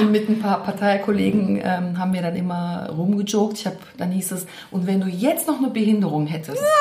Und 0.00 0.12
mit 0.12 0.28
ein 0.28 0.38
paar 0.40 0.62
Parteikollegen 0.62 1.60
ähm, 1.62 1.98
haben 1.98 2.12
wir 2.12 2.22
dann 2.22 2.36
immer 2.36 2.90
rumgejoked. 2.90 3.58
Ich 3.58 3.66
hab, 3.66 3.74
dann 3.96 4.10
hieß 4.10 4.32
es, 4.32 4.46
und 4.70 4.86
wenn 4.86 5.00
du 5.00 5.08
jetzt 5.08 5.46
noch 5.48 5.58
eine 5.58 5.70
Behinderung 5.70 6.26
hättest, 6.26 6.62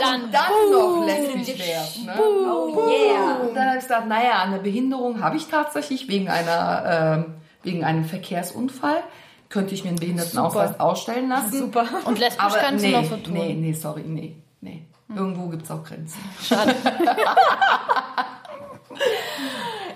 Dann, 0.00 0.32
dann 0.32 0.70
noch 0.72 1.04
lesbisch 1.04 1.58
wärst. 1.58 2.06
Ne? 2.06 2.14
Oh 2.18 2.88
yeah. 2.88 3.36
Und 3.36 3.54
dann 3.54 3.66
habe 3.66 3.76
ich 3.76 3.82
gesagt, 3.82 4.08
naja, 4.08 4.42
eine 4.42 4.58
Behinderung 4.58 5.20
habe 5.22 5.36
ich 5.36 5.46
tatsächlich 5.46 6.08
wegen 6.08 6.30
einer 6.30 7.16
ähm, 7.18 7.34
wegen 7.62 7.84
einem 7.84 8.04
Verkehrsunfall. 8.04 9.02
Könnte 9.50 9.74
ich 9.74 9.84
mir 9.84 9.90
einen 9.90 9.98
Behindertenausweis 9.98 10.80
ausstellen 10.80 11.28
lassen. 11.28 11.58
Super. 11.58 11.86
und 12.06 12.18
lesbisch 12.18 12.42
Aber 12.42 12.56
kannst 12.56 12.82
nee, 12.84 12.92
du 12.92 13.00
noch 13.00 13.10
so 13.10 13.16
tun. 13.16 13.34
nee, 13.34 13.54
nee, 13.54 13.72
sorry, 13.72 14.02
nee, 14.06 14.36
nee. 14.62 14.86
Irgendwo 15.14 15.48
gibt's 15.48 15.70
auch 15.70 15.84
Grenzen. 15.84 16.18
Schade. 16.42 16.74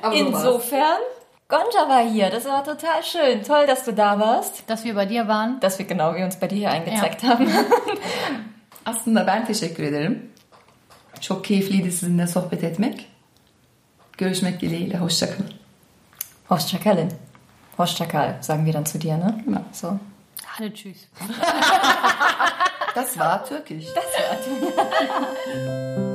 Aber. 0.03 0.15
Insofern, 0.15 1.01
Gonja 1.49 1.89
war 1.89 2.03
hier. 2.03 2.31
Das 2.31 2.45
war 2.45 2.65
total 2.65 3.03
schön. 3.03 3.43
Toll, 3.43 3.67
dass 3.67 3.85
du 3.85 3.93
da 3.93 4.19
warst. 4.19 4.69
Dass 4.69 4.85
wir 4.85 4.95
bei 4.95 5.07
dir 5.07 5.29
waren. 5.29 5.61
Dass 5.61 5.79
wir 5.79 5.87
genau 5.87 6.15
wie 6.15 6.25
uns 6.25 6.37
bei 6.37 6.47
dir 6.47 6.57
hier 6.57 6.71
eingezeckt 6.71 7.23
haben. 7.23 7.49
Aslında 8.85 9.27
ben 9.27 9.47
teşekkür 9.47 9.83
ederim. 9.83 10.33
Çok 11.21 11.45
keyifliydi 11.45 11.93
sizinle 11.93 12.27
sohbet 12.27 12.65
etmek. 12.65 13.11
Görüşmek 14.19 14.61
dileğiyle. 14.61 14.99
Hoşçakalın. 14.99 15.53
Horstchakalin. 16.49 17.13
Horstchakal, 17.77 18.43
sagen 18.43 18.65
wir 18.65 18.75
dann 18.75 18.85
zu 18.85 18.99
dir, 18.99 19.19
ne? 19.19 19.45
Genau. 19.45 19.63
So. 19.73 19.99
Alle 20.59 20.75
tschüss. 20.75 21.09
Das 22.95 23.17
war 23.19 23.45
türkisch. 23.45 23.87
Das 23.95 24.05
war 24.05 25.99